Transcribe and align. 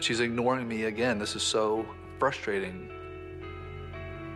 She's 0.00 0.20
ignoring 0.20 0.66
me 0.66 0.84
again. 0.84 1.18
This 1.18 1.36
is 1.36 1.42
so 1.42 1.86
frustrating. 2.18 2.88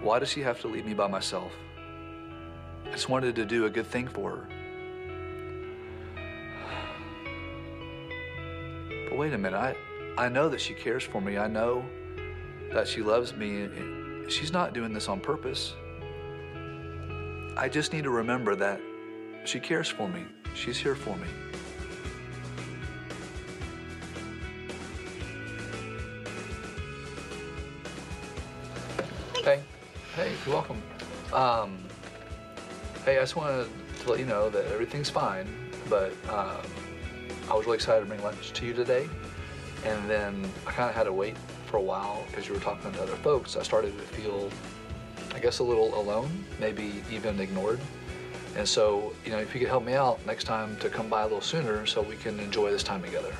Why 0.03 0.19
does 0.19 0.29
she 0.29 0.43
have 0.43 0.61
to 0.61 0.69
leave 0.69 0.84
me 0.84 0.93
by 0.93 1.09
myself? 1.09 1.53
I 2.84 2.91
just 2.91 3.09
wanted 3.09 3.34
to 3.37 3.47
do 3.47 3.65
a 3.65 3.70
good 3.70 3.87
thing 3.87 4.07
for 4.07 4.31
her. 4.31 4.48
But 9.09 9.19
wait 9.19 9.33
a 9.33 9.39
minute, 9.39 9.57
I, 9.57 9.75
I 10.19 10.29
know 10.29 10.51
that 10.51 10.61
she 10.61 10.75
cares 10.75 11.03
for 11.03 11.23
me. 11.23 11.39
I 11.39 11.48
know 11.48 11.83
that 12.73 12.87
she 12.87 13.01
loves 13.01 13.35
me. 13.35 13.69
She's 14.29 14.53
not 14.53 14.75
doing 14.75 14.92
this 14.92 15.09
on 15.09 15.19
purpose. 15.19 15.75
I 17.57 17.70
just 17.70 17.92
need 17.95 18.05
to 18.05 18.11
remember 18.11 18.55
that 18.57 18.81
she 19.45 19.61
cares 19.61 19.89
for 19.89 20.09
me. 20.09 20.25
She's 20.55 20.77
here 20.77 20.95
for 20.95 21.17
me. 21.17 21.29
You're 30.45 30.55
welcome. 30.55 30.83
Um, 31.33 31.78
hey, 33.05 33.17
I 33.17 33.20
just 33.20 33.37
wanted 33.37 33.69
to 34.00 34.11
let 34.11 34.19
you 34.19 34.27
know 34.27 34.51
that 34.51 34.67
everything's 34.67 35.09
fine, 35.09 35.48
but 35.89 36.12
um, 36.28 36.61
I 37.51 37.55
was 37.55 37.64
really 37.64 37.77
excited 37.77 38.01
to 38.01 38.06
bring 38.06 38.23
lunch 38.23 38.53
to 38.53 38.67
you 38.67 38.75
today. 38.75 39.09
And 39.84 40.09
then 40.09 40.51
I 40.67 40.73
kind 40.73 40.89
of 40.89 40.95
had 40.95 41.05
to 41.05 41.12
wait 41.12 41.36
for 41.67 41.78
a 41.78 41.83
while 41.83 42.25
because 42.28 42.47
you 42.47 42.55
were 42.55 42.61
talking 42.61 42.92
to 42.92 43.03
other 43.03 43.17
folks. 43.17 43.56
I 43.56 43.62
started 43.62 43.97
to 43.98 44.05
feel, 44.05 44.51
I 45.34 45.39
guess, 45.39 45.59
a 45.59 45.64
little 45.64 45.98
alone, 45.98 46.45
maybe 46.61 47.03
even 47.11 47.41
ignored. 47.41 47.81
And 48.56 48.69
so, 48.69 49.12
you 49.24 49.33
know, 49.33 49.39
if 49.39 49.52
you 49.55 49.61
could 49.61 49.68
help 49.68 49.85
me 49.85 49.95
out 49.95 50.24
next 50.27 50.45
time 50.45 50.77
to 50.77 50.89
come 50.89 51.08
by 51.08 51.23
a 51.23 51.24
little 51.24 51.41
sooner 51.41 51.86
so 51.86 52.02
we 52.02 52.17
can 52.17 52.39
enjoy 52.39 52.70
this 52.70 52.83
time 52.83 53.02
together. 53.02 53.35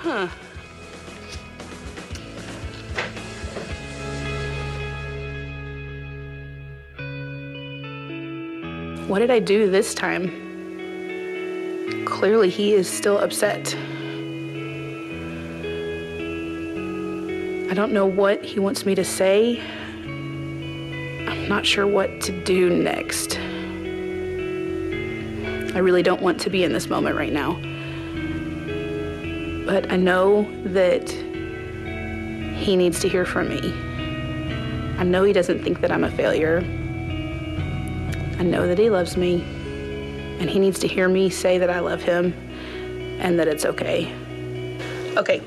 Huh. 0.00 0.28
What 9.06 9.18
did 9.18 9.30
I 9.30 9.38
do 9.38 9.70
this 9.70 9.94
time? 9.94 10.30
Clearly, 12.06 12.48
he 12.48 12.72
is 12.72 12.88
still 12.88 13.18
upset. 13.18 13.74
I 17.70 17.74
don't 17.74 17.92
know 17.92 18.06
what 18.06 18.42
he 18.42 18.60
wants 18.60 18.86
me 18.86 18.94
to 18.94 19.04
say. 19.04 19.60
I'm 21.28 21.48
not 21.48 21.66
sure 21.66 21.86
what 21.86 22.22
to 22.22 22.44
do 22.44 22.70
next. 22.70 23.38
I 25.74 25.78
really 25.78 26.02
don't 26.02 26.22
want 26.22 26.40
to 26.40 26.48
be 26.48 26.64
in 26.64 26.72
this 26.72 26.88
moment 26.88 27.16
right 27.16 27.32
now. 27.32 27.60
But 29.66 29.92
I 29.92 29.96
know 29.96 30.50
that 30.64 31.10
he 31.10 32.74
needs 32.74 33.00
to 33.00 33.08
hear 33.08 33.26
from 33.26 33.50
me. 33.50 33.74
I 34.98 35.04
know 35.04 35.24
he 35.24 35.34
doesn't 35.34 35.62
think 35.62 35.82
that 35.82 35.92
I'm 35.92 36.04
a 36.04 36.10
failure. 36.10 36.62
I 38.38 38.42
know 38.42 38.66
that 38.66 38.78
he 38.78 38.90
loves 38.90 39.16
me, 39.16 39.42
and 40.40 40.50
he 40.50 40.58
needs 40.58 40.78
to 40.80 40.88
hear 40.88 41.08
me 41.08 41.30
say 41.30 41.58
that 41.58 41.70
I 41.70 41.78
love 41.80 42.02
him 42.02 42.32
and 43.20 43.38
that 43.38 43.48
it's 43.48 43.64
okay. 43.64 44.12
Okay. 45.16 45.42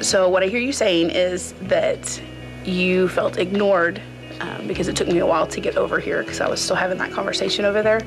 So, 0.00 0.28
what 0.28 0.42
I 0.42 0.46
hear 0.46 0.60
you 0.60 0.72
saying 0.72 1.10
is 1.10 1.54
that 1.62 2.20
you 2.64 3.08
felt 3.08 3.38
ignored 3.38 4.02
um, 4.40 4.66
because 4.66 4.88
it 4.88 4.96
took 4.96 5.08
me 5.08 5.18
a 5.18 5.26
while 5.26 5.46
to 5.46 5.60
get 5.60 5.76
over 5.76 5.98
here 5.98 6.22
because 6.22 6.40
I 6.40 6.48
was 6.48 6.60
still 6.60 6.76
having 6.76 6.98
that 6.98 7.12
conversation 7.12 7.64
over 7.64 7.82
there. 7.82 8.02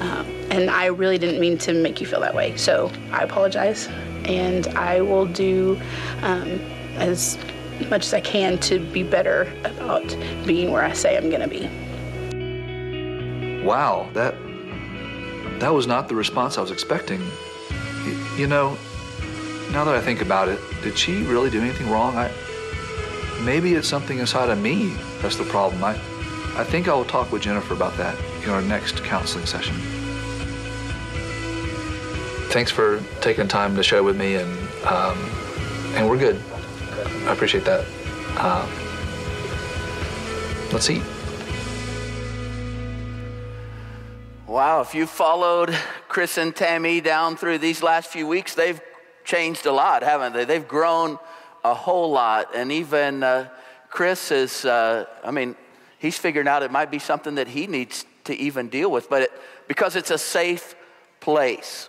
Um, 0.00 0.26
and 0.50 0.70
I 0.70 0.86
really 0.86 1.18
didn't 1.18 1.40
mean 1.40 1.58
to 1.58 1.72
make 1.72 2.00
you 2.00 2.06
feel 2.06 2.20
that 2.20 2.34
way. 2.34 2.56
So, 2.56 2.92
I 3.10 3.22
apologize, 3.22 3.88
and 4.24 4.68
I 4.68 5.00
will 5.00 5.26
do 5.26 5.80
um, 6.22 6.60
as 6.96 7.36
much 7.90 8.06
as 8.06 8.14
I 8.14 8.20
can 8.20 8.58
to 8.58 8.78
be 8.78 9.02
better 9.02 9.52
about 9.64 10.06
being 10.46 10.70
where 10.70 10.84
I 10.84 10.92
say 10.92 11.16
I'm 11.16 11.28
going 11.28 11.42
to 11.42 11.48
be. 11.48 11.68
Wow, 13.64 14.10
that 14.12 14.34
that 15.58 15.72
was 15.72 15.86
not 15.86 16.08
the 16.08 16.14
response 16.14 16.58
I 16.58 16.60
was 16.60 16.70
expecting. 16.70 17.22
You 18.36 18.46
know, 18.46 18.76
now 19.72 19.84
that 19.84 19.94
I 19.94 20.02
think 20.02 20.20
about 20.20 20.48
it, 20.48 20.60
did 20.82 20.98
she 20.98 21.22
really 21.22 21.48
do 21.48 21.62
anything 21.62 21.90
wrong? 21.90 22.14
I 22.16 22.30
maybe 23.42 23.72
it's 23.72 23.88
something 23.88 24.18
inside 24.18 24.50
of 24.50 24.60
me 24.60 24.94
that's 25.22 25.36
the 25.36 25.44
problem. 25.44 25.82
I 25.82 25.92
I 26.56 26.64
think 26.64 26.88
I 26.88 26.94
will 26.94 27.06
talk 27.06 27.32
with 27.32 27.40
Jennifer 27.40 27.72
about 27.72 27.96
that 27.96 28.18
in 28.44 28.50
our 28.50 28.60
next 28.60 29.02
counseling 29.02 29.46
session. 29.46 29.74
Thanks 32.50 32.70
for 32.70 33.02
taking 33.22 33.48
time 33.48 33.74
to 33.76 33.82
share 33.82 34.02
with 34.02 34.18
me, 34.18 34.34
and 34.36 34.52
um, 34.84 35.18
and 35.94 36.08
we're 36.08 36.18
good. 36.18 36.40
I 37.26 37.32
appreciate 37.32 37.64
that. 37.64 37.86
Um, 38.38 38.68
let's 40.70 40.90
eat. 40.90 41.02
Wow, 44.46 44.82
if 44.82 44.94
you 44.94 45.06
followed 45.06 45.74
Chris 46.06 46.36
and 46.36 46.54
Tammy 46.54 47.00
down 47.00 47.34
through 47.34 47.56
these 47.56 47.82
last 47.82 48.10
few 48.10 48.26
weeks, 48.26 48.54
they've 48.54 48.78
changed 49.24 49.64
a 49.64 49.72
lot, 49.72 50.02
haven't 50.02 50.34
they? 50.34 50.44
They've 50.44 50.68
grown 50.68 51.18
a 51.64 51.72
whole 51.72 52.10
lot. 52.10 52.54
And 52.54 52.70
even 52.70 53.22
uh, 53.22 53.48
Chris 53.88 54.30
is, 54.30 54.66
uh, 54.66 55.06
I 55.24 55.30
mean, 55.30 55.56
he's 55.98 56.18
figuring 56.18 56.46
out 56.46 56.62
it 56.62 56.70
might 56.70 56.90
be 56.90 56.98
something 56.98 57.36
that 57.36 57.48
he 57.48 57.66
needs 57.66 58.04
to 58.24 58.36
even 58.36 58.68
deal 58.68 58.90
with, 58.90 59.08
but 59.08 59.22
it, 59.22 59.32
because 59.66 59.96
it's 59.96 60.10
a 60.10 60.18
safe 60.18 60.74
place. 61.20 61.88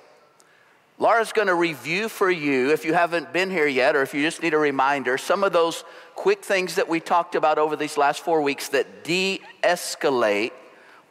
Laura's 0.98 1.34
going 1.34 1.50
to 1.50 1.56
review 1.56 2.08
for 2.08 2.32
you, 2.32 2.72
if 2.72 2.86
you 2.86 2.94
haven't 2.94 3.34
been 3.34 3.52
here 3.52 3.68
yet, 3.68 3.98
or 3.98 4.02
if 4.02 4.14
you 4.14 4.22
just 4.22 4.42
need 4.42 4.54
a 4.54 4.58
reminder, 4.58 5.18
some 5.18 5.44
of 5.44 5.52
those 5.52 5.84
quick 6.16 6.46
things 6.46 6.76
that 6.76 6.88
we 6.88 7.02
talked 7.02 7.36
about 7.36 7.58
over 7.58 7.76
these 7.76 7.98
last 7.98 8.22
four 8.22 8.42
weeks 8.42 8.70
that 8.70 9.04
de 9.04 9.42
escalate 9.62 10.54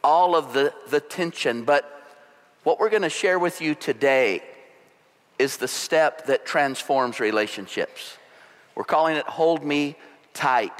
all 0.05 0.35
of 0.35 0.53
the, 0.53 0.71
the 0.89 0.99
tension. 0.99 1.63
But 1.63 1.91
what 2.63 2.79
we're 2.79 2.91
going 2.91 3.01
to 3.01 3.09
share 3.09 3.39
with 3.39 3.59
you 3.59 3.73
today 3.73 4.43
is 5.39 5.57
the 5.57 5.67
step 5.67 6.27
that 6.27 6.45
transforms 6.45 7.19
relationships. 7.19 8.17
We're 8.75 8.83
calling 8.83 9.17
it 9.17 9.25
Hold 9.25 9.65
Me 9.65 9.95
Tight. 10.35 10.71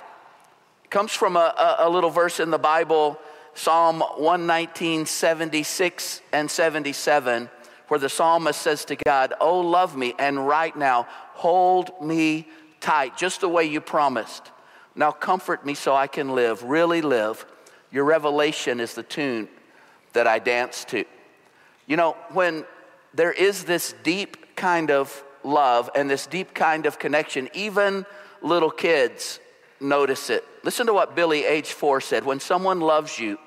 It 0.83 0.91
comes 0.91 1.11
from 1.11 1.35
a, 1.37 1.39
a, 1.79 1.87
a 1.87 1.89
little 1.89 2.11
verse 2.11 2.39
in 2.39 2.51
the 2.51 2.59
Bible, 2.59 3.19
Psalm 3.55 4.01
119, 4.01 5.07
76 5.07 6.21
and 6.31 6.49
77, 6.49 7.49
where 7.87 7.99
the 7.99 8.09
psalmist 8.09 8.61
says 8.61 8.85
to 8.85 8.95
God, 8.95 9.33
Oh, 9.41 9.59
love 9.59 9.97
me, 9.97 10.13
and 10.19 10.47
right 10.47 10.75
now, 10.75 11.07
hold 11.33 11.99
me 11.99 12.47
tight, 12.79 13.17
just 13.17 13.41
the 13.41 13.49
way 13.49 13.65
you 13.65 13.81
promised. 13.81 14.51
Now 14.93 15.11
comfort 15.11 15.65
me 15.65 15.73
so 15.73 15.95
I 15.95 16.05
can 16.05 16.35
live, 16.35 16.61
really 16.61 17.01
live. 17.01 17.43
Your 17.95 18.03
revelation 18.03 18.81
is 18.81 18.93
the 18.93 19.03
tune 19.03 19.47
that 20.11 20.27
I 20.27 20.39
dance 20.39 20.83
to. 20.89 21.05
You 21.87 21.95
know, 21.95 22.17
when 22.33 22.65
there 23.13 23.31
is 23.31 23.63
this 23.63 23.95
deep 24.03 24.57
kind 24.57 24.91
of 24.91 25.23
love 25.45 25.89
and 25.95 26.09
this 26.09 26.27
deep 26.27 26.53
kind 26.53 26.87
of 26.87 26.99
connection, 26.99 27.47
even 27.53 28.05
little 28.41 28.69
kids 28.69 29.39
notice 29.79 30.29
it. 30.29 30.43
Listen 30.61 30.87
to 30.87 30.93
what 30.93 31.15
Billy, 31.15 31.45
age 31.45 31.71
four, 31.71 32.01
said. 32.01 32.25
When 32.25 32.41
someone 32.41 32.81
loves 32.81 33.17
you, 33.17 33.39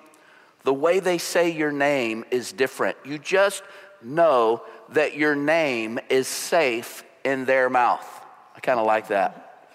the 0.65 0.73
way 0.73 0.99
they 0.99 1.19
say 1.19 1.50
your 1.50 1.71
name 1.71 2.25
is 2.31 2.50
different. 2.50 2.97
You 3.05 3.19
just 3.19 3.62
know 4.00 4.62
that 4.89 5.15
your 5.15 5.37
name 5.37 5.99
is 6.09 6.27
safe 6.27 7.05
in 7.23 7.45
their 7.45 7.69
mouth. 7.69 8.09
I 8.56 8.61
kind 8.61 8.81
of 8.81 8.87
like 8.87 9.09
that. 9.09 9.67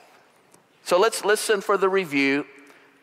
So 0.83 0.99
let's 0.99 1.23
listen 1.23 1.61
for 1.61 1.77
the 1.77 1.89
review 1.89 2.47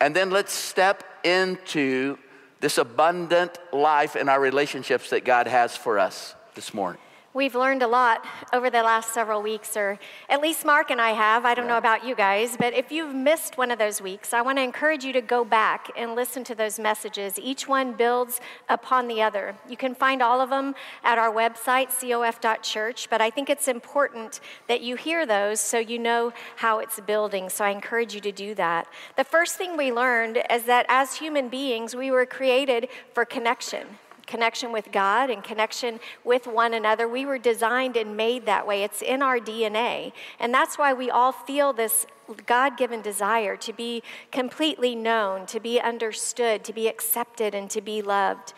and 0.01 0.15
then 0.15 0.31
let's 0.31 0.51
step 0.51 1.03
into 1.23 2.17
this 2.59 2.79
abundant 2.79 3.55
life 3.71 4.15
in 4.15 4.29
our 4.29 4.41
relationships 4.41 5.11
that 5.11 5.23
God 5.23 5.47
has 5.47 5.77
for 5.77 5.99
us 5.99 6.35
this 6.55 6.73
morning. 6.73 6.99
We've 7.33 7.55
learned 7.55 7.81
a 7.81 7.87
lot 7.87 8.25
over 8.51 8.69
the 8.69 8.83
last 8.83 9.13
several 9.13 9.41
weeks, 9.41 9.77
or 9.77 9.97
at 10.27 10.41
least 10.41 10.65
Mark 10.65 10.91
and 10.91 10.99
I 10.99 11.11
have. 11.11 11.45
I 11.45 11.53
don't 11.53 11.65
know 11.65 11.77
about 11.77 12.05
you 12.05 12.13
guys, 12.13 12.57
but 12.57 12.73
if 12.73 12.91
you've 12.91 13.15
missed 13.15 13.57
one 13.57 13.71
of 13.71 13.79
those 13.79 14.01
weeks, 14.01 14.33
I 14.33 14.41
want 14.41 14.57
to 14.57 14.61
encourage 14.61 15.05
you 15.05 15.13
to 15.13 15.21
go 15.21 15.45
back 15.45 15.89
and 15.95 16.13
listen 16.13 16.43
to 16.43 16.55
those 16.55 16.77
messages. 16.77 17.39
Each 17.39 17.69
one 17.69 17.93
builds 17.93 18.41
upon 18.67 19.07
the 19.07 19.21
other. 19.21 19.55
You 19.69 19.77
can 19.77 19.95
find 19.95 20.21
all 20.21 20.41
of 20.41 20.49
them 20.49 20.75
at 21.05 21.17
our 21.17 21.31
website, 21.31 21.87
cof.church, 21.87 23.09
but 23.09 23.21
I 23.21 23.29
think 23.29 23.49
it's 23.49 23.69
important 23.69 24.41
that 24.67 24.81
you 24.81 24.97
hear 24.97 25.25
those 25.25 25.61
so 25.61 25.79
you 25.79 25.99
know 25.99 26.33
how 26.57 26.79
it's 26.79 26.99
building. 26.99 27.47
So 27.47 27.63
I 27.63 27.69
encourage 27.69 28.13
you 28.13 28.19
to 28.19 28.33
do 28.33 28.53
that. 28.55 28.87
The 29.15 29.23
first 29.23 29.55
thing 29.55 29.77
we 29.77 29.93
learned 29.93 30.43
is 30.49 30.63
that 30.63 30.85
as 30.89 31.15
human 31.15 31.47
beings, 31.47 31.95
we 31.95 32.11
were 32.11 32.25
created 32.25 32.89
for 33.13 33.23
connection 33.23 33.87
connection 34.31 34.71
with 34.71 34.93
God 34.93 35.29
and 35.29 35.43
connection 35.43 35.99
with 36.23 36.47
one 36.47 36.73
another. 36.73 37.05
We 37.05 37.25
were 37.25 37.37
designed 37.37 37.97
and 37.97 38.15
made 38.15 38.45
that 38.45 38.65
way. 38.65 38.83
It's 38.83 39.01
in 39.01 39.21
our 39.21 39.39
DNA. 39.39 40.13
And 40.39 40.53
that's 40.53 40.77
why 40.77 40.93
we 40.93 41.09
all 41.09 41.33
feel 41.33 41.73
this 41.73 42.07
God 42.45 42.77
given 42.77 43.01
desire 43.01 43.57
to 43.57 43.73
be 43.73 44.01
completely 44.31 44.95
known, 44.95 45.45
to 45.47 45.59
be 45.59 45.81
understood, 45.81 46.63
to 46.63 46.71
be 46.71 46.87
accepted, 46.87 47.53
and 47.53 47.69
to 47.71 47.81
be 47.81 48.01
loved. 48.01 48.53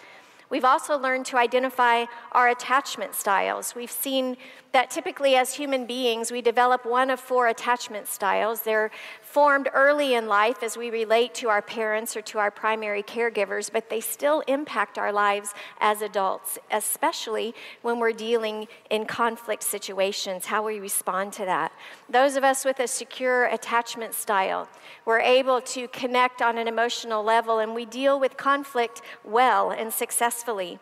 We've 0.51 0.63
also 0.63 0.99
learned 0.99 1.25
to 1.27 1.37
identify 1.37 2.05
our 2.31 2.49
attachment 2.49 3.15
styles. 3.15 3.73
We've 3.73 3.89
seen 3.89 4.37
that 4.71 4.91
typically, 4.91 5.35
as 5.35 5.55
human 5.55 5.87
beings, 5.87 6.31
we 6.31 6.43
develop 6.43 6.85
one 6.85 7.09
of 7.09 7.19
four 7.19 7.47
attachment 7.47 8.07
styles. 8.07 8.61
They're 8.61 8.91
formed 9.33 9.67
early 9.73 10.13
in 10.13 10.27
life 10.27 10.61
as 10.61 10.77
we 10.77 10.91
relate 10.91 11.33
to 11.33 11.49
our 11.49 11.61
parents 11.61 12.15
or 12.15 12.21
to 12.21 12.37
our 12.37 12.51
primary 12.51 13.01
caregivers, 13.01 13.67
but 13.73 13.89
they 13.89 13.99
still 13.99 14.41
impact 14.41 14.99
our 14.99 15.11
lives 15.11 15.55
as 15.79 16.03
adults, 16.03 16.59
especially 16.69 17.55
when 17.81 17.97
we're 17.97 18.11
dealing 18.11 18.67
in 18.91 19.03
conflict 19.07 19.63
situations, 19.63 20.45
how 20.45 20.63
we 20.63 20.79
respond 20.79 21.33
to 21.33 21.45
that. 21.45 21.71
Those 22.07 22.35
of 22.35 22.43
us 22.43 22.63
with 22.63 22.79
a 22.79 22.87
secure 22.87 23.45
attachment 23.45 24.13
style, 24.13 24.69
we're 25.03 25.19
able 25.21 25.61
to 25.61 25.87
connect 25.87 26.43
on 26.43 26.59
an 26.59 26.67
emotional 26.67 27.23
level 27.23 27.57
and 27.57 27.73
we 27.73 27.85
deal 27.85 28.19
with 28.19 28.37
conflict 28.37 29.01
well 29.23 29.71
and 29.71 29.91
successfully. 29.91 30.77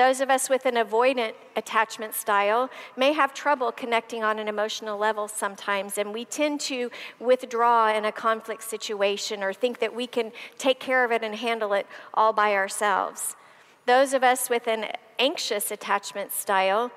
Those 0.00 0.22
of 0.22 0.30
us 0.30 0.48
with 0.48 0.64
an 0.64 0.76
avoidant 0.76 1.34
attachment 1.56 2.14
style 2.14 2.70
may 2.96 3.12
have 3.12 3.34
trouble 3.34 3.70
connecting 3.70 4.24
on 4.24 4.38
an 4.38 4.48
emotional 4.48 4.96
level 4.96 5.28
sometimes, 5.28 5.98
and 5.98 6.14
we 6.14 6.24
tend 6.24 6.62
to 6.62 6.90
withdraw 7.18 7.94
in 7.94 8.06
a 8.06 8.10
conflict 8.10 8.62
situation 8.62 9.42
or 9.42 9.52
think 9.52 9.78
that 9.80 9.94
we 9.94 10.06
can 10.06 10.32
take 10.56 10.80
care 10.80 11.04
of 11.04 11.12
it 11.12 11.22
and 11.22 11.34
handle 11.34 11.74
it 11.74 11.86
all 12.14 12.32
by 12.32 12.54
ourselves. 12.54 13.36
Those 13.84 14.14
of 14.14 14.24
us 14.24 14.48
with 14.48 14.68
an 14.68 14.86
anxious 15.18 15.70
attachment 15.70 16.32
style 16.32 16.90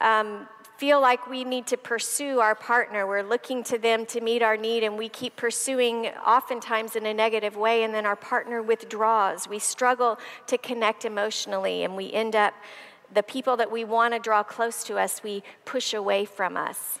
um, 0.00 0.46
feel 0.76 1.00
like 1.00 1.28
we 1.28 1.44
need 1.44 1.66
to 1.68 1.76
pursue 1.76 2.40
our 2.40 2.54
partner. 2.54 3.06
We're 3.06 3.22
looking 3.22 3.62
to 3.64 3.78
them 3.78 4.06
to 4.06 4.20
meet 4.20 4.42
our 4.42 4.56
need, 4.56 4.82
and 4.82 4.98
we 4.98 5.08
keep 5.08 5.36
pursuing 5.36 6.08
oftentimes 6.26 6.96
in 6.96 7.06
a 7.06 7.14
negative 7.14 7.56
way, 7.56 7.84
and 7.84 7.94
then 7.94 8.06
our 8.06 8.16
partner 8.16 8.60
withdraws. 8.60 9.48
We 9.48 9.58
struggle 9.58 10.18
to 10.48 10.58
connect 10.58 11.04
emotionally, 11.04 11.84
and 11.84 11.96
we 11.96 12.12
end 12.12 12.34
up, 12.34 12.54
the 13.12 13.22
people 13.22 13.56
that 13.58 13.70
we 13.70 13.84
want 13.84 14.14
to 14.14 14.18
draw 14.18 14.42
close 14.42 14.82
to 14.84 14.98
us, 14.98 15.22
we 15.22 15.44
push 15.64 15.94
away 15.94 16.24
from 16.24 16.56
us. 16.56 16.98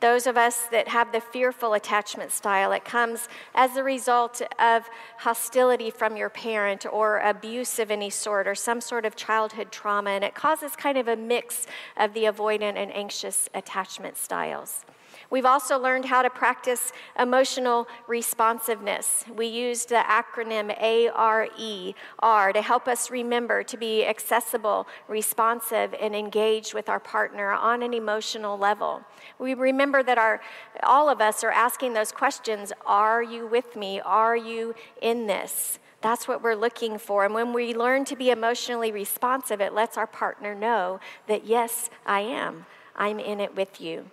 Those 0.00 0.26
of 0.26 0.36
us 0.36 0.66
that 0.66 0.88
have 0.88 1.10
the 1.12 1.22
fearful 1.22 1.72
attachment 1.72 2.30
style, 2.30 2.70
it 2.72 2.84
comes 2.84 3.28
as 3.54 3.76
a 3.76 3.82
result 3.82 4.42
of 4.58 4.84
hostility 5.18 5.90
from 5.90 6.16
your 6.16 6.28
parent 6.28 6.84
or 6.92 7.20
abuse 7.20 7.78
of 7.78 7.90
any 7.90 8.10
sort 8.10 8.46
or 8.46 8.54
some 8.54 8.82
sort 8.82 9.06
of 9.06 9.16
childhood 9.16 9.72
trauma, 9.72 10.10
and 10.10 10.22
it 10.22 10.34
causes 10.34 10.76
kind 10.76 10.98
of 10.98 11.08
a 11.08 11.16
mix 11.16 11.66
of 11.96 12.12
the 12.12 12.24
avoidant 12.24 12.76
and 12.76 12.94
anxious 12.94 13.48
attachment 13.54 14.18
styles. 14.18 14.84
We've 15.30 15.44
also 15.44 15.78
learned 15.78 16.04
how 16.04 16.22
to 16.22 16.30
practice 16.30 16.92
emotional 17.18 17.86
responsiveness. 18.06 19.24
We 19.34 19.46
used 19.46 19.88
the 19.88 20.02
acronym 20.06 20.74
ARER 20.80 22.52
to 22.52 22.62
help 22.62 22.88
us 22.88 23.10
remember 23.10 23.62
to 23.64 23.76
be 23.76 24.04
accessible, 24.04 24.86
responsive, 25.08 25.94
and 26.00 26.14
engaged 26.14 26.74
with 26.74 26.88
our 26.88 27.00
partner 27.00 27.52
on 27.52 27.82
an 27.82 27.94
emotional 27.94 28.58
level. 28.58 29.02
We 29.38 29.54
remember 29.54 30.02
that 30.02 30.18
our, 30.18 30.40
all 30.82 31.08
of 31.08 31.20
us 31.20 31.42
are 31.44 31.50
asking 31.50 31.94
those 31.94 32.12
questions 32.12 32.72
Are 32.84 33.22
you 33.22 33.46
with 33.46 33.76
me? 33.76 34.00
Are 34.00 34.36
you 34.36 34.74
in 35.00 35.26
this? 35.26 35.78
That's 36.02 36.28
what 36.28 36.42
we're 36.42 36.54
looking 36.54 36.98
for. 36.98 37.24
And 37.24 37.34
when 37.34 37.52
we 37.52 37.74
learn 37.74 38.04
to 38.06 38.16
be 38.16 38.30
emotionally 38.30 38.92
responsive, 38.92 39.60
it 39.60 39.72
lets 39.72 39.96
our 39.96 40.06
partner 40.06 40.54
know 40.54 41.00
that, 41.26 41.46
yes, 41.46 41.90
I 42.04 42.20
am. 42.20 42.66
I'm 42.94 43.18
in 43.18 43.40
it 43.40 43.56
with 43.56 43.80
you. 43.80 44.10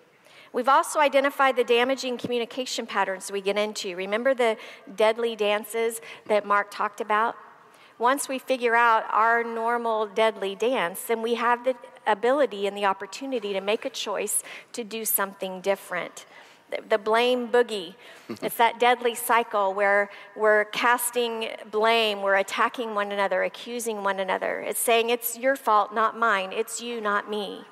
We've 0.53 0.69
also 0.69 1.00
identified 1.00 1.55
the 1.55 1.63
damaging 1.63 2.19
communication 2.19 2.85
patterns 2.85 3.31
we 3.31 3.41
get 3.41 3.57
into. 3.57 3.95
Remember 3.95 4.35
the 4.35 4.55
deadly 4.95 5.35
dances 5.35 6.00
that 6.27 6.45
Mark 6.45 6.69
talked 6.69 7.01
about? 7.01 7.35
Once 7.97 8.29
we 8.29 8.38
figure 8.38 8.75
out 8.75 9.03
our 9.09 9.44
normal 9.44 10.05
deadly 10.05 10.55
dance, 10.55 11.03
then 11.03 11.21
we 11.23 11.33
have 11.33 11.65
the 11.65 11.75
ability 12.05 12.67
and 12.67 12.77
the 12.77 12.85
opportunity 12.85 13.51
to 13.53 13.61
make 13.61 13.83
a 13.83 13.89
choice 13.89 14.44
to 14.73 14.83
do 14.83 15.05
something 15.05 15.59
different. 15.61 16.25
The 16.89 16.97
blame 16.97 17.50
boogie. 17.50 17.95
it's 18.41 18.57
that 18.57 18.79
deadly 18.79 19.15
cycle 19.15 19.73
where 19.73 20.09
we're 20.35 20.65
casting 20.65 21.50
blame, 21.71 22.21
we're 22.21 22.35
attacking 22.35 22.94
one 22.95 23.11
another, 23.11 23.44
accusing 23.44 24.03
one 24.03 24.19
another. 24.19 24.59
It's 24.61 24.79
saying, 24.79 25.09
It's 25.09 25.38
your 25.38 25.55
fault, 25.55 25.94
not 25.94 26.17
mine. 26.17 26.51
It's 26.51 26.81
you, 26.81 27.00
not 27.00 27.29
me. 27.29 27.65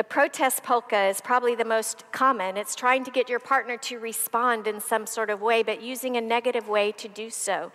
The 0.00 0.04
protest 0.04 0.62
polka 0.62 1.08
is 1.08 1.20
probably 1.20 1.54
the 1.54 1.66
most 1.66 2.10
common. 2.10 2.56
It's 2.56 2.74
trying 2.74 3.04
to 3.04 3.10
get 3.10 3.28
your 3.28 3.38
partner 3.38 3.76
to 3.76 3.98
respond 3.98 4.66
in 4.66 4.80
some 4.80 5.06
sort 5.06 5.28
of 5.28 5.42
way, 5.42 5.62
but 5.62 5.82
using 5.82 6.16
a 6.16 6.22
negative 6.22 6.68
way 6.68 6.90
to 6.92 7.06
do 7.06 7.28
so. 7.28 7.70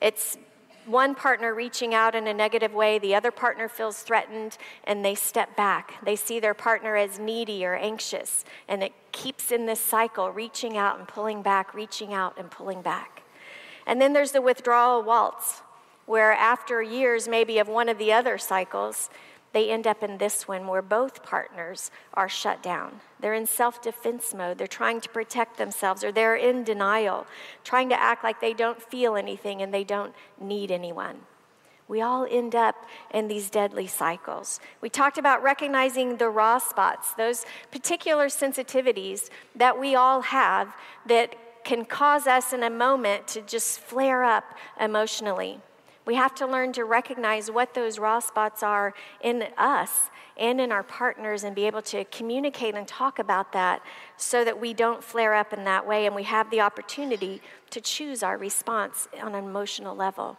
It's 0.00 0.38
one 0.84 1.16
partner 1.16 1.52
reaching 1.52 1.92
out 1.92 2.14
in 2.14 2.28
a 2.28 2.32
negative 2.32 2.72
way, 2.72 3.00
the 3.00 3.16
other 3.16 3.32
partner 3.32 3.68
feels 3.68 4.00
threatened, 4.04 4.58
and 4.84 5.04
they 5.04 5.16
step 5.16 5.56
back. 5.56 5.94
They 6.04 6.14
see 6.14 6.38
their 6.38 6.54
partner 6.54 6.94
as 6.94 7.18
needy 7.18 7.66
or 7.66 7.74
anxious, 7.74 8.44
and 8.68 8.84
it 8.84 8.92
keeps 9.10 9.50
in 9.50 9.66
this 9.66 9.80
cycle, 9.80 10.30
reaching 10.30 10.76
out 10.76 11.00
and 11.00 11.08
pulling 11.08 11.42
back, 11.42 11.74
reaching 11.74 12.14
out 12.14 12.38
and 12.38 12.48
pulling 12.48 12.80
back. 12.80 13.24
And 13.88 14.00
then 14.00 14.12
there's 14.12 14.30
the 14.30 14.40
withdrawal 14.40 15.02
waltz, 15.02 15.62
where 16.06 16.30
after 16.30 16.80
years 16.80 17.26
maybe 17.26 17.58
of 17.58 17.66
one 17.66 17.88
of 17.88 17.98
the 17.98 18.12
other 18.12 18.38
cycles, 18.38 19.10
they 19.56 19.70
end 19.70 19.86
up 19.86 20.02
in 20.02 20.18
this 20.18 20.46
one 20.46 20.66
where 20.66 20.82
both 20.82 21.22
partners 21.22 21.90
are 22.12 22.28
shut 22.28 22.62
down. 22.62 23.00
They're 23.20 23.32
in 23.32 23.46
self 23.46 23.80
defense 23.80 24.34
mode. 24.34 24.58
They're 24.58 24.66
trying 24.66 25.00
to 25.00 25.08
protect 25.08 25.56
themselves 25.56 26.04
or 26.04 26.12
they're 26.12 26.36
in 26.36 26.62
denial, 26.62 27.26
trying 27.64 27.88
to 27.88 27.98
act 27.98 28.22
like 28.22 28.42
they 28.42 28.52
don't 28.52 28.82
feel 28.82 29.16
anything 29.16 29.62
and 29.62 29.72
they 29.72 29.82
don't 29.82 30.14
need 30.38 30.70
anyone. 30.70 31.20
We 31.88 32.02
all 32.02 32.26
end 32.30 32.54
up 32.54 32.84
in 33.14 33.28
these 33.28 33.48
deadly 33.48 33.86
cycles. 33.86 34.60
We 34.82 34.90
talked 34.90 35.16
about 35.16 35.42
recognizing 35.42 36.18
the 36.18 36.28
raw 36.28 36.58
spots, 36.58 37.14
those 37.14 37.46
particular 37.70 38.26
sensitivities 38.26 39.30
that 39.54 39.80
we 39.80 39.94
all 39.94 40.20
have 40.20 40.76
that 41.06 41.34
can 41.64 41.86
cause 41.86 42.26
us 42.26 42.52
in 42.52 42.62
a 42.62 42.68
moment 42.68 43.26
to 43.28 43.40
just 43.40 43.80
flare 43.80 44.22
up 44.22 44.44
emotionally. 44.78 45.60
We 46.06 46.14
have 46.14 46.34
to 46.36 46.46
learn 46.46 46.72
to 46.74 46.84
recognize 46.84 47.50
what 47.50 47.74
those 47.74 47.98
raw 47.98 48.20
spots 48.20 48.62
are 48.62 48.94
in 49.20 49.48
us 49.58 50.08
and 50.36 50.60
in 50.60 50.70
our 50.70 50.84
partners 50.84 51.42
and 51.42 51.54
be 51.54 51.66
able 51.66 51.82
to 51.82 52.04
communicate 52.04 52.76
and 52.76 52.86
talk 52.86 53.18
about 53.18 53.52
that 53.52 53.82
so 54.16 54.44
that 54.44 54.60
we 54.60 54.72
don't 54.72 55.02
flare 55.02 55.34
up 55.34 55.52
in 55.52 55.64
that 55.64 55.86
way 55.86 56.06
and 56.06 56.14
we 56.14 56.22
have 56.22 56.50
the 56.50 56.60
opportunity 56.60 57.42
to 57.70 57.80
choose 57.80 58.22
our 58.22 58.38
response 58.38 59.08
on 59.20 59.34
an 59.34 59.44
emotional 59.44 59.96
level. 59.96 60.38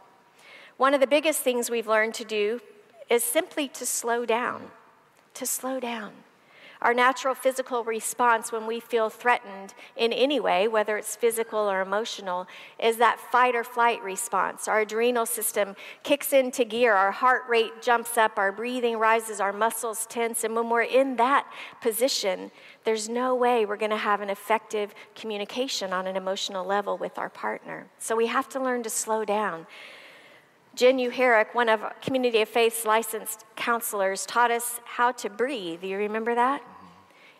One 0.77 0.93
of 0.93 1.01
the 1.01 1.07
biggest 1.07 1.41
things 1.41 1.69
we've 1.69 1.88
learned 1.88 2.13
to 2.15 2.24
do 2.24 2.62
is 3.09 3.24
simply 3.24 3.67
to 3.69 3.86
slow 3.86 4.25
down, 4.25 4.71
to 5.33 5.45
slow 5.45 5.79
down. 5.79 6.13
Our 6.81 6.93
natural 6.93 7.34
physical 7.34 7.84
response 7.84 8.51
when 8.51 8.67
we 8.67 8.79
feel 8.79 9.10
threatened 9.10 9.74
in 9.96 10.13
any 10.13 10.39
way, 10.39 10.67
whether 10.67 10.98
it's 10.98 11.15
physical 11.15 11.60
or 11.60 11.81
emotional, 11.81 12.48
is 12.79 12.98
that 12.98 13.19
fight 13.19 13.55
or 13.55 13.63
flight 13.63 14.01
response. 14.03 14.67
Our 14.67 14.81
adrenal 14.81 15.25
system 15.25 15.75
kicks 16.03 16.34
into 16.34 16.63
gear, 16.63 16.93
our 16.93 17.12
heart 17.12 17.43
rate 17.50 17.81
jumps 17.81 18.17
up, 18.17 18.38
our 18.38 18.51
breathing 18.51 18.98
rises, 18.98 19.39
our 19.39 19.53
muscles 19.53 20.05
tense, 20.05 20.43
and 20.43 20.55
when 20.55 20.69
we're 20.69 20.84
in 20.84 21.15
that 21.15 21.51
position, 21.81 22.51
there's 22.84 23.10
no 23.10 23.36
way 23.36 23.65
we're 23.65 23.75
going 23.75 23.91
to 23.91 23.98
have 23.98 24.22
an 24.22 24.29
effective 24.29 24.93
communication 25.15 25.93
on 25.93 26.07
an 26.07 26.15
emotional 26.15 26.65
level 26.65 26.98
with 26.98 27.17
our 27.17 27.29
partner. 27.29 27.88
So 27.98 28.15
we 28.15 28.27
have 28.27 28.48
to 28.50 28.60
learn 28.60 28.84
to 28.84 28.89
slow 28.89 29.25
down. 29.25 29.67
Jen 30.77 31.00
Uharic, 31.00 31.55
one 31.55 31.69
of 31.69 31.81
Community 32.03 32.39
of 32.39 32.50
Faith's 32.50 32.86
licensed 32.86 33.46
counselors, 33.55 34.27
taught 34.27 34.51
us 34.51 34.79
how 34.86 35.12
to 35.13 35.27
breathe. 35.27 35.81
Do 35.81 35.88
you 35.88 35.98
remember 35.98 36.36
that? 36.36 36.62
Mm-hmm. 36.62 36.86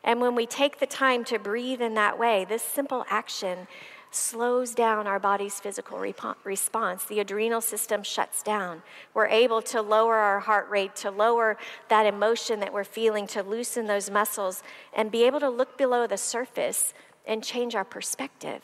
And 0.06 0.22
when 0.22 0.34
we 0.34 0.48
take 0.48 0.80
the 0.80 0.88
time 0.88 1.24
to 1.26 1.38
breathe 1.38 1.80
in 1.80 1.94
that 1.94 2.18
way, 2.18 2.46
this 2.46 2.64
simple 2.64 3.06
action 3.12 3.68
slows 4.10 4.74
down 4.74 5.06
our 5.06 5.20
body's 5.20 5.60
physical 5.60 6.00
response. 6.44 7.06
The 7.06 7.20
adrenal 7.20 7.62
system 7.62 8.02
shuts 8.02 8.42
down. 8.42 8.82
We're 9.14 9.28
able 9.28 9.62
to 9.64 9.84
lower 9.84 10.16
our 10.16 10.40
heart 10.40 10.68
rate, 10.72 10.96
to 10.96 11.12
lower 11.12 11.58
that 11.90 12.08
emotion 12.08 12.60
that 12.62 12.74
we're 12.74 12.84
feeling, 12.84 13.28
to 13.28 13.44
loosen 13.44 13.86
those 13.86 14.10
muscles, 14.10 14.64
and 14.96 15.12
be 15.12 15.26
able 15.26 15.42
to 15.42 15.50
look 15.50 15.78
below 15.78 16.08
the 16.08 16.18
surface 16.18 16.96
and 17.28 17.44
change 17.44 17.76
our 17.76 17.86
perspective. 17.86 18.64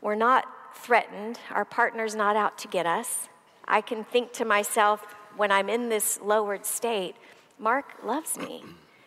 We're 0.00 0.14
not 0.14 0.46
threatened, 0.74 1.38
our 1.50 1.66
partner's 1.66 2.14
not 2.14 2.36
out 2.36 2.56
to 2.58 2.68
get 2.68 2.86
us. 2.86 3.28
I 3.70 3.80
can 3.80 4.02
think 4.02 4.32
to 4.32 4.44
myself 4.44 5.14
when 5.36 5.52
I'm 5.52 5.70
in 5.70 5.88
this 5.88 6.20
lowered 6.20 6.66
state, 6.66 7.14
Mark 7.56 7.86
loves 8.04 8.36
me. 8.36 8.64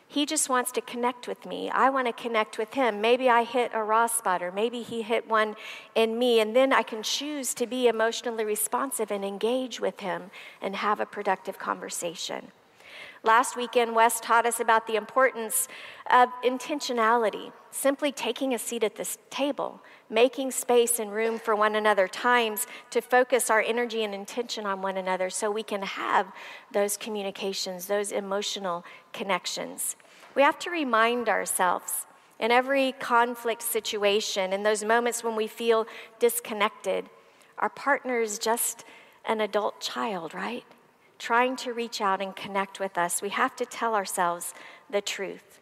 He 0.07 0.25
just 0.25 0.47
wants 0.47 0.71
to 0.73 0.81
connect 0.81 1.27
with 1.27 1.45
me. 1.45 1.69
I 1.69 1.89
want 1.89 2.07
to 2.07 2.13
connect 2.13 2.57
with 2.57 2.73
him. 2.73 3.01
Maybe 3.01 3.29
I 3.29 3.43
hit 3.43 3.71
a 3.73 3.83
raw 3.83 4.07
spot, 4.07 4.41
or 4.41 4.51
maybe 4.51 4.81
he 4.81 5.01
hit 5.01 5.27
one 5.27 5.57
in 5.95 6.17
me, 6.17 6.39
and 6.39 6.55
then 6.55 6.71
I 6.71 6.81
can 6.81 7.03
choose 7.03 7.53
to 7.55 7.67
be 7.67 7.87
emotionally 7.87 8.45
responsive 8.45 9.11
and 9.11 9.25
engage 9.25 9.81
with 9.81 9.99
him 9.99 10.31
and 10.61 10.77
have 10.77 11.01
a 11.01 11.05
productive 11.05 11.59
conversation. 11.59 12.51
Last 13.25 13.55
weekend, 13.55 13.95
Wes 13.95 14.19
taught 14.19 14.45
us 14.45 14.59
about 14.59 14.85
the 14.85 14.95
importance 14.95 15.69
of 16.11 16.29
intentionality, 16.43 17.53
simply 17.71 18.11
taking 18.11 18.53
a 18.53 18.59
seat 18.59 18.83
at 18.83 18.97
this 18.97 19.17
table 19.29 19.81
making 20.09 20.51
space 20.51 20.99
and 20.99 21.11
room 21.11 21.39
for 21.39 21.55
one 21.55 21.75
another, 21.75 22.07
times 22.07 22.67
to 22.91 23.01
focus 23.01 23.49
our 23.49 23.61
energy 23.61 24.03
and 24.03 24.13
intention 24.13 24.65
on 24.65 24.81
one 24.81 24.97
another 24.97 25.29
so 25.29 25.49
we 25.49 25.63
can 25.63 25.81
have 25.81 26.27
those 26.71 26.97
communications, 26.97 27.87
those 27.87 28.11
emotional 28.11 28.85
connections. 29.11 29.95
We 30.35 30.43
have 30.43 30.59
to 30.59 30.69
remind 30.69 31.29
ourselves 31.29 32.05
in 32.39 32.51
every 32.51 32.91
conflict 32.93 33.63
situation, 33.63 34.53
in 34.53 34.63
those 34.63 34.83
moments 34.83 35.23
when 35.23 35.35
we 35.35 35.47
feel 35.47 35.87
disconnected, 36.19 37.09
our 37.57 37.69
partner 37.69 38.19
is 38.19 38.37
just 38.37 38.83
an 39.25 39.41
adult 39.41 39.79
child, 39.79 40.33
right? 40.33 40.65
Trying 41.23 41.55
to 41.55 41.71
reach 41.71 42.01
out 42.01 42.21
and 42.21 42.35
connect 42.35 42.81
with 42.81 42.97
us. 42.97 43.21
We 43.21 43.29
have 43.29 43.55
to 43.55 43.65
tell 43.65 43.95
ourselves 43.95 44.53
the 44.89 44.99
truth. 44.99 45.61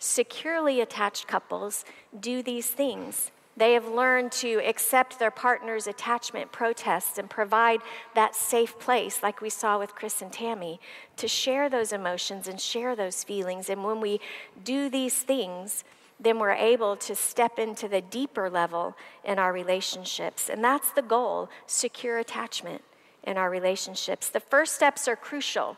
Securely 0.00 0.80
attached 0.80 1.28
couples 1.28 1.84
do 2.18 2.42
these 2.42 2.66
things. 2.66 3.30
They 3.56 3.74
have 3.74 3.86
learned 3.86 4.32
to 4.32 4.54
accept 4.66 5.20
their 5.20 5.30
partner's 5.30 5.86
attachment 5.86 6.50
protests 6.50 7.18
and 7.18 7.30
provide 7.30 7.82
that 8.16 8.34
safe 8.34 8.80
place, 8.80 9.22
like 9.22 9.40
we 9.40 9.48
saw 9.48 9.78
with 9.78 9.94
Chris 9.94 10.22
and 10.22 10.32
Tammy, 10.32 10.80
to 11.18 11.28
share 11.28 11.70
those 11.70 11.92
emotions 11.92 12.48
and 12.48 12.60
share 12.60 12.96
those 12.96 13.22
feelings. 13.22 13.70
And 13.70 13.84
when 13.84 14.00
we 14.00 14.20
do 14.64 14.90
these 14.90 15.14
things, 15.14 15.84
then 16.18 16.40
we're 16.40 16.50
able 16.50 16.96
to 16.96 17.14
step 17.14 17.60
into 17.60 17.86
the 17.86 18.00
deeper 18.00 18.50
level 18.50 18.96
in 19.22 19.38
our 19.38 19.52
relationships. 19.52 20.50
And 20.50 20.64
that's 20.64 20.90
the 20.90 21.02
goal 21.02 21.48
secure 21.68 22.18
attachment 22.18 22.82
in 23.26 23.36
our 23.36 23.50
relationships. 23.50 24.28
The 24.28 24.40
first 24.40 24.74
steps 24.74 25.08
are 25.08 25.16
crucial 25.16 25.76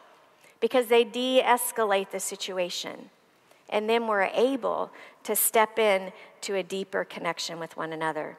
because 0.61 0.87
they 0.87 1.05
de 1.05 1.43
escalate 1.43 2.11
the 2.11 2.21
situation. 2.21 3.11
And 3.71 3.89
then 3.89 4.07
we're 4.07 4.31
able 4.35 4.91
to 5.25 5.37
step 5.37 5.79
in 5.79 6.13
to 6.43 6.55
a 6.55 6.63
deeper 6.63 7.05
connection 7.05 7.59
with 7.59 7.77
one 7.77 7.93
another. 7.93 8.39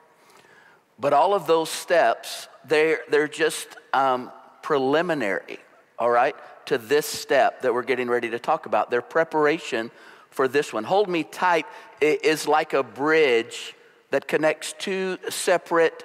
But 1.00 1.13
all 1.13 1.34
of 1.34 1.48
those 1.48 1.70
steps, 1.70 2.48
they're, 2.66 3.01
they're 3.10 3.28
just 3.28 3.68
um, 3.94 4.32
preliminary, 4.62 5.60
all 5.98 6.10
right, 6.10 6.36
to 6.66 6.78
this 6.78 7.06
step 7.06 7.62
that 7.62 7.74
we're 7.74 7.84
getting 7.84 8.10
ready 8.10 8.30
to 8.32 8.39
talk 8.39 8.66
about. 8.66 8.92
They're 8.92 9.01
preparation 9.01 9.92
for 10.30 10.48
this 10.48 10.74
one. 10.74 10.84
Hold 10.84 11.08
Me 11.08 11.24
Tight 11.24 11.66
is 12.01 12.48
like 12.48 12.74
a 12.74 12.84
bridge 12.84 13.75
that 14.12 14.28
connects 14.28 14.74
two 14.78 15.18
separate 15.30 16.04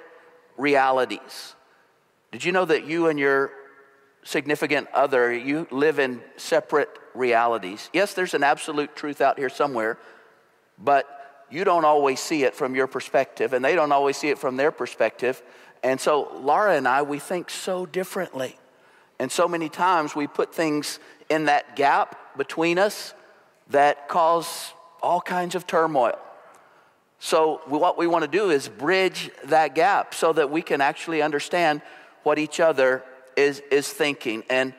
realities. 0.57 1.54
Did 2.35 2.43
you 2.43 2.51
know 2.51 2.65
that 2.65 2.85
you 2.85 3.07
and 3.07 3.17
your 3.17 3.49
significant 4.25 4.89
other, 4.93 5.33
you 5.33 5.67
live 5.71 5.99
in 5.99 6.19
separate 6.35 6.89
realities? 7.13 7.89
Yes, 7.93 8.13
there's 8.13 8.33
an 8.33 8.43
absolute 8.43 8.93
truth 8.93 9.21
out 9.21 9.39
here 9.39 9.47
somewhere, 9.47 9.97
but 10.77 11.45
you 11.49 11.63
don't 11.63 11.85
always 11.85 12.19
see 12.19 12.43
it 12.43 12.53
from 12.53 12.75
your 12.75 12.87
perspective, 12.87 13.53
and 13.53 13.63
they 13.63 13.73
don't 13.73 13.93
always 13.93 14.17
see 14.17 14.27
it 14.27 14.37
from 14.37 14.57
their 14.57 14.73
perspective. 14.73 15.41
And 15.81 15.97
so, 15.97 16.29
Laura 16.41 16.75
and 16.75 16.89
I, 16.89 17.03
we 17.03 17.19
think 17.19 17.49
so 17.49 17.85
differently. 17.85 18.59
And 19.17 19.31
so 19.31 19.47
many 19.47 19.69
times 19.69 20.13
we 20.13 20.27
put 20.27 20.53
things 20.53 20.99
in 21.29 21.45
that 21.45 21.77
gap 21.77 22.37
between 22.37 22.77
us 22.77 23.13
that 23.69 24.09
cause 24.09 24.73
all 25.01 25.21
kinds 25.21 25.55
of 25.55 25.65
turmoil. 25.65 26.19
So, 27.19 27.61
what 27.67 27.97
we 27.97 28.07
want 28.07 28.23
to 28.23 28.27
do 28.29 28.49
is 28.49 28.67
bridge 28.67 29.31
that 29.45 29.73
gap 29.73 30.13
so 30.13 30.33
that 30.33 30.51
we 30.51 30.61
can 30.61 30.81
actually 30.81 31.21
understand 31.21 31.81
what 32.25 32.39
each 32.39 32.59
other 32.59 33.03
is, 33.35 33.61
is 33.71 33.87
thinking. 33.87 34.43
And 34.49 34.73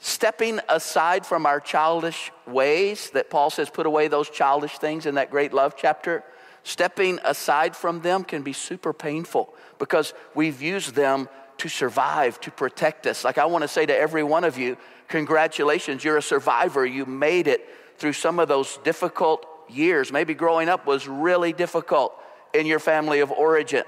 stepping 0.00 0.60
aside 0.68 1.24
from 1.24 1.46
our 1.46 1.60
childish 1.60 2.30
ways, 2.46 3.10
that 3.10 3.30
Paul 3.30 3.50
says, 3.50 3.70
put 3.70 3.86
away 3.86 4.08
those 4.08 4.28
childish 4.28 4.78
things 4.78 5.06
in 5.06 5.14
that 5.14 5.30
great 5.30 5.52
love 5.52 5.74
chapter, 5.76 6.24
stepping 6.64 7.18
aside 7.24 7.76
from 7.76 8.00
them 8.00 8.24
can 8.24 8.42
be 8.42 8.52
super 8.52 8.92
painful 8.92 9.54
because 9.78 10.12
we've 10.34 10.60
used 10.60 10.94
them 10.94 11.28
to 11.58 11.68
survive, 11.68 12.40
to 12.40 12.50
protect 12.50 13.06
us. 13.06 13.24
Like 13.24 13.38
I 13.38 13.46
want 13.46 13.62
to 13.62 13.68
say 13.68 13.86
to 13.86 13.96
every 13.96 14.22
one 14.22 14.44
of 14.44 14.58
you, 14.58 14.76
congratulations, 15.08 16.04
you're 16.04 16.16
a 16.16 16.22
survivor. 16.22 16.84
You 16.84 17.06
made 17.06 17.46
it 17.46 17.68
through 17.96 18.12
some 18.12 18.38
of 18.38 18.48
those 18.48 18.78
difficult 18.84 19.46
years. 19.68 20.12
Maybe 20.12 20.34
growing 20.34 20.68
up 20.68 20.86
was 20.86 21.08
really 21.08 21.52
difficult 21.52 22.14
in 22.54 22.66
your 22.66 22.78
family 22.78 23.20
of 23.20 23.30
origin. 23.30 23.84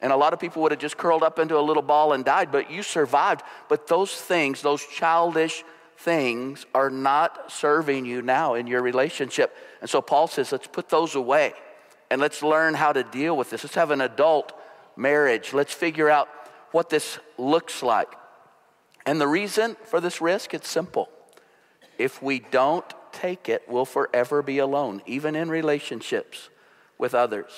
And 0.00 0.12
a 0.12 0.16
lot 0.16 0.32
of 0.32 0.38
people 0.38 0.62
would 0.62 0.72
have 0.72 0.80
just 0.80 0.96
curled 0.96 1.22
up 1.22 1.38
into 1.38 1.58
a 1.58 1.60
little 1.60 1.82
ball 1.82 2.12
and 2.12 2.24
died, 2.24 2.52
but 2.52 2.70
you 2.70 2.82
survived. 2.82 3.42
But 3.68 3.88
those 3.88 4.14
things, 4.14 4.62
those 4.62 4.86
childish 4.86 5.64
things, 5.96 6.66
are 6.74 6.90
not 6.90 7.50
serving 7.50 8.06
you 8.06 8.22
now 8.22 8.54
in 8.54 8.66
your 8.66 8.80
relationship. 8.80 9.56
And 9.80 9.90
so 9.90 10.00
Paul 10.00 10.28
says, 10.28 10.52
let's 10.52 10.68
put 10.68 10.88
those 10.88 11.16
away 11.16 11.52
and 12.10 12.20
let's 12.20 12.42
learn 12.42 12.74
how 12.74 12.92
to 12.92 13.02
deal 13.02 13.36
with 13.36 13.50
this. 13.50 13.64
Let's 13.64 13.74
have 13.74 13.90
an 13.90 14.00
adult 14.00 14.52
marriage. 14.96 15.52
Let's 15.52 15.74
figure 15.74 16.08
out 16.08 16.28
what 16.70 16.90
this 16.90 17.18
looks 17.36 17.82
like. 17.82 18.12
And 19.04 19.20
the 19.20 19.28
reason 19.28 19.76
for 19.84 20.00
this 20.00 20.20
risk, 20.20 20.54
it's 20.54 20.68
simple. 20.68 21.08
If 21.98 22.22
we 22.22 22.38
don't 22.38 22.84
take 23.10 23.48
it, 23.48 23.62
we'll 23.66 23.84
forever 23.84 24.42
be 24.42 24.58
alone, 24.58 25.02
even 25.06 25.34
in 25.34 25.48
relationships 25.48 26.50
with 26.98 27.14
others. 27.14 27.50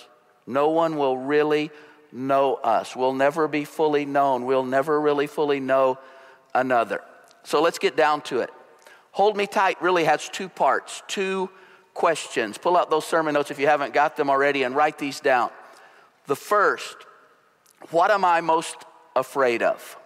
No 0.46 0.70
one 0.70 0.96
will 0.96 1.18
really 1.18 1.70
know 2.12 2.54
us. 2.54 2.94
We'll 2.96 3.14
never 3.14 3.48
be 3.48 3.64
fully 3.64 4.04
known. 4.04 4.44
We'll 4.44 4.64
never 4.64 5.00
really 5.00 5.26
fully 5.26 5.60
know 5.60 5.98
another. 6.54 7.02
So 7.44 7.62
let's 7.62 7.78
get 7.78 7.96
down 7.96 8.22
to 8.22 8.40
it. 8.40 8.50
Hold 9.12 9.36
Me 9.36 9.46
Tight 9.46 9.80
really 9.82 10.04
has 10.04 10.28
two 10.28 10.48
parts, 10.48 11.02
two 11.08 11.50
questions. 11.94 12.58
Pull 12.58 12.76
out 12.76 12.90
those 12.90 13.04
sermon 13.04 13.34
notes 13.34 13.50
if 13.50 13.58
you 13.58 13.66
haven't 13.66 13.92
got 13.92 14.16
them 14.16 14.30
already 14.30 14.62
and 14.62 14.74
write 14.76 14.98
these 14.98 15.20
down. 15.20 15.50
The 16.26 16.36
first, 16.36 16.96
what 17.90 18.10
am 18.10 18.24
I 18.24 18.40
most 18.40 18.76
afraid 19.16 19.62
of? 19.62 19.96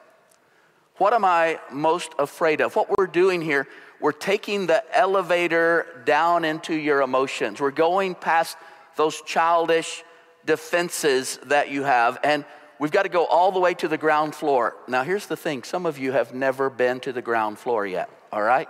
What 0.96 1.12
am 1.12 1.24
I 1.24 1.58
most 1.72 2.12
afraid 2.18 2.60
of? 2.60 2.76
What 2.76 2.96
we're 2.96 3.08
doing 3.08 3.42
here, 3.42 3.66
we're 4.00 4.12
taking 4.12 4.66
the 4.66 4.82
elevator 4.96 6.02
down 6.04 6.44
into 6.44 6.74
your 6.74 7.02
emotions. 7.02 7.60
We're 7.60 7.72
going 7.72 8.14
past 8.14 8.56
those 8.96 9.20
childish 9.22 10.04
defenses 10.46 11.38
that 11.46 11.70
you 11.70 11.84
have, 11.84 12.18
and 12.22 12.44
we've 12.78 12.90
got 12.90 13.04
to 13.04 13.08
go 13.08 13.24
all 13.26 13.52
the 13.52 13.60
way 13.60 13.74
to 13.74 13.88
the 13.88 13.98
ground 13.98 14.34
floor. 14.34 14.76
Now, 14.88 15.02
here's 15.02 15.26
the 15.26 15.36
thing 15.36 15.62
some 15.62 15.86
of 15.86 15.98
you 15.98 16.12
have 16.12 16.34
never 16.34 16.70
been 16.70 17.00
to 17.00 17.12
the 17.12 17.22
ground 17.22 17.58
floor 17.58 17.86
yet, 17.86 18.08
all 18.32 18.42
right? 18.42 18.68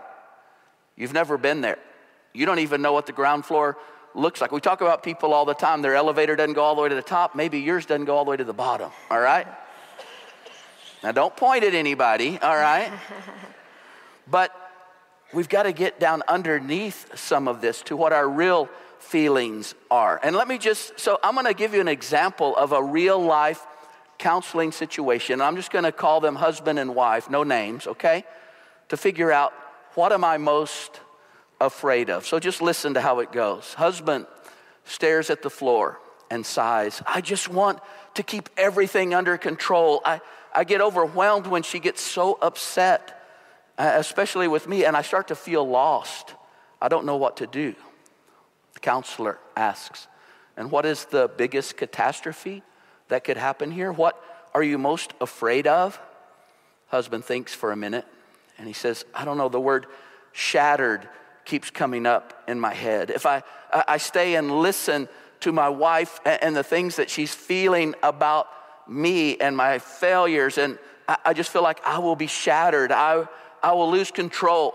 You've 0.97 1.13
never 1.13 1.37
been 1.37 1.61
there. 1.61 1.79
You 2.33 2.47
don't 2.47 2.61
even 2.61 2.83
know 2.83 2.93
what 2.93 3.07
the 3.07 3.13
ground 3.13 3.45
floor 3.45 3.77
looks 4.15 4.41
like. 4.41 4.53
We 4.53 4.61
talk 4.61 4.81
about 4.81 5.03
people 5.03 5.33
all 5.33 5.45
the 5.45 5.55
time. 5.55 5.83
Their 5.83 5.95
elevator 5.95 6.37
doesn't 6.37 6.55
go 6.55 6.63
all 6.63 6.75
the 6.75 6.83
way 6.83 6.89
to 6.89 6.95
the 6.95 7.03
top. 7.03 7.35
Maybe 7.35 7.61
yours 7.61 7.87
doesn't 7.87 8.05
go 8.05 8.17
all 8.17 8.25
the 8.25 8.31
way 8.31 8.37
to 8.37 8.45
the 8.45 8.53
bottom, 8.53 8.91
all 9.11 9.21
right? 9.21 9.47
Now, 11.03 11.13
don't 11.13 11.37
point 11.37 11.65
at 11.65 11.75
anybody, 11.75 12.39
all 12.41 12.57
right? 12.57 12.93
But 14.27 14.53
we've 15.35 15.49
got 15.49 15.65
to 15.65 15.73
get 15.73 16.01
down 16.01 16.23
underneath 16.29 17.17
some 17.19 17.49
of 17.49 17.61
this 17.61 17.83
to 17.83 17.97
what 17.97 18.13
our 18.13 18.29
real 18.29 18.69
feelings 18.99 19.75
are. 19.91 20.19
And 20.23 20.35
let 20.35 20.49
me 20.49 20.59
just, 20.59 20.99
so 20.99 21.19
I'm 21.23 21.35
going 21.35 21.47
to 21.47 21.55
give 21.55 21.75
you 21.75 21.81
an 21.81 21.89
example 21.89 22.57
of 22.57 22.73
a 22.73 22.83
real 22.83 23.21
life 23.23 23.65
counseling 24.19 24.73
situation. 24.73 25.41
I'm 25.41 25.57
just 25.57 25.71
going 25.71 25.85
to 25.85 25.93
call 25.93 26.21
them 26.21 26.37
husband 26.37 26.79
and 26.79 26.95
wife, 26.95 27.29
no 27.29 27.43
names, 27.43 27.87
okay? 27.87 28.25
To 28.89 28.97
figure 28.97 29.31
out 29.31 29.53
what 29.95 30.13
am 30.13 30.25
I 30.25 30.39
most 30.39 31.01
afraid 31.61 32.11
of. 32.11 32.27
So 32.27 32.39
just 32.39 32.63
listen 32.63 32.95
to 32.95 33.01
how 33.01 33.21
it 33.21 33.33
goes. 33.33 33.75
Husband 33.75 34.27
stares 34.85 35.31
at 35.31 35.43
the 35.43 35.51
floor 35.51 35.99
and 36.31 36.45
sighs, 36.45 37.03
I 37.07 37.21
just 37.21 37.49
want 37.49 37.81
to 38.15 38.23
keep 38.23 38.49
everything 38.57 39.15
under 39.15 39.37
control. 39.37 40.01
I, 40.05 40.21
I 40.55 40.65
get 40.65 40.81
overwhelmed 40.81 41.47
when 41.47 41.63
she 41.63 41.79
gets 41.79 42.01
so 42.01 42.39
upset, 42.41 43.24
Uh, 43.77 43.95
especially 43.97 44.47
with 44.47 44.69
me, 44.69 44.85
and 44.85 44.97
I 44.97 45.03
start 45.03 45.29
to 45.29 45.35
feel 45.35 45.67
lost. 45.67 46.35
I 46.81 46.89
don't 46.89 47.07
know 47.07 47.17
what 47.17 47.39
to 47.39 47.47
do 47.47 47.75
The 48.75 48.81
counselor 48.81 49.39
asks. 49.57 50.07
And 50.57 50.71
what 50.71 50.87
is 50.87 51.07
the 51.07 51.29
biggest 51.37 51.77
catastrophe 51.77 52.63
that 53.09 53.25
could 53.25 53.37
happen 53.37 53.73
here? 53.73 53.91
What 53.91 54.23
are 54.55 54.63
you 54.63 54.79
most 54.79 55.13
afraid 55.21 55.67
of? 55.67 56.01
Husband 56.89 57.25
thinks 57.25 57.53
for 57.53 57.73
a 57.73 57.77
minute 57.77 58.07
and 58.59 58.69
he 58.69 58.73
says, 58.73 59.05
I 59.13 59.25
don't 59.25 59.37
know, 59.37 59.49
the 59.49 59.61
word 59.61 59.87
shattered 60.33 61.09
keeps 61.45 61.71
coming 61.71 62.07
up 62.07 62.45
in 62.47 62.61
my 62.61 62.73
head. 62.73 63.11
If 63.11 63.27
I, 63.27 63.43
I 63.73 63.97
stay 63.97 64.37
and 64.37 64.61
listen 64.61 65.09
to 65.41 65.53
my 65.53 65.69
wife 65.69 66.21
and 66.25 66.55
the 66.55 66.63
things 66.63 66.97
that 66.97 67.11
she's 67.11 67.35
feeling 67.35 67.95
about 68.03 68.47
me 68.89 69.37
and 69.39 69.57
my 69.57 69.79
failures, 69.79 70.57
and 70.57 70.79
I 71.25 71.35
just 71.35 71.51
feel 71.51 71.63
like 71.63 71.85
I 71.85 71.99
will 71.99 72.17
be 72.17 72.29
shattered. 72.29 72.93
I, 72.93 73.27
I 73.65 73.73
will 73.73 73.91
lose 73.91 74.11
control. 74.11 74.75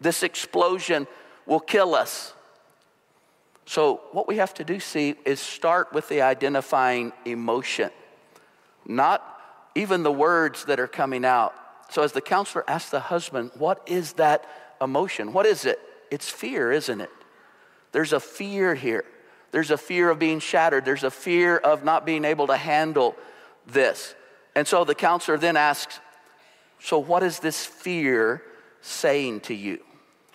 This 0.00 0.24
explosion 0.24 1.06
will 1.46 1.60
kill 1.60 1.94
us. 1.94 2.34
So, 3.64 4.00
what 4.10 4.26
we 4.26 4.38
have 4.38 4.52
to 4.54 4.64
do, 4.64 4.80
see, 4.80 5.14
is 5.24 5.38
start 5.38 5.92
with 5.92 6.08
the 6.08 6.22
identifying 6.22 7.12
emotion, 7.24 7.90
not 8.84 9.22
even 9.76 10.02
the 10.02 10.10
words 10.10 10.64
that 10.64 10.80
are 10.80 10.88
coming 10.88 11.24
out. 11.24 11.54
So, 11.90 12.02
as 12.02 12.10
the 12.10 12.20
counselor 12.20 12.68
asks 12.68 12.90
the 12.90 12.98
husband, 12.98 13.52
What 13.56 13.80
is 13.86 14.14
that 14.14 14.44
emotion? 14.80 15.32
What 15.32 15.46
is 15.46 15.64
it? 15.64 15.78
It's 16.10 16.28
fear, 16.28 16.72
isn't 16.72 17.00
it? 17.00 17.10
There's 17.92 18.12
a 18.12 18.20
fear 18.20 18.74
here. 18.74 19.04
There's 19.52 19.70
a 19.70 19.78
fear 19.78 20.10
of 20.10 20.18
being 20.18 20.40
shattered. 20.40 20.84
There's 20.84 21.04
a 21.04 21.10
fear 21.10 21.56
of 21.56 21.84
not 21.84 22.04
being 22.04 22.24
able 22.24 22.48
to 22.48 22.56
handle 22.56 23.14
this. 23.64 24.16
And 24.56 24.66
so 24.66 24.82
the 24.84 24.94
counselor 24.94 25.38
then 25.38 25.56
asks, 25.56 26.00
So, 26.84 26.98
what 26.98 27.22
is 27.22 27.38
this 27.38 27.64
fear 27.64 28.42
saying 28.80 29.40
to 29.42 29.54
you? 29.54 29.78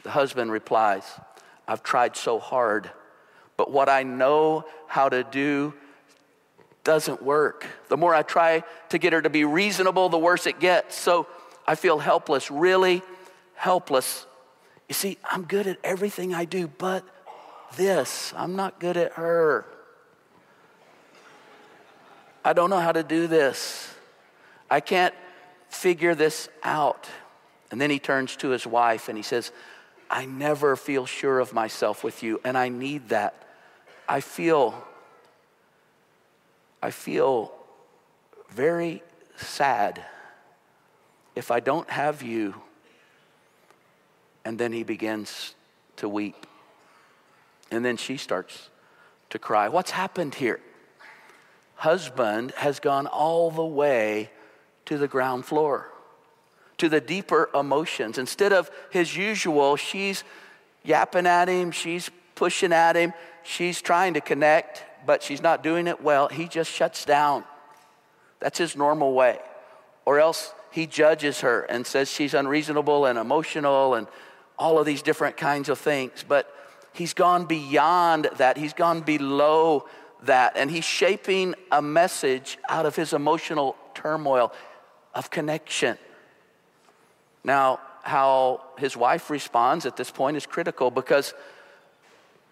The 0.03 0.11
husband 0.11 0.49
replies, 0.49 1.03
I've 1.67 1.83
tried 1.83 2.15
so 2.15 2.39
hard, 2.39 2.89
but 3.57 3.69
what 3.69 3.89
I 3.89 4.03
know 4.03 4.63
how 4.87 5.09
to 5.09 5.25
do 5.25 5.73
doesn't 6.85 7.21
work. 7.21 7.67
The 7.89 7.97
more 7.97 8.15
I 8.15 8.21
try 8.21 8.63
to 8.89 8.97
get 8.97 9.11
her 9.11 9.21
to 9.21 9.29
be 9.29 9.43
reasonable, 9.43 10.07
the 10.07 10.17
worse 10.17 10.47
it 10.47 10.61
gets. 10.61 10.95
So 10.95 11.27
I 11.67 11.75
feel 11.75 11.99
helpless, 11.99 12.49
really 12.49 13.01
helpless. 13.55 14.25
You 14.87 14.95
see, 14.95 15.17
I'm 15.29 15.43
good 15.43 15.67
at 15.67 15.77
everything 15.83 16.33
I 16.33 16.45
do, 16.45 16.69
but 16.69 17.03
this, 17.75 18.33
I'm 18.37 18.55
not 18.55 18.79
good 18.79 18.95
at 18.95 19.13
her. 19.13 19.65
I 22.45 22.53
don't 22.53 22.69
know 22.69 22.79
how 22.79 22.93
to 22.93 23.03
do 23.03 23.27
this. 23.27 23.93
I 24.71 24.79
can't 24.79 25.13
figure 25.69 26.15
this 26.15 26.49
out. 26.63 27.07
And 27.71 27.79
then 27.79 27.89
he 27.89 27.99
turns 27.99 28.35
to 28.37 28.49
his 28.49 28.65
wife 28.65 29.09
and 29.09 29.17
he 29.17 29.23
says, 29.23 29.51
I 30.09 30.25
never 30.25 30.75
feel 30.75 31.05
sure 31.05 31.39
of 31.39 31.53
myself 31.53 32.03
with 32.03 32.23
you, 32.23 32.39
and 32.45 32.57
I 32.57 32.69
need 32.69 33.09
that. 33.09 33.43
I 34.07 34.21
feel, 34.21 34.87
I 36.81 36.91
feel 36.91 37.53
very 38.49 39.03
sad 39.35 40.01
if 41.35 41.51
I 41.51 41.59
don't 41.59 41.89
have 41.89 42.23
you. 42.23 42.55
And 44.45 44.57
then 44.57 44.71
he 44.71 44.83
begins 44.83 45.55
to 45.97 46.07
weep. 46.07 46.47
And 47.69 47.83
then 47.83 47.97
she 47.97 48.15
starts 48.15 48.69
to 49.29 49.39
cry. 49.39 49.67
What's 49.67 49.91
happened 49.91 50.35
here? 50.35 50.61
Husband 51.75 52.51
has 52.55 52.79
gone 52.79 53.07
all 53.07 53.51
the 53.51 53.65
way 53.65 54.29
to 54.87 54.97
the 54.97 55.07
ground 55.07 55.45
floor, 55.45 55.91
to 56.77 56.89
the 56.89 56.99
deeper 56.99 57.49
emotions. 57.53 58.17
Instead 58.17 58.51
of 58.53 58.71
his 58.89 59.15
usual, 59.15 59.75
she's 59.75 60.23
yapping 60.83 61.27
at 61.27 61.47
him, 61.47 61.71
she's 61.71 62.09
pushing 62.35 62.73
at 62.73 62.95
him, 62.95 63.13
she's 63.43 63.81
trying 63.81 64.13
to 64.15 64.21
connect, 64.21 64.83
but 65.05 65.21
she's 65.21 65.41
not 65.41 65.61
doing 65.61 65.87
it 65.87 66.01
well. 66.01 66.27
He 66.29 66.47
just 66.47 66.71
shuts 66.71 67.05
down. 67.05 67.43
That's 68.39 68.57
his 68.57 68.75
normal 68.75 69.13
way. 69.13 69.39
Or 70.05 70.19
else 70.19 70.53
he 70.71 70.87
judges 70.87 71.41
her 71.41 71.61
and 71.61 71.85
says 71.85 72.09
she's 72.09 72.33
unreasonable 72.33 73.05
and 73.05 73.19
emotional 73.19 73.95
and 73.95 74.07
all 74.57 74.79
of 74.79 74.85
these 74.85 75.01
different 75.01 75.35
kinds 75.37 75.69
of 75.69 75.79
things. 75.79 76.23
But 76.27 76.53
he's 76.93 77.13
gone 77.13 77.45
beyond 77.45 78.29
that, 78.37 78.57
he's 78.57 78.73
gone 78.73 79.01
below 79.01 79.87
that, 80.23 80.53
and 80.55 80.71
he's 80.71 80.85
shaping 80.85 81.55
a 81.71 81.81
message 81.81 82.57
out 82.69 82.85
of 82.85 82.95
his 82.95 83.11
emotional 83.13 83.75
turmoil 83.93 84.53
of 85.17 85.31
connection. 85.31 85.97
Now, 87.43 87.79
how 88.03 88.61
his 88.77 88.95
wife 88.95 89.31
responds 89.31 89.87
at 89.87 89.97
this 89.97 90.11
point 90.11 90.37
is 90.37 90.45
critical 90.45 90.91
because 90.91 91.33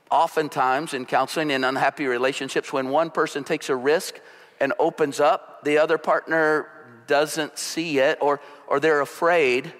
oftentimes 0.09 0.95
in 0.95 1.05
counseling 1.05 1.51
in 1.51 1.63
unhappy 1.63 2.07
relationships, 2.07 2.73
when 2.73 2.89
one 2.89 3.11
person 3.11 3.43
takes 3.43 3.69
a 3.69 3.75
risk 3.75 4.19
and 4.59 4.73
opens 4.79 5.19
up, 5.19 5.63
the 5.63 5.77
other 5.77 5.99
partner 5.99 6.67
doesn't 7.05 7.59
see 7.59 7.99
it 7.99 8.17
or, 8.19 8.41
or 8.67 8.79
they're 8.79 9.01
afraid 9.01 9.71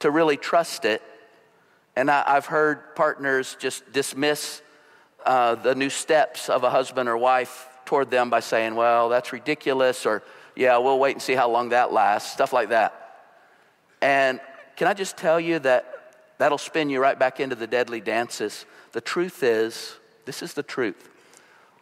to 0.00 0.10
really 0.10 0.36
trust 0.36 0.84
it. 0.84 1.00
And 1.94 2.10
I, 2.10 2.34
have 2.34 2.46
heard 2.46 2.96
partners 2.96 3.56
just 3.60 3.92
dismiss 3.92 4.62
uh, 5.24 5.54
the 5.54 5.76
new 5.76 5.90
steps 5.90 6.48
of 6.48 6.64
a 6.64 6.70
husband 6.70 7.08
or 7.08 7.16
wife 7.16 7.68
toward 7.84 8.10
them 8.10 8.30
by 8.30 8.40
saying, 8.40 8.74
well, 8.74 9.08
that's 9.08 9.32
ridiculous, 9.32 10.06
or 10.06 10.24
yeah, 10.56 10.78
we'll 10.78 10.98
wait 10.98 11.12
and 11.12 11.22
see 11.22 11.34
how 11.34 11.50
long 11.50 11.70
that 11.70 11.92
lasts, 11.92 12.32
stuff 12.32 12.52
like 12.52 12.68
that. 12.70 13.00
And 14.00 14.40
can 14.76 14.86
I 14.86 14.94
just 14.94 15.16
tell 15.16 15.40
you 15.40 15.58
that 15.60 16.14
that'll 16.38 16.58
spin 16.58 16.90
you 16.90 17.00
right 17.00 17.18
back 17.18 17.40
into 17.40 17.56
the 17.56 17.66
deadly 17.66 18.00
dances? 18.00 18.66
The 18.92 19.00
truth 19.00 19.42
is, 19.42 19.96
this 20.24 20.42
is 20.42 20.54
the 20.54 20.62
truth. 20.62 21.10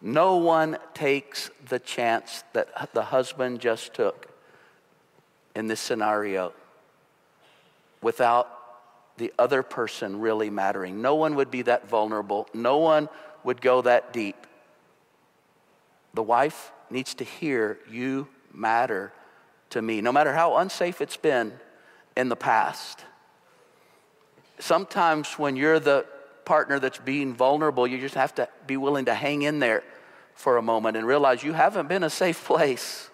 No 0.01 0.37
one 0.37 0.79
takes 0.95 1.51
the 1.69 1.79
chance 1.79 2.45
that 2.55 2.93
the 2.93 3.03
husband 3.03 3.61
just 3.61 3.95
took 3.95 4.29
in 5.55 5.69
this 5.69 5.81
scenario 5.81 6.53
without 8.01 8.49
the 9.19 9.33
other 9.39 9.63
person 9.63 10.21
really 10.21 10.51
mattering. 10.51 11.03
No 11.03 11.15
one 11.15 11.35
would 11.37 11.51
be 11.51 11.63
that 11.63 11.89
vulnerable. 11.89 12.49
No 12.53 12.79
one 12.79 13.09
would 13.45 13.61
go 13.61 13.83
that 13.83 14.13
deep. 14.13 14.47
The 16.15 16.23
wife 16.23 16.73
needs 16.91 17.15
to 17.15 17.25
hear 17.25 17.79
you 17.91 18.29
matter 18.53 19.13
to 19.71 19.83
me, 19.83 20.01
no 20.01 20.13
matter 20.13 20.33
how 20.33 20.57
unsafe 20.57 21.01
it's 21.01 21.17
been 21.17 21.53
in 22.17 22.29
the 22.29 22.37
past. 22.37 23.05
Sometimes 24.59 25.39
when 25.39 25.57
you're 25.57 25.81
the 25.81 26.07
partner 26.45 26.79
that's 26.79 26.99
being 26.99 27.35
vulnerable, 27.35 27.87
you 27.87 27.99
just 27.99 28.15
have 28.15 28.35
to 28.35 28.49
be 28.67 28.77
willing 28.77 29.07
to 29.07 29.15
hang 29.15 29.43
in 29.43 29.59
there 29.59 29.83
for 30.35 30.57
a 30.57 30.63
moment 30.63 30.97
and 30.97 31.07
realize 31.07 31.43
you 31.43 31.53
haven't 31.53 31.89
been 31.89 32.03
a 32.03 32.11
safe 32.11 32.45
place. 32.45 33.11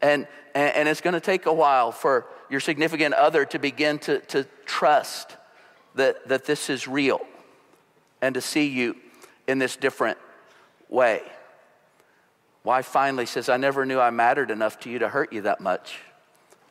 And, 0.00 0.26
and, 0.54 0.88
it's 0.88 1.02
going 1.02 1.14
to 1.14 1.20
take 1.20 1.44
a 1.44 1.52
while 1.52 1.92
for 1.92 2.26
your 2.48 2.60
significant 2.60 3.14
other 3.14 3.44
to 3.46 3.58
begin 3.58 3.98
to, 4.00 4.20
to 4.20 4.46
trust 4.64 5.36
that, 5.94 6.26
that 6.28 6.46
this 6.46 6.70
is 6.70 6.88
real 6.88 7.20
and 8.22 8.34
to 8.34 8.40
see 8.40 8.66
you 8.66 8.96
in 9.46 9.58
this 9.58 9.76
different 9.76 10.16
way. 10.88 11.22
Wife 12.62 12.86
finally 12.86 13.26
says, 13.26 13.48
I 13.48 13.56
never 13.56 13.86
knew 13.86 13.98
I 13.98 14.10
mattered 14.10 14.50
enough 14.50 14.80
to 14.80 14.90
you 14.90 14.98
to 14.98 15.08
hurt 15.08 15.32
you 15.32 15.42
that 15.42 15.60
much. 15.60 15.98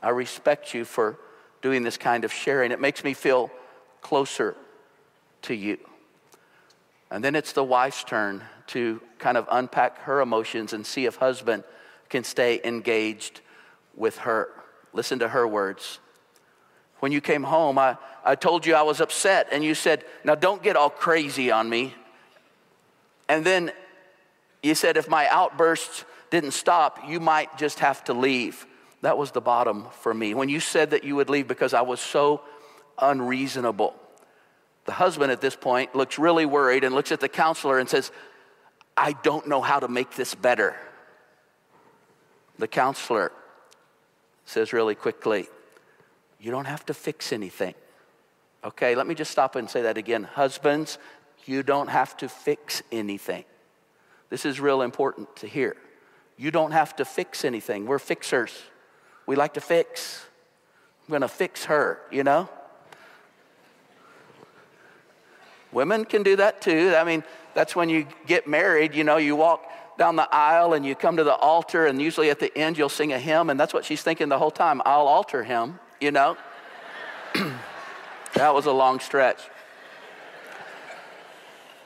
I 0.01 0.09
respect 0.09 0.73
you 0.73 0.85
for 0.85 1.17
doing 1.61 1.83
this 1.83 1.97
kind 1.97 2.23
of 2.23 2.31
sharing. 2.31 2.71
It 2.71 2.79
makes 2.79 3.03
me 3.03 3.13
feel 3.13 3.51
closer 4.01 4.55
to 5.43 5.53
you. 5.53 5.77
And 7.11 7.23
then 7.23 7.35
it's 7.35 7.53
the 7.53 7.63
wife's 7.63 8.03
turn 8.03 8.43
to 8.67 9.01
kind 9.17 9.35
of 9.35 9.47
unpack 9.51 9.99
her 10.03 10.21
emotions 10.21 10.73
and 10.73 10.85
see 10.85 11.05
if 11.05 11.15
husband 11.15 11.63
can 12.07 12.23
stay 12.23 12.61
engaged 12.63 13.41
with 13.95 14.19
her. 14.19 14.49
Listen 14.93 15.19
to 15.19 15.29
her 15.29 15.47
words. 15.47 15.99
When 16.99 17.11
you 17.11 17.21
came 17.21 17.43
home, 17.43 17.77
I, 17.77 17.97
I 18.23 18.35
told 18.35 18.65
you 18.65 18.75
I 18.75 18.81
was 18.81 18.99
upset, 18.99 19.47
and 19.51 19.63
you 19.63 19.73
said, 19.73 20.03
Now 20.23 20.35
don't 20.35 20.61
get 20.61 20.75
all 20.75 20.89
crazy 20.89 21.49
on 21.49 21.69
me. 21.69 21.95
And 23.27 23.45
then 23.45 23.71
you 24.63 24.75
said, 24.75 24.97
If 24.97 25.07
my 25.07 25.27
outbursts 25.27 26.05
didn't 26.29 26.51
stop, 26.51 26.99
you 27.07 27.19
might 27.19 27.57
just 27.57 27.79
have 27.79 28.03
to 28.05 28.13
leave. 28.13 28.65
That 29.01 29.17
was 29.17 29.31
the 29.31 29.41
bottom 29.41 29.87
for 30.01 30.13
me. 30.13 30.33
When 30.33 30.49
you 30.49 30.59
said 30.59 30.91
that 30.91 31.03
you 31.03 31.15
would 31.15 31.29
leave 31.29 31.47
because 31.47 31.73
I 31.73 31.81
was 31.81 31.99
so 31.99 32.41
unreasonable. 32.97 33.95
The 34.85 34.91
husband 34.91 35.31
at 35.31 35.41
this 35.41 35.55
point 35.55 35.95
looks 35.95 36.19
really 36.19 36.45
worried 36.45 36.83
and 36.83 36.93
looks 36.93 37.11
at 37.11 37.19
the 37.19 37.29
counselor 37.29 37.79
and 37.79 37.87
says, 37.87 38.11
I 38.97 39.13
don't 39.13 39.47
know 39.47 39.61
how 39.61 39.79
to 39.79 39.87
make 39.87 40.15
this 40.15 40.35
better. 40.35 40.75
The 42.57 42.67
counselor 42.67 43.31
says 44.45 44.73
really 44.73 44.95
quickly, 44.95 45.47
You 46.39 46.51
don't 46.51 46.65
have 46.65 46.85
to 46.87 46.93
fix 46.93 47.31
anything. 47.31 47.75
Okay, 48.63 48.95
let 48.95 49.07
me 49.07 49.15
just 49.15 49.31
stop 49.31 49.55
and 49.55 49.69
say 49.69 49.83
that 49.83 49.97
again. 49.97 50.23
Husbands, 50.23 50.97
you 51.45 51.63
don't 51.63 51.87
have 51.87 52.17
to 52.17 52.27
fix 52.27 52.81
anything. 52.91 53.45
This 54.29 54.45
is 54.45 54.59
real 54.59 54.81
important 54.81 55.35
to 55.37 55.47
hear. 55.47 55.75
You 56.37 56.51
don't 56.51 56.71
have 56.71 56.95
to 56.97 57.05
fix 57.05 57.43
anything. 57.43 57.85
We're 57.85 57.99
fixers. 57.99 58.53
We 59.25 59.35
like 59.35 59.55
to 59.55 59.61
fix. 59.61 60.25
I'm 61.07 61.11
going 61.11 61.21
to 61.21 61.27
fix 61.27 61.65
her, 61.65 61.99
you 62.11 62.23
know? 62.23 62.49
Women 65.71 66.05
can 66.05 66.23
do 66.23 66.35
that 66.37 66.61
too. 66.61 66.93
I 66.95 67.03
mean, 67.03 67.23
that's 67.53 67.75
when 67.75 67.89
you 67.89 68.07
get 68.25 68.47
married, 68.47 68.95
you 68.95 69.03
know, 69.03 69.17
you 69.17 69.35
walk 69.35 69.63
down 69.97 70.15
the 70.15 70.33
aisle 70.33 70.73
and 70.73 70.85
you 70.85 70.95
come 70.95 71.17
to 71.17 71.23
the 71.23 71.35
altar, 71.35 71.85
and 71.85 72.01
usually 72.01 72.29
at 72.29 72.39
the 72.39 72.55
end 72.57 72.77
you'll 72.77 72.89
sing 72.89 73.11
a 73.11 73.19
hymn, 73.19 73.49
and 73.49 73.59
that's 73.59 73.73
what 73.73 73.85
she's 73.85 74.01
thinking 74.01 74.29
the 74.29 74.39
whole 74.39 74.51
time 74.51 74.81
I'll 74.85 75.07
alter 75.07 75.43
him, 75.43 75.77
you 75.99 76.11
know? 76.11 76.37
that 78.33 78.53
was 78.53 78.65
a 78.65 78.71
long 78.71 78.99
stretch. 78.99 79.41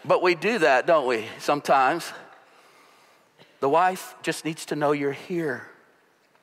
But 0.05 0.21
we 0.21 0.35
do 0.35 0.59
that, 0.59 0.85
don't 0.85 1.07
we, 1.07 1.27
sometimes? 1.39 2.11
The 3.63 3.69
wife 3.69 4.17
just 4.21 4.43
needs 4.43 4.65
to 4.65 4.75
know 4.75 4.91
you're 4.91 5.13
here 5.13 5.65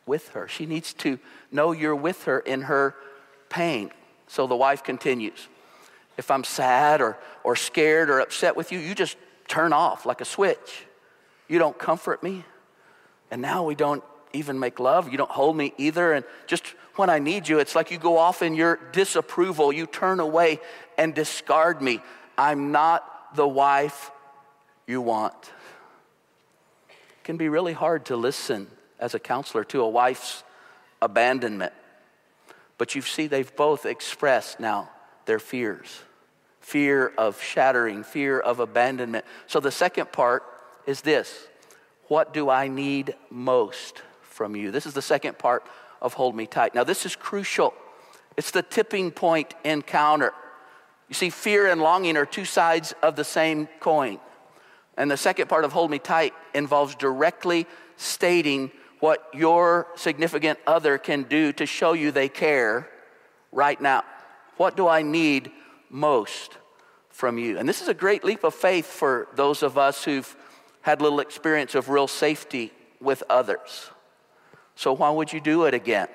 with 0.06 0.30
her. 0.30 0.48
She 0.48 0.64
needs 0.64 0.94
to 0.94 1.18
know 1.52 1.72
you're 1.72 1.94
with 1.94 2.24
her 2.24 2.38
in 2.38 2.62
her 2.62 2.94
pain. 3.50 3.90
So 4.26 4.46
the 4.46 4.56
wife 4.56 4.82
continues. 4.82 5.46
If 6.16 6.30
I'm 6.30 6.44
sad 6.44 7.02
or, 7.02 7.18
or 7.44 7.56
scared 7.56 8.08
or 8.08 8.20
upset 8.20 8.56
with 8.56 8.72
you, 8.72 8.78
you 8.78 8.94
just 8.94 9.18
turn 9.48 9.74
off 9.74 10.06
like 10.06 10.22
a 10.22 10.24
switch. 10.24 10.86
You 11.46 11.58
don't 11.58 11.78
comfort 11.78 12.22
me. 12.22 12.42
And 13.30 13.42
now 13.42 13.64
we 13.64 13.74
don't 13.74 14.02
even 14.32 14.58
make 14.58 14.80
love. 14.80 15.12
You 15.12 15.18
don't 15.18 15.30
hold 15.30 15.58
me 15.58 15.74
either. 15.76 16.14
And 16.14 16.24
just 16.46 16.68
when 16.96 17.10
I 17.10 17.18
need 17.18 17.50
you, 17.50 17.58
it's 17.58 17.74
like 17.74 17.90
you 17.90 17.98
go 17.98 18.16
off 18.16 18.40
in 18.40 18.54
your 18.54 18.80
disapproval. 18.92 19.74
You 19.74 19.84
turn 19.84 20.20
away 20.20 20.58
and 20.96 21.14
discard 21.14 21.82
me. 21.82 22.00
I'm 22.38 22.72
not 22.72 23.36
the 23.36 23.46
wife 23.46 24.10
you 24.86 25.02
want 25.02 25.52
can 27.30 27.36
be 27.36 27.48
really 27.48 27.72
hard 27.72 28.06
to 28.06 28.16
listen 28.16 28.66
as 28.98 29.14
a 29.14 29.20
counselor 29.20 29.62
to 29.62 29.80
a 29.82 29.88
wife's 29.88 30.42
abandonment. 31.00 31.72
But 32.76 32.96
you 32.96 33.02
see, 33.02 33.28
they've 33.28 33.54
both 33.54 33.86
expressed 33.86 34.58
now 34.58 34.90
their 35.26 35.38
fears 35.38 36.00
fear 36.58 37.12
of 37.16 37.40
shattering, 37.40 38.02
fear 38.02 38.40
of 38.40 38.58
abandonment. 38.58 39.24
So 39.46 39.60
the 39.60 39.70
second 39.70 40.10
part 40.10 40.42
is 40.88 41.02
this 41.02 41.46
What 42.08 42.34
do 42.34 42.50
I 42.50 42.66
need 42.66 43.14
most 43.30 44.02
from 44.22 44.56
you? 44.56 44.72
This 44.72 44.84
is 44.84 44.94
the 44.94 45.00
second 45.00 45.38
part 45.38 45.64
of 46.02 46.14
Hold 46.14 46.34
Me 46.34 46.48
Tight. 46.48 46.74
Now, 46.74 46.82
this 46.82 47.06
is 47.06 47.14
crucial. 47.14 47.74
It's 48.36 48.50
the 48.50 48.62
tipping 48.62 49.12
point 49.12 49.54
encounter. 49.62 50.32
You 51.08 51.14
see, 51.14 51.30
fear 51.30 51.68
and 51.68 51.80
longing 51.80 52.16
are 52.16 52.26
two 52.26 52.44
sides 52.44 52.92
of 53.04 53.14
the 53.14 53.22
same 53.24 53.68
coin. 53.78 54.18
And 55.00 55.10
the 55.10 55.16
second 55.16 55.48
part 55.48 55.64
of 55.64 55.72
Hold 55.72 55.90
Me 55.90 55.98
Tight 55.98 56.34
involves 56.52 56.94
directly 56.94 57.66
stating 57.96 58.70
what 58.98 59.26
your 59.32 59.86
significant 59.94 60.58
other 60.66 60.98
can 60.98 61.22
do 61.22 61.54
to 61.54 61.64
show 61.64 61.94
you 61.94 62.10
they 62.10 62.28
care 62.28 62.86
right 63.50 63.80
now. 63.80 64.04
What 64.58 64.76
do 64.76 64.86
I 64.86 65.00
need 65.00 65.52
most 65.88 66.58
from 67.08 67.38
you? 67.38 67.56
And 67.56 67.66
this 67.66 67.80
is 67.80 67.88
a 67.88 67.94
great 67.94 68.24
leap 68.24 68.44
of 68.44 68.54
faith 68.54 68.84
for 68.84 69.28
those 69.36 69.62
of 69.62 69.78
us 69.78 70.04
who've 70.04 70.36
had 70.82 71.00
little 71.00 71.20
experience 71.20 71.74
of 71.74 71.88
real 71.88 72.06
safety 72.06 72.70
with 73.00 73.22
others. 73.30 73.88
So, 74.74 74.92
why 74.92 75.08
would 75.08 75.32
you 75.32 75.40
do 75.40 75.64
it 75.64 75.72
again? 75.72 76.08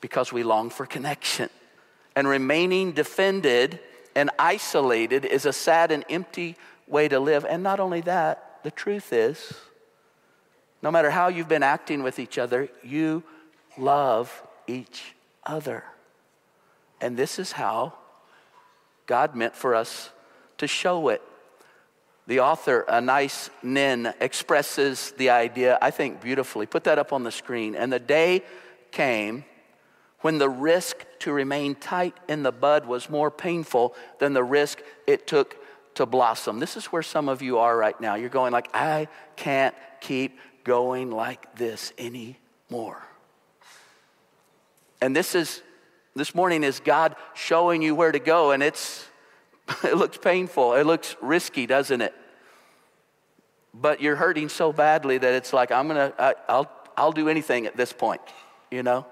Because 0.00 0.32
we 0.32 0.42
long 0.42 0.70
for 0.70 0.86
connection. 0.86 1.50
And 2.16 2.26
remaining 2.26 2.90
defended 2.90 3.78
and 4.16 4.30
isolated 4.40 5.24
is 5.24 5.46
a 5.46 5.52
sad 5.52 5.92
and 5.92 6.04
empty 6.10 6.56
way 6.86 7.08
to 7.08 7.18
live. 7.18 7.44
And 7.44 7.62
not 7.62 7.80
only 7.80 8.00
that, 8.02 8.62
the 8.62 8.70
truth 8.70 9.12
is, 9.12 9.54
no 10.82 10.90
matter 10.90 11.10
how 11.10 11.28
you've 11.28 11.48
been 11.48 11.62
acting 11.62 12.02
with 12.02 12.18
each 12.18 12.38
other, 12.38 12.68
you 12.82 13.22
love 13.78 14.42
each 14.66 15.14
other. 15.44 15.84
And 17.00 17.16
this 17.16 17.38
is 17.38 17.52
how 17.52 17.94
God 19.06 19.34
meant 19.34 19.54
for 19.54 19.74
us 19.74 20.10
to 20.58 20.66
show 20.66 21.08
it. 21.08 21.22
The 22.26 22.40
author, 22.40 22.88
Anais 22.88 23.50
Nin, 23.62 24.14
expresses 24.20 25.12
the 25.12 25.30
idea, 25.30 25.78
I 25.82 25.90
think, 25.90 26.22
beautifully. 26.22 26.64
Put 26.66 26.84
that 26.84 26.98
up 26.98 27.12
on 27.12 27.22
the 27.22 27.32
screen. 27.32 27.74
And 27.74 27.92
the 27.92 27.98
day 27.98 28.42
came 28.90 29.44
when 30.20 30.38
the 30.38 30.48
risk 30.48 31.04
to 31.18 31.32
remain 31.32 31.74
tight 31.74 32.16
in 32.28 32.42
the 32.42 32.52
bud 32.52 32.86
was 32.86 33.10
more 33.10 33.30
painful 33.30 33.94
than 34.20 34.32
the 34.32 34.42
risk 34.42 34.80
it 35.06 35.26
took 35.26 35.56
to 35.94 36.06
blossom. 36.06 36.60
This 36.60 36.76
is 36.76 36.86
where 36.86 37.02
some 37.02 37.28
of 37.28 37.42
you 37.42 37.58
are 37.58 37.76
right 37.76 37.98
now. 38.00 38.14
You're 38.14 38.28
going 38.28 38.52
like, 38.52 38.68
I 38.74 39.08
can't 39.36 39.74
keep 40.00 40.38
going 40.64 41.10
like 41.10 41.56
this 41.56 41.92
anymore. 41.98 43.02
And 45.00 45.14
this 45.14 45.34
is 45.34 45.62
this 46.16 46.34
morning 46.34 46.62
is 46.62 46.80
God 46.80 47.16
showing 47.34 47.82
you 47.82 47.94
where 47.94 48.12
to 48.12 48.18
go 48.18 48.52
and 48.52 48.62
it's 48.62 49.06
it 49.84 49.96
looks 49.96 50.18
painful. 50.18 50.74
It 50.74 50.84
looks 50.84 51.16
risky, 51.20 51.66
doesn't 51.66 52.00
it? 52.00 52.14
But 53.72 54.00
you're 54.00 54.16
hurting 54.16 54.48
so 54.48 54.72
badly 54.72 55.18
that 55.18 55.34
it's 55.34 55.52
like 55.52 55.72
I'm 55.72 55.88
going 55.88 56.12
to 56.12 56.36
I'll 56.48 56.70
I'll 56.96 57.12
do 57.12 57.28
anything 57.28 57.66
at 57.66 57.76
this 57.76 57.92
point, 57.92 58.20
you 58.70 58.82
know? 58.82 59.06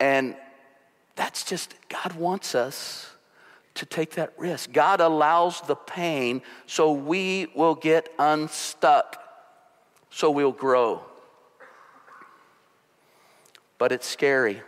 And 0.00 0.36
that's 1.16 1.44
just 1.44 1.74
God 1.88 2.14
wants 2.14 2.54
us 2.54 3.10
to 3.78 3.86
take 3.86 4.12
that 4.12 4.32
risk. 4.36 4.72
God 4.72 5.00
allows 5.00 5.60
the 5.62 5.76
pain 5.76 6.42
so 6.66 6.92
we 6.92 7.46
will 7.54 7.74
get 7.74 8.08
unstuck 8.18 9.22
so 10.10 10.30
we'll 10.30 10.52
grow. 10.52 11.02
But 13.78 13.92
it's 13.92 14.06
scary. 14.06 14.62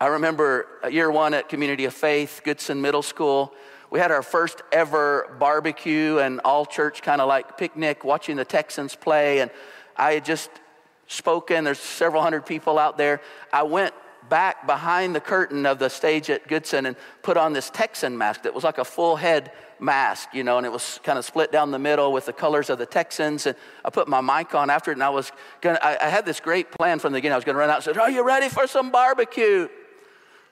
I 0.00 0.06
remember 0.08 0.66
year 0.90 1.10
one 1.10 1.32
at 1.32 1.48
Community 1.48 1.84
of 1.84 1.94
Faith, 1.94 2.40
Goodson 2.42 2.80
Middle 2.80 3.02
School. 3.02 3.54
We 3.90 4.00
had 4.00 4.10
our 4.10 4.22
first 4.22 4.62
ever 4.72 5.36
barbecue 5.38 6.18
and 6.18 6.40
all 6.44 6.66
church 6.66 7.02
kind 7.02 7.20
of 7.20 7.28
like 7.28 7.56
picnic 7.56 8.02
watching 8.02 8.36
the 8.36 8.44
Texans 8.44 8.96
play. 8.96 9.40
And 9.40 9.50
I 9.96 10.14
had 10.14 10.24
just 10.24 10.50
spoken. 11.06 11.62
There's 11.62 11.78
several 11.78 12.22
hundred 12.22 12.46
people 12.46 12.80
out 12.80 12.98
there. 12.98 13.20
I 13.52 13.62
went 13.62 13.94
back 14.28 14.66
behind 14.66 15.14
the 15.14 15.20
curtain 15.20 15.66
of 15.66 15.78
the 15.78 15.88
stage 15.88 16.30
at 16.30 16.46
Goodson 16.48 16.86
and 16.86 16.96
put 17.22 17.36
on 17.36 17.52
this 17.52 17.70
Texan 17.70 18.16
mask 18.16 18.42
that 18.42 18.54
was 18.54 18.64
like 18.64 18.78
a 18.78 18.84
full 18.84 19.16
head 19.16 19.52
mask, 19.78 20.28
you 20.32 20.44
know, 20.44 20.58
and 20.58 20.66
it 20.66 20.72
was 20.72 21.00
kind 21.02 21.18
of 21.18 21.24
split 21.24 21.50
down 21.52 21.70
the 21.70 21.78
middle 21.78 22.12
with 22.12 22.26
the 22.26 22.32
colors 22.32 22.70
of 22.70 22.78
the 22.78 22.86
Texans. 22.86 23.46
And 23.46 23.56
I 23.84 23.90
put 23.90 24.08
my 24.08 24.20
mic 24.20 24.54
on 24.54 24.70
after 24.70 24.90
it, 24.90 24.94
and 24.94 25.02
I 25.02 25.10
was 25.10 25.32
gonna, 25.60 25.78
I, 25.82 25.98
I 26.00 26.08
had 26.08 26.24
this 26.24 26.40
great 26.40 26.70
plan 26.70 26.98
from 26.98 27.12
the 27.12 27.18
beginning. 27.18 27.34
I 27.34 27.36
was 27.36 27.44
gonna 27.44 27.58
run 27.58 27.70
out 27.70 27.86
and 27.86 27.94
say, 27.94 28.00
Are 28.00 28.10
you 28.10 28.24
ready 28.24 28.48
for 28.48 28.66
some 28.66 28.90
barbecue? 28.90 29.68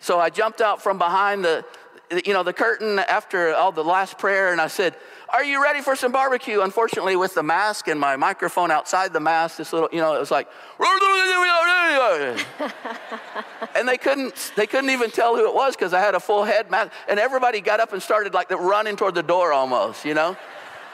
So 0.01 0.19
I 0.19 0.31
jumped 0.31 0.61
out 0.63 0.83
from 0.83 0.99
behind 0.99 1.45
the, 1.45 1.65
you 2.11 2.33
know, 2.33 2.43
the 2.43 2.53
curtain 2.53 2.99
after 2.99 3.55
all 3.55 3.73
the 3.73 3.85
last 3.85 4.19
prayer, 4.19 4.53
and 4.53 4.61
I 4.61 4.67
said, 4.67 4.97
Are 5.29 5.45
you 5.45 5.63
ready 5.63 5.81
for 5.81 5.95
some 5.95 6.11
barbecue? 6.11 6.61
Unfortunately, 6.61 7.15
with 7.15 7.35
the 7.35 7.43
mask 7.43 7.89
and 7.89 8.01
my 8.01 8.17
microphone 8.17 8.71
outside 8.71 9.13
the 9.13 9.21
mask, 9.21 9.59
this 9.59 9.73
little, 9.73 9.89
you 9.93 10.01
know, 10.01 10.17
it 10.17 10.19
was 10.19 10.31
like, 10.31 10.49
and 13.77 13.89
they 13.89 13.97
couldn't, 13.97 14.53
they 14.57 14.67
couldn't 14.67 14.91
even 14.91 15.11
tell 15.11 15.37
who 15.37 15.49
it 15.49 15.55
was 15.55 15.77
because 15.77 15.95
I 15.95 16.01
had 16.01 16.17
a 16.17 16.21
full 16.21 16.45
head 16.45 16.71
mask, 16.71 16.91
and 17.09 17.21
everybody 17.21 17.61
got 17.61 17.79
up 17.79 17.93
and 17.93 18.03
started 18.03 18.35
like 18.35 18.51
running 18.51 18.97
toward 18.97 19.15
the 19.15 19.23
door 19.23 19.53
almost, 19.53 20.05
you 20.05 20.15
know, 20.15 20.37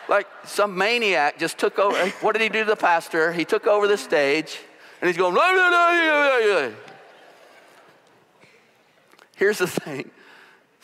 like 0.09 0.27
some 0.45 0.77
maniac 0.77 1.39
just 1.39 1.57
took 1.57 1.79
over. 1.79 1.97
What 2.21 2.33
did 2.33 2.43
he 2.43 2.51
do 2.51 2.61
to 2.61 2.71
the 2.71 2.77
pastor? 2.77 3.33
He 3.33 3.47
took 3.47 3.67
over 3.67 3.89
the 3.89 3.97
stage, 3.97 4.59
and 5.01 5.09
he's 5.09 5.17
going. 5.17 5.35
Here's 9.37 9.59
the 9.59 9.67
thing 9.67 10.11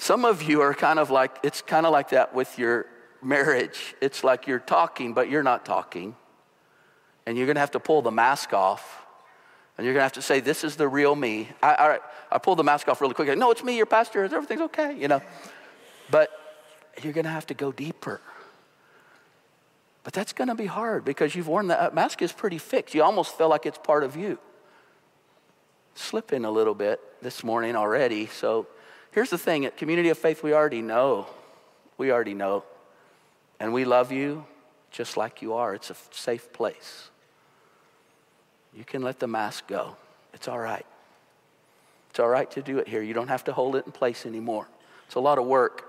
some 0.03 0.25
of 0.25 0.43
you 0.43 0.61
are 0.63 0.75
kind 0.75 0.99
of 0.99 1.11
like, 1.11 1.37
it's 1.45 1.63
kind 1.63 1.87
of 1.87 1.93
like 1.93 2.09
that 2.09 2.35
with 2.35 2.59
your 2.59 2.87
marriage. 3.23 3.95
It's 4.01 4.25
like 4.25 4.49
you're 4.49 4.59
talking, 4.59 5.15
but 5.15 5.31
you're 5.31 5.45
not 5.45 5.65
talking. 5.65 6.17
And 7.25 7.39
you're 7.39 7.47
going 7.47 7.55
to 7.55 7.61
have 7.61 7.71
to 7.71 7.81
pull 7.81 8.03
the 8.03 8.11
mask 8.11 8.53
off. 8.53 9.07
And 9.79 9.85
you're 9.85 9.95
going 9.95 10.01
to 10.01 10.07
have 10.07 10.15
to 10.15 10.23
say, 10.23 10.41
This 10.41 10.65
is 10.65 10.75
the 10.75 10.89
real 10.89 11.15
me. 11.15 11.51
I, 11.63 11.75
I, 11.75 11.99
I 12.33 12.39
pull 12.39 12.57
the 12.57 12.65
mask 12.65 12.89
off 12.89 13.01
really 13.01 13.15
quick. 13.15 13.39
No, 13.39 13.53
it's 13.53 13.63
me, 13.63 13.77
your 13.77 13.87
pastor. 13.87 14.25
Everything's 14.25 14.63
okay, 14.63 14.99
you 14.99 15.07
know. 15.07 15.23
But 16.11 16.31
you're 17.01 17.13
going 17.13 17.27
to 17.27 17.31
have 17.31 17.47
to 17.47 17.55
go 17.55 17.71
deeper. 17.71 18.21
But 20.03 20.15
that's 20.15 20.33
going 20.33 20.49
to 20.49 20.57
be 20.57 20.67
hard 20.67 21.05
because 21.05 21.37
you've 21.37 21.47
worn 21.47 21.69
that 21.69 21.81
uh, 21.81 21.95
mask 21.95 22.23
is 22.23 22.33
pretty 22.33 22.59
fixed. 22.59 22.93
You 22.93 23.05
almost 23.05 23.39
feel 23.39 23.49
like 23.49 23.67
it's 23.67 23.79
part 23.79 24.03
of 24.03 24.17
you. 24.17 24.41
Slipping 25.95 26.45
a 26.45 26.51
little 26.51 26.75
bit 26.75 27.01
this 27.23 27.45
morning 27.45 27.77
already. 27.77 28.27
So 28.27 28.67
Here's 29.13 29.31
the 29.31 29.39
thing 29.39 29.67
at 29.67 29.77
Community 29.77 30.09
of 30.09 30.19
Faith, 30.19 30.43
we 30.43 30.55
already 30.55 30.83
know. 30.83 31.27
We 31.99 32.11
already 32.11 32.35
know. 32.35 32.65
And 33.61 33.73
we 33.73 33.85
love 33.85 34.11
you 34.11 34.45
just 34.91 35.17
like 35.17 35.43
you 35.43 35.55
are. 35.55 35.75
It's 35.75 35.91
a 35.91 35.97
safe 36.11 36.53
place. 36.53 37.11
You 38.75 38.85
can 38.85 39.03
let 39.03 39.21
the 39.21 39.27
mask 39.27 39.67
go. 39.67 39.97
It's 40.33 40.49
all 40.49 40.59
right. 40.59 40.87
It's 42.11 42.21
all 42.21 42.29
right 42.29 42.51
to 42.53 42.63
do 42.63 42.79
it 42.79 42.89
here. 42.89 43.03
You 43.03 43.15
don't 43.15 43.29
have 43.29 43.45
to 43.45 43.53
hold 43.53 43.77
it 43.77 43.85
in 43.87 43.93
place 43.93 44.27
anymore. 44.27 44.67
It's 45.07 45.15
a 45.15 45.21
lot 45.21 45.39
of 45.39 45.47
work 45.47 45.85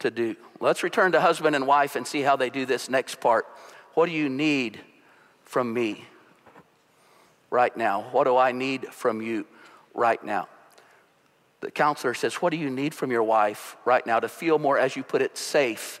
to 0.00 0.10
do. 0.10 0.36
Let's 0.60 0.82
return 0.82 1.12
to 1.12 1.20
husband 1.20 1.56
and 1.56 1.66
wife 1.66 1.96
and 1.96 2.06
see 2.06 2.20
how 2.20 2.36
they 2.36 2.50
do 2.50 2.66
this 2.66 2.90
next 2.90 3.20
part. 3.20 3.46
What 3.94 4.06
do 4.06 4.12
you 4.12 4.28
need 4.28 4.80
from 5.44 5.72
me 5.72 6.04
right 7.50 7.74
now? 7.76 8.02
What 8.12 8.24
do 8.24 8.36
I 8.36 8.52
need 8.52 8.86
from 8.88 9.22
you 9.22 9.46
right 9.94 10.22
now? 10.22 10.48
The 11.62 11.70
counselor 11.70 12.12
says, 12.12 12.34
What 12.34 12.50
do 12.50 12.56
you 12.56 12.68
need 12.68 12.92
from 12.92 13.10
your 13.10 13.22
wife 13.22 13.76
right 13.84 14.04
now 14.04 14.20
to 14.20 14.28
feel 14.28 14.58
more, 14.58 14.78
as 14.78 14.96
you 14.96 15.04
put 15.04 15.22
it, 15.22 15.38
safe 15.38 16.00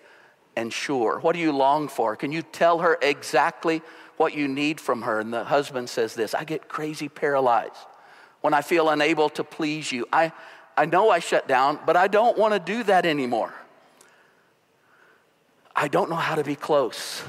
and 0.56 0.72
sure? 0.72 1.20
What 1.20 1.34
do 1.34 1.38
you 1.38 1.52
long 1.52 1.88
for? 1.88 2.16
Can 2.16 2.32
you 2.32 2.42
tell 2.42 2.80
her 2.80 2.98
exactly 3.00 3.80
what 4.16 4.34
you 4.34 4.48
need 4.48 4.80
from 4.80 5.02
her? 5.02 5.20
And 5.20 5.32
the 5.32 5.44
husband 5.44 5.88
says 5.88 6.14
this 6.14 6.34
I 6.34 6.44
get 6.44 6.68
crazy 6.68 7.08
paralyzed 7.08 7.76
when 8.40 8.52
I 8.52 8.60
feel 8.60 8.90
unable 8.90 9.28
to 9.30 9.44
please 9.44 9.92
you. 9.92 10.04
I, 10.12 10.32
I 10.76 10.84
know 10.86 11.10
I 11.10 11.20
shut 11.20 11.46
down, 11.46 11.78
but 11.86 11.96
I 11.96 12.08
don't 12.08 12.36
want 12.36 12.54
to 12.54 12.60
do 12.60 12.82
that 12.82 13.06
anymore. 13.06 13.54
I 15.76 15.86
don't 15.86 16.10
know 16.10 16.16
how 16.16 16.34
to 16.34 16.44
be 16.44 16.56
close. 16.56 17.22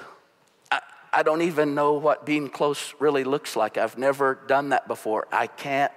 I, 1.15 1.21
don't 1.21 1.43
even 1.43 1.75
know 1.75 1.93
what 1.93 2.25
being 2.25 2.49
close 2.49 2.95
really 2.99 3.23
looks 3.23 3.55
like. 3.55 3.77
I've 3.77 3.99
never 3.99 4.39
done 4.47 4.69
that 4.69 4.87
before. 4.87 5.27
I 5.31 5.45
can't 5.45 5.93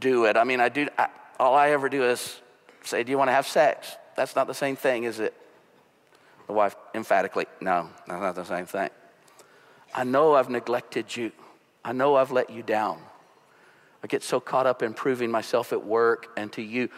do 0.00 0.24
it. 0.24 0.38
I 0.38 0.44
mean, 0.44 0.60
I 0.60 0.70
do. 0.70 0.88
I, 0.96 1.08
all 1.40 1.54
I 1.54 1.70
ever 1.70 1.88
do 1.88 2.04
is 2.04 2.40
say, 2.82 3.02
Do 3.02 3.10
you 3.10 3.18
want 3.18 3.28
to 3.28 3.32
have 3.32 3.46
sex? 3.46 3.96
That's 4.14 4.36
not 4.36 4.46
the 4.46 4.54
same 4.54 4.76
thing, 4.76 5.04
is 5.04 5.18
it? 5.18 5.34
The 6.46 6.52
wife 6.52 6.76
emphatically, 6.94 7.46
No, 7.60 7.88
that's 8.06 8.20
not 8.20 8.34
the 8.34 8.44
same 8.44 8.66
thing. 8.66 8.90
I 9.94 10.04
know 10.04 10.34
I've 10.34 10.50
neglected 10.50 11.16
you. 11.16 11.32
I 11.84 11.92
know 11.92 12.16
I've 12.16 12.30
let 12.30 12.50
you 12.50 12.62
down. 12.62 13.00
I 14.04 14.06
get 14.06 14.22
so 14.22 14.38
caught 14.38 14.66
up 14.66 14.82
in 14.82 14.92
proving 14.94 15.30
myself 15.30 15.72
at 15.72 15.84
work 15.84 16.28
and 16.36 16.52
to 16.52 16.62
you. 16.62 16.90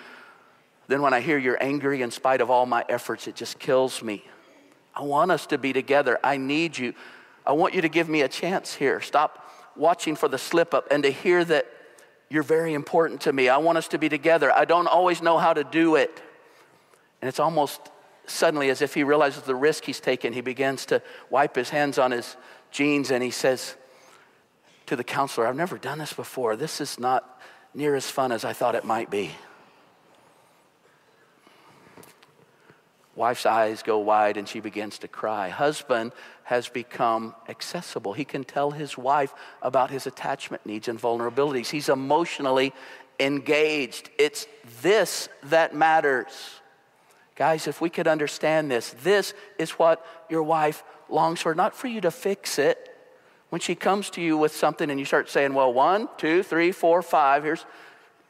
Then 0.88 1.02
when 1.02 1.14
I 1.14 1.20
hear 1.20 1.38
you're 1.38 1.62
angry 1.62 2.02
in 2.02 2.11
spite 2.11 2.40
of 2.40 2.50
all 2.50 2.66
my 2.66 2.85
efforts, 2.88 3.28
it 3.28 3.37
just 3.37 3.59
kills 3.59 4.02
me. 4.02 4.24
I 4.94 5.02
want 5.02 5.31
us 5.31 5.46
to 5.46 5.59
be 5.59 5.72
together. 5.72 6.18
I 6.22 6.37
need 6.37 6.76
you. 6.76 6.94
I 7.46 7.52
want 7.52 7.74
you 7.74 7.83
to 7.83 7.88
give 7.88 8.09
me 8.09 8.22
a 8.22 8.28
chance 8.28 8.74
here. 8.74 9.00
Stop 9.00 9.48
watching 9.76 10.16
for 10.16 10.28
the 10.28 10.38
slip 10.38 10.74
up 10.74 10.88
and 10.90 11.02
to 11.05 11.11
hear 11.11 11.44
that 11.44 11.66
you're 12.32 12.42
very 12.42 12.72
important 12.72 13.20
to 13.20 13.32
me. 13.32 13.50
I 13.50 13.58
want 13.58 13.76
us 13.76 13.88
to 13.88 13.98
be 13.98 14.08
together. 14.08 14.50
I 14.50 14.64
don't 14.64 14.86
always 14.86 15.20
know 15.20 15.36
how 15.36 15.52
to 15.52 15.64
do 15.64 15.96
it. 15.96 16.22
And 17.20 17.28
it's 17.28 17.38
almost 17.38 17.78
suddenly 18.26 18.70
as 18.70 18.80
if 18.80 18.94
he 18.94 19.04
realizes 19.04 19.42
the 19.42 19.54
risk 19.54 19.84
he's 19.84 20.00
taken. 20.00 20.32
He 20.32 20.40
begins 20.40 20.86
to 20.86 21.02
wipe 21.28 21.54
his 21.54 21.68
hands 21.68 21.98
on 21.98 22.10
his 22.10 22.38
jeans 22.70 23.10
and 23.10 23.22
he 23.22 23.30
says 23.30 23.76
to 24.86 24.96
the 24.96 25.04
counselor, 25.04 25.46
I've 25.46 25.56
never 25.56 25.76
done 25.76 25.98
this 25.98 26.14
before. 26.14 26.56
This 26.56 26.80
is 26.80 26.98
not 26.98 27.38
near 27.74 27.94
as 27.94 28.10
fun 28.10 28.32
as 28.32 28.46
I 28.46 28.54
thought 28.54 28.74
it 28.76 28.84
might 28.84 29.10
be. 29.10 29.32
Wife's 33.14 33.44
eyes 33.44 33.83
go 33.83 33.98
wide 33.98 34.38
and 34.38 34.48
she 34.48 34.61
begins 34.61 34.98
to 35.01 35.09
cry. 35.09 35.51
Husband 35.51 36.12
has 36.44 36.68
become 36.68 37.35
accessible. 37.48 38.14
He 38.14 38.25
can 38.25 38.42
tell 38.42 38.70
his 38.70 38.96
wife 38.96 39.35
about 39.61 39.90
his 39.90 40.07
attachment 40.07 40.64
needs 40.64 40.88
and 40.88 40.98
vulnerabilities. 41.01 41.68
He's 41.68 41.90
emotionally 41.90 42.72
engaged. 43.20 44.11
It's 44.18 44.46
this 44.81 45.29
that 45.44 45.75
matters. 45.75 46.61
Guys, 47.37 47.66
if 47.66 47.81
we 47.81 47.90
could 47.90 48.09
understand 48.09 48.70
this, 48.70 48.94
this 49.03 49.35
is 49.59 49.72
what 49.72 50.05
your 50.31 50.42
wife 50.42 50.83
longs 51.09 51.40
for, 51.40 51.55
not 51.55 51.75
for 51.75 51.88
you 51.88 52.01
to 52.01 52.11
fix 52.11 52.59
it. 52.59 52.88
When 53.51 53.61
she 53.61 53.75
comes 53.75 54.09
to 54.11 54.22
you 54.22 54.38
with 54.38 54.57
something 54.57 54.88
and 54.90 54.98
you 54.98 55.05
start 55.05 55.29
saying, 55.29 55.53
well, 55.53 55.72
one, 55.72 56.09
two, 56.16 56.42
three, 56.42 56.72
four, 56.72 57.03
five, 57.03 57.44
here's, 57.44 57.66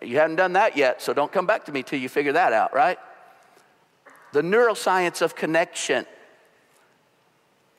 you 0.00 0.18
haven't 0.18 0.36
done 0.36 0.54
that 0.54 0.76
yet, 0.76 1.00
so 1.00 1.14
don't 1.14 1.30
come 1.30 1.46
back 1.46 1.66
to 1.66 1.72
me 1.72 1.84
till 1.84 2.00
you 2.00 2.08
figure 2.08 2.32
that 2.32 2.52
out, 2.52 2.74
right? 2.74 2.98
The 4.32 4.42
neuroscience 4.42 5.22
of 5.22 5.34
connection. 5.34 6.06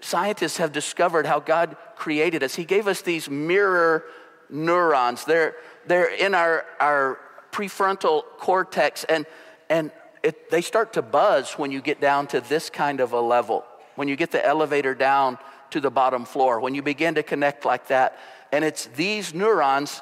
Scientists 0.02 0.58
have 0.58 0.72
discovered 0.72 1.26
how 1.26 1.40
God 1.40 1.78
created 1.96 2.44
us. 2.44 2.56
He 2.56 2.66
gave 2.66 2.88
us 2.88 3.02
these 3.02 3.30
mirror 3.30 4.04
neurons. 4.50 5.26
They're, 5.26 5.56
they're 5.88 6.14
in 6.14 6.36
our, 6.36 6.66
our 6.80 7.20
prefrontal 7.52 8.24
cortex, 8.38 9.04
and, 9.06 9.26
and 9.70 9.92
it, 10.22 10.50
they 10.50 10.62
start 10.62 10.94
to 10.94 11.02
buzz 11.02 11.54
when 11.54 11.72
you 11.72 11.82
get 11.82 12.02
down 12.02 12.28
to 12.28 12.42
this 12.42 12.70
kind 12.70 13.00
of 13.00 13.14
a 13.14 13.20
level, 13.22 13.66
when 13.96 14.08
you 14.08 14.16
get 14.16 14.32
the 14.32 14.46
elevator 14.46 14.94
down 14.94 15.38
to 15.72 15.80
the 15.80 15.92
bottom 15.92 16.26
floor, 16.26 16.60
when 16.60 16.76
you 16.76 16.82
begin 16.82 17.16
to 17.16 17.24
connect 17.24 17.66
like 17.66 17.88
that. 17.88 18.18
And 18.52 18.64
it's 18.64 18.86
these 18.88 19.34
neurons, 19.34 20.02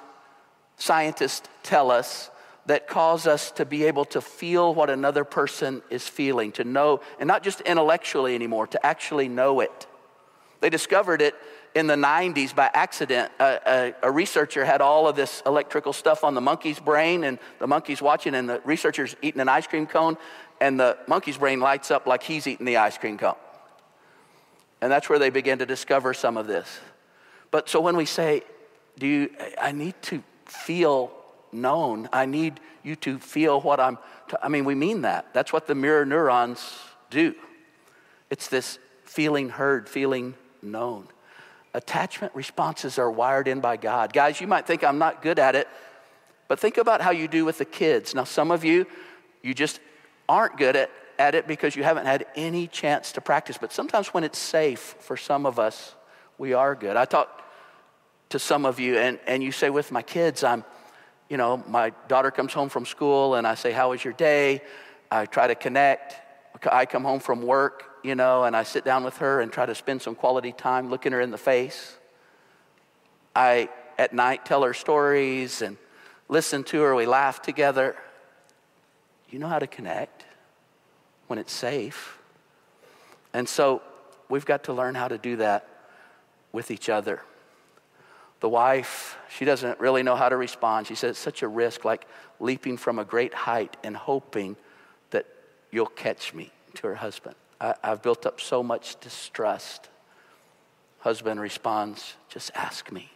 scientists 0.78 1.48
tell 1.64 1.92
us, 1.92 2.30
that 2.68 2.88
cause 2.88 3.28
us 3.28 3.52
to 3.52 3.66
be 3.66 3.86
able 3.86 4.06
to 4.06 4.22
feel 4.22 4.74
what 4.74 4.90
another 4.90 5.24
person 5.24 5.82
is 5.90 6.08
feeling, 6.08 6.52
to 6.54 6.64
know, 6.64 7.02
and 7.20 7.28
not 7.28 7.44
just 7.44 7.62
intellectually 7.62 8.36
anymore, 8.36 8.68
to 8.68 8.86
actually 8.86 9.28
know 9.28 9.60
it. 9.60 9.88
They 10.60 10.70
discovered 10.70 11.22
it 11.22 11.36
in 11.74 11.88
the 11.88 11.96
90s 11.96 12.54
by 12.54 12.70
accident. 12.74 13.32
A, 13.40 13.60
a, 14.04 14.08
a, 14.08 14.12
researcher 14.12 14.64
had 14.64 14.80
all 14.82 15.08
of 15.08 15.16
this 15.16 15.42
electrical 15.46 15.94
stuff 15.94 16.24
on 16.24 16.36
the 16.36 16.42
monkey's 16.42 16.80
brain, 16.80 17.24
and 17.24 17.40
the 17.60 17.68
monkey's 17.68 18.02
watching, 18.02 18.36
and 18.36 18.48
the 18.48 18.62
researcher's 18.64 19.16
eating 19.22 19.42
an 19.42 19.50
ice 19.50 19.66
cream 19.66 19.88
cone, 19.88 20.18
and 20.60 20.80
the 20.80 20.98
monkey's 21.08 21.38
brain 21.38 21.60
lights 21.60 21.90
up 21.90 22.06
like 22.06 22.22
he's 22.22 22.46
eating 22.46 22.66
the 22.66 22.78
ice 22.78 22.98
cream 22.98 23.18
cone. 23.18 23.36
And 24.82 24.92
that's 24.92 25.10
where 25.10 25.20
they 25.20 25.30
began 25.30 25.60
to 25.60 25.66
discover 25.66 26.14
some 26.14 26.38
of 26.38 26.48
this. 26.48 26.80
But 27.50 27.70
so 27.70 27.82
when 27.82 27.98
we 27.98 28.06
say, 28.06 28.44
Do 29.00 29.08
you, 29.08 29.30
I 29.60 29.72
need 29.72 29.96
to 30.04 30.24
feel 30.46 31.12
known. 31.54 32.10
I 32.12 32.26
need 32.26 32.60
you 32.84 32.96
to 32.98 33.20
feel 33.20 33.62
what 33.62 33.80
I'm, 33.80 33.98
t- 34.30 34.38
I 34.42 34.50
mean, 34.50 34.66
we 34.66 34.76
mean 34.76 35.02
that. 35.02 35.34
That's 35.34 35.54
what 35.54 35.68
the 35.68 35.76
mirror 35.76 36.06
neurons 36.06 36.78
do. 37.10 37.36
It's 38.30 38.48
this 38.48 38.80
feeling 39.04 39.50
heard, 39.50 39.90
feeling 39.90 40.36
known. 40.62 41.08
Attachment 41.74 42.34
responses 42.36 42.98
are 42.98 43.10
wired 43.10 43.48
in 43.48 43.60
by 43.60 43.78
God. 43.78 44.14
Guys, 44.14 44.42
you 44.42 44.48
might 44.48 44.68
think 44.68 44.84
I'm 44.84 44.98
not 44.98 45.22
good 45.22 45.40
at 45.40 45.56
it, 45.56 45.68
but 46.48 46.60
think 46.60 46.78
about 46.78 47.02
how 47.02 47.12
you 47.12 47.28
do 47.28 47.46
with 47.46 47.58
the 47.58 47.66
kids. 47.66 48.14
Now, 48.14 48.24
some 48.24 48.52
of 48.52 48.66
you, 48.66 48.86
you 49.42 49.54
just 49.54 49.80
aren't 50.28 50.58
good 50.58 50.76
at, 50.76 50.90
at 51.18 51.36
it 51.36 51.48
because 51.48 51.76
you 51.76 51.84
haven't 51.84 52.06
had 52.06 52.26
any 52.36 52.68
chance 52.68 53.12
to 53.14 53.22
practice. 53.22 53.58
But 53.58 53.72
sometimes 53.72 54.08
when 54.10 54.24
it's 54.24 54.40
safe 54.40 54.96
for 55.00 55.16
some 55.16 55.46
of 55.46 55.60
us, 55.60 55.96
we 56.38 56.54
are 56.54 56.76
good. 56.76 56.98
I 56.98 57.06
talked 57.06 57.42
to 58.30 58.40
some 58.40 58.66
of 58.66 58.80
you, 58.80 58.98
and, 58.98 59.20
and 59.28 59.44
you 59.44 59.52
say, 59.52 59.70
with 59.70 59.92
my 59.92 60.02
kids, 60.02 60.44
I'm 60.44 60.64
you 61.32 61.38
know, 61.38 61.64
my 61.70 61.94
daughter 62.10 62.30
comes 62.30 62.52
home 62.52 62.68
from 62.68 62.86
school 62.86 63.36
and 63.36 63.48
I 63.48 63.56
say, 63.56 63.72
How 63.72 63.92
was 63.92 64.04
your 64.04 64.12
day? 64.12 64.62
I 65.10 65.26
try 65.26 65.48
to 65.48 65.56
connect. 65.56 66.18
I 66.70 66.86
come 66.86 67.06
home 67.06 67.22
from 67.22 67.42
work, 67.42 67.86
you 68.04 68.16
know, 68.16 68.44
and 68.44 68.54
I 68.54 68.64
sit 68.64 68.84
down 68.84 69.06
with 69.06 69.16
her 69.20 69.40
and 69.40 69.50
try 69.50 69.66
to 69.66 69.74
spend 69.74 70.02
some 70.02 70.14
quality 70.14 70.52
time 70.52 70.90
looking 70.90 71.14
her 71.14 71.22
in 71.22 71.32
the 71.32 71.38
face. 71.38 71.96
I, 73.34 73.70
at 73.98 74.14
night, 74.14 74.44
tell 74.44 74.64
her 74.64 74.74
stories 74.74 75.62
and 75.62 75.78
listen 76.28 76.66
to 76.66 76.82
her. 76.82 76.94
We 76.96 77.06
laugh 77.06 77.42
together. 77.42 77.96
You 79.30 79.40
know 79.40 79.48
how 79.48 79.60
to 79.60 79.68
connect 79.68 80.26
when 81.28 81.40
it's 81.40 81.54
safe. 81.54 82.20
And 83.34 83.48
so 83.48 83.82
we've 84.28 84.46
got 84.46 84.66
to 84.66 84.74
learn 84.74 84.96
how 84.96 85.08
to 85.08 85.18
do 85.18 85.38
that 85.38 85.66
with 86.52 86.72
each 86.72 86.90
other. 86.90 87.22
The 88.42 88.50
wife, 88.50 89.18
she 89.30 89.46
doesn't 89.46 89.80
really 89.80 90.04
know 90.04 90.16
how 90.16 90.28
to 90.28 90.36
respond. 90.36 90.88
She 90.88 90.96
says 90.96 91.12
it's 91.12 91.20
such 91.20 91.44
a 91.44 91.48
risk, 91.48 91.86
like 91.86 92.06
leaping 92.40 92.76
from 92.76 93.00
a 93.00 93.06
great 93.06 93.34
height 93.34 93.78
and 93.84 93.96
hoping 93.96 94.58
that 95.12 95.28
you'll 95.72 95.86
catch 95.86 96.34
me 96.34 96.52
to 96.76 96.88
her 96.88 96.96
husband. 96.96 97.36
I, 97.62 97.76
I've 97.84 98.02
built 98.02 98.26
up 98.26 98.42
so 98.42 98.64
much 98.64 99.00
distrust. 99.00 99.90
Husband 101.00 101.40
responds, 101.40 102.16
just 102.30 102.52
ask 102.56 102.92
me. 102.92 103.12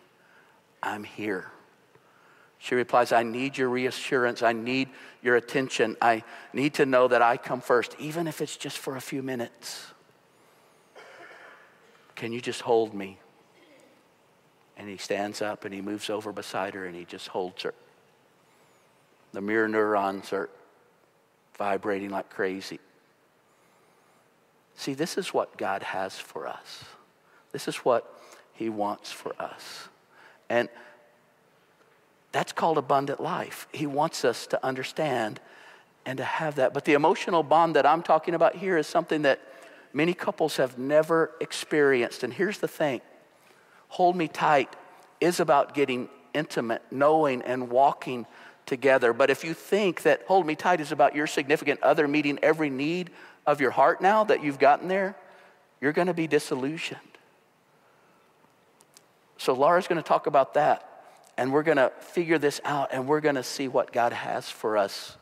I'm 0.81 1.03
here. 1.03 1.47
She 2.59 2.75
replies, 2.75 3.11
I 3.11 3.23
need 3.23 3.57
your 3.57 3.69
reassurance. 3.69 4.43
I 4.43 4.53
need 4.53 4.89
your 5.23 5.35
attention. 5.35 5.97
I 6.01 6.23
need 6.53 6.75
to 6.75 6.85
know 6.85 7.07
that 7.07 7.23
I 7.23 7.37
come 7.37 7.61
first, 7.61 7.95
even 7.99 8.27
if 8.27 8.41
it's 8.41 8.57
just 8.57 8.77
for 8.77 8.95
a 8.95 9.01
few 9.01 9.23
minutes. 9.23 9.87
Can 12.15 12.31
you 12.31 12.41
just 12.41 12.61
hold 12.61 12.93
me? 12.93 13.19
And 14.85 14.91
he 14.91 14.97
stands 14.99 15.41
up 15.41 15.65
and 15.65 15.73
he 15.73 15.81
moves 15.81 16.11
over 16.11 16.31
beside 16.31 16.75
her 16.75 16.85
and 16.85 16.95
he 16.95 17.05
just 17.05 17.29
holds 17.29 17.63
her. 17.63 17.73
The 19.33 19.41
mirror 19.41 19.67
neurons 19.67 20.31
are 20.31 20.47
vibrating 21.57 22.11
like 22.11 22.29
crazy. 22.29 22.79
See, 24.75 24.93
this 24.93 25.17
is 25.17 25.33
what 25.33 25.57
God 25.57 25.81
has 25.81 26.19
for 26.19 26.45
us. 26.45 26.83
This 27.51 27.67
is 27.67 27.77
what 27.77 28.15
he 28.53 28.69
wants 28.69 29.11
for 29.11 29.33
us. 29.41 29.87
And 30.51 30.69
that's 32.31 32.51
called 32.51 32.77
abundant 32.77 33.19
life. 33.19 33.67
He 33.71 33.87
wants 33.87 34.23
us 34.23 34.45
to 34.45 34.63
understand 34.63 35.39
and 36.05 36.17
to 36.17 36.23
have 36.23 36.57
that. 36.57 36.75
But 36.75 36.85
the 36.85 36.93
emotional 36.93 37.41
bond 37.41 37.75
that 37.75 37.87
I'm 37.87 38.03
talking 38.03 38.35
about 38.35 38.57
here 38.57 38.77
is 38.77 38.85
something 38.85 39.23
that 39.23 39.41
many 39.93 40.13
couples 40.13 40.57
have 40.57 40.77
never 40.77 41.31
experienced. 41.41 42.21
And 42.21 42.31
here's 42.31 42.59
the 42.59 42.67
thing 42.67 43.01
hold 43.95 44.13
me 44.13 44.27
tight 44.27 44.75
is 45.21 45.39
about 45.39 45.73
getting 45.73 46.09
intimate, 46.33 46.81
knowing, 46.91 47.41
and 47.43 47.69
walking 47.69 48.25
together. 48.65 49.13
But 49.13 49.29
if 49.29 49.45
you 49.45 49.53
think 49.53 50.01
that 50.01 50.23
hold 50.27 50.45
me 50.45 50.53
tight 50.53 50.81
is 50.81 50.91
about 50.91 51.15
your 51.15 51.27
significant 51.27 51.81
other 51.81 52.05
meeting 52.05 52.37
every 52.43 52.69
need 52.69 53.09
of 53.47 53.61
your 53.61 53.71
heart 53.71 54.01
now 54.01 54.25
that 54.25 54.43
you've 54.43 54.59
gotten 54.59 54.89
there, 54.89 55.15
you're 55.79 55.93
going 55.93 56.07
to 56.07 56.13
be 56.13 56.27
disillusioned. 56.27 56.99
So, 59.37 59.53
Laura's 59.53 59.87
going 59.87 60.01
to 60.01 60.07
talk 60.07 60.27
about 60.27 60.55
that, 60.55 60.89
and 61.37 61.53
we're 61.53 61.63
going 61.63 61.77
to 61.77 61.93
figure 62.01 62.37
this 62.37 62.59
out, 62.65 62.89
and 62.91 63.07
we're 63.07 63.21
going 63.21 63.35
to 63.35 63.43
see 63.43 63.69
what 63.69 63.93
God 63.93 64.11
has 64.11 64.49
for 64.49 64.75
us 64.75 65.15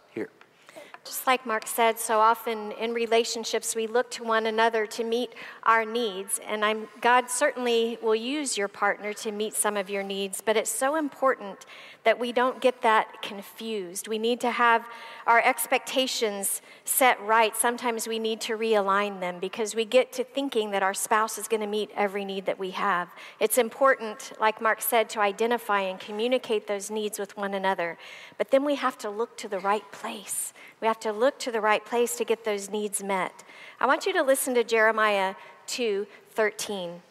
just 1.05 1.27
like 1.27 1.45
Mark 1.45 1.67
said, 1.67 1.99
so 1.99 2.19
often 2.19 2.71
in 2.73 2.93
relationships 2.93 3.75
we 3.75 3.87
look 3.87 4.09
to 4.11 4.23
one 4.23 4.45
another 4.45 4.85
to 4.87 5.03
meet 5.03 5.33
our 5.63 5.83
needs. 5.83 6.39
And 6.47 6.63
I'm, 6.63 6.87
God 7.01 7.29
certainly 7.29 7.97
will 8.01 8.15
use 8.15 8.57
your 8.57 8.69
partner 8.69 9.13
to 9.15 9.31
meet 9.31 9.53
some 9.53 9.75
of 9.75 9.89
your 9.89 10.03
needs, 10.03 10.41
but 10.41 10.55
it's 10.55 10.69
so 10.69 10.95
important 10.95 11.65
that 12.03 12.19
we 12.19 12.31
don't 12.31 12.59
get 12.59 12.81
that 12.81 13.21
confused. 13.21 14.07
We 14.07 14.19
need 14.19 14.41
to 14.41 14.51
have 14.51 14.85
our 15.25 15.41
expectations 15.41 16.61
set 16.83 17.19
right. 17.21 17.55
Sometimes 17.55 18.07
we 18.07 18.19
need 18.19 18.41
to 18.41 18.57
realign 18.57 19.19
them 19.21 19.39
because 19.39 19.73
we 19.73 19.85
get 19.85 20.11
to 20.13 20.23
thinking 20.23 20.71
that 20.71 20.83
our 20.83 20.93
spouse 20.93 21.37
is 21.37 21.47
going 21.47 21.61
to 21.61 21.67
meet 21.67 21.91
every 21.95 22.25
need 22.25 22.45
that 22.45 22.59
we 22.59 22.71
have. 22.71 23.09
It's 23.39 23.57
important, 23.57 24.33
like 24.39 24.61
Mark 24.61 24.81
said, 24.81 25.09
to 25.11 25.21
identify 25.21 25.81
and 25.81 25.99
communicate 25.99 26.67
those 26.67 26.91
needs 26.91 27.19
with 27.19 27.37
one 27.37 27.53
another. 27.53 27.97
But 28.37 28.51
then 28.51 28.65
we 28.65 28.75
have 28.75 28.97
to 28.99 29.09
look 29.09 29.37
to 29.37 29.47
the 29.47 29.59
right 29.59 29.89
place. 29.91 30.53
We 30.81 30.87
have 30.87 30.99
to 31.01 31.13
look 31.13 31.39
to 31.39 31.51
the 31.51 31.61
right 31.61 31.85
place 31.85 32.17
to 32.17 32.25
get 32.25 32.43
those 32.43 32.69
needs 32.69 33.01
met. 33.01 33.43
I 33.79 33.85
want 33.85 34.05
you 34.05 34.13
to 34.13 34.23
listen 34.23 34.53
to 34.55 34.63
Jeremiah 34.63 35.35
2 35.67 36.05
13 36.31 37.01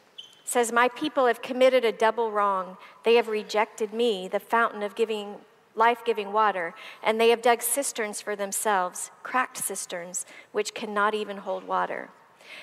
says, 0.53 0.71
My 0.71 0.89
people 0.89 1.27
have 1.27 1.43
committed 1.43 1.85
a 1.85 1.93
double 1.93 2.31
wrong. 2.31 2.77
They 3.05 3.15
have 3.15 3.29
rejected 3.29 3.93
me, 3.93 4.29
the 4.29 4.41
fountain 4.41 4.83
of 4.83 4.95
giving 4.95 5.37
life 5.75 6.05
giving 6.05 6.33
water, 6.33 6.75
and 7.03 7.19
they 7.19 7.31
have 7.31 7.41
dug 7.41 7.63
cisterns 7.63 8.21
for 8.21 8.37
themselves, 8.37 9.11
cracked 9.23 9.57
cisterns, 9.57 10.27
which 10.53 10.75
cannot 10.75 11.15
even 11.15 11.39
hold 11.39 11.65
water. 11.65 12.11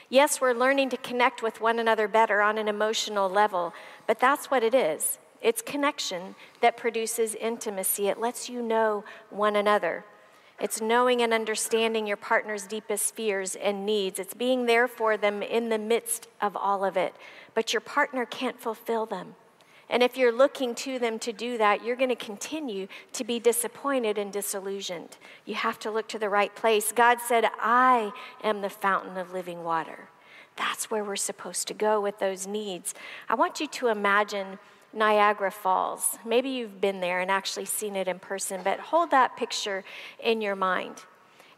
Yes, 0.10 0.39
we're 0.39 0.54
learning 0.54 0.89
to 0.91 0.97
connect 0.97 1.41
with 1.41 1.60
one 1.60 1.80
another 1.80 2.08
better 2.08 2.41
on 2.41 2.60
an 2.60 2.67
emotional 2.67 3.28
level, 3.28 3.73
but 4.06 4.19
that's 4.19 4.52
what 4.52 4.63
it 4.63 4.75
is. 4.75 5.17
It's 5.41 5.62
connection 5.62 6.36
that 6.62 6.78
produces 6.78 7.34
intimacy. 7.34 8.08
It 8.08 8.19
lets 8.19 8.49
you 8.49 8.62
know 8.62 9.04
one 9.30 9.56
another. 9.56 10.06
It's 10.61 10.81
knowing 10.81 11.21
and 11.21 11.33
understanding 11.33 12.05
your 12.05 12.17
partner's 12.17 12.67
deepest 12.67 13.15
fears 13.15 13.55
and 13.55 13.85
needs. 13.85 14.19
It's 14.19 14.33
being 14.33 14.65
there 14.65 14.87
for 14.87 15.17
them 15.17 15.41
in 15.41 15.69
the 15.69 15.77
midst 15.77 16.27
of 16.41 16.55
all 16.55 16.83
of 16.83 16.97
it. 16.97 17.15
But 17.53 17.73
your 17.73 17.81
partner 17.81 18.25
can't 18.25 18.59
fulfill 18.59 19.05
them. 19.05 19.35
And 19.89 20.03
if 20.03 20.17
you're 20.17 20.31
looking 20.31 20.75
to 20.75 20.99
them 20.99 21.17
to 21.19 21.33
do 21.33 21.57
that, 21.57 21.83
you're 21.83 21.95
going 21.95 22.09
to 22.09 22.15
continue 22.15 22.87
to 23.13 23.23
be 23.23 23.39
disappointed 23.39 24.19
and 24.19 24.31
disillusioned. 24.31 25.17
You 25.45 25.55
have 25.55 25.79
to 25.79 25.89
look 25.89 26.07
to 26.09 26.19
the 26.19 26.29
right 26.29 26.55
place. 26.55 26.91
God 26.91 27.17
said, 27.25 27.45
I 27.59 28.11
am 28.43 28.61
the 28.61 28.69
fountain 28.69 29.17
of 29.17 29.33
living 29.33 29.63
water. 29.63 30.09
That's 30.55 30.91
where 30.91 31.03
we're 31.03 31.15
supposed 31.15 31.67
to 31.69 31.73
go 31.73 31.99
with 31.99 32.19
those 32.19 32.45
needs. 32.45 32.93
I 33.27 33.35
want 33.35 33.59
you 33.59 33.67
to 33.67 33.87
imagine 33.87 34.59
Niagara 34.93 35.52
Falls. 35.52 36.17
Maybe 36.25 36.49
you've 36.49 36.82
been 36.82 36.99
there 36.99 37.19
and 37.19 37.30
actually 37.30 37.65
seen 37.65 37.95
it 37.95 38.08
in 38.08 38.19
person, 38.19 38.62
but 38.63 38.80
hold 38.80 39.12
that 39.12 39.38
picture 39.38 39.84
in 40.19 40.41
your 40.41 40.56
mind. 40.56 41.04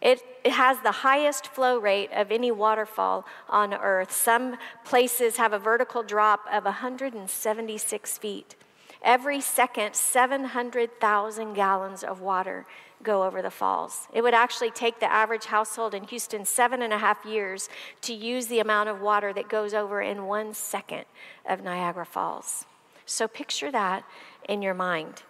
It, 0.02 0.24
it, 0.44 0.54
has 0.54 0.80
the 0.80 0.91
highest 0.91 1.48
flow 1.48 1.78
rate 1.78 2.10
of 2.12 2.32
any 2.32 2.52
waterfall 2.52 3.26
on 3.48 3.74
earth. 3.74 4.12
Some 4.12 4.58
places 4.84 5.38
have 5.38 5.54
a 5.54 5.60
vertical 5.60 6.02
drop 6.02 6.41
of 6.52 6.65
176 6.65 8.17
feet. 8.17 8.56
Every 9.04 9.41
second, 9.41 9.96
700,000 9.96 11.54
gallons 11.54 12.04
of 12.04 12.20
water 12.20 12.65
go 13.04 13.24
over 13.24 13.41
the 13.41 13.52
falls. 13.52 14.08
It 14.13 14.22
would 14.22 14.34
actually 14.34 14.72
take 14.72 15.00
the 15.00 15.12
average 15.12 15.46
household 15.46 15.94
in 15.94 16.04
Houston 16.06 16.46
seven 16.46 16.82
and 16.82 16.94
a 16.94 16.98
half 16.98 17.26
years 17.26 17.70
to 18.02 18.13
use 18.13 18.48
the 18.48 18.60
amount 18.60 18.89
of 18.89 19.02
water 19.02 19.34
that 19.34 19.50
goes 19.50 19.74
over 19.74 20.02
in 20.02 20.26
one 20.26 20.54
second 20.54 21.06
of 21.48 21.63
Niagara 21.63 22.06
Falls. 22.06 22.65
So 23.12 23.28
picture 23.28 23.69
that 23.71 24.06
in 24.47 24.62
your 24.62 24.74
mind. 24.74 25.24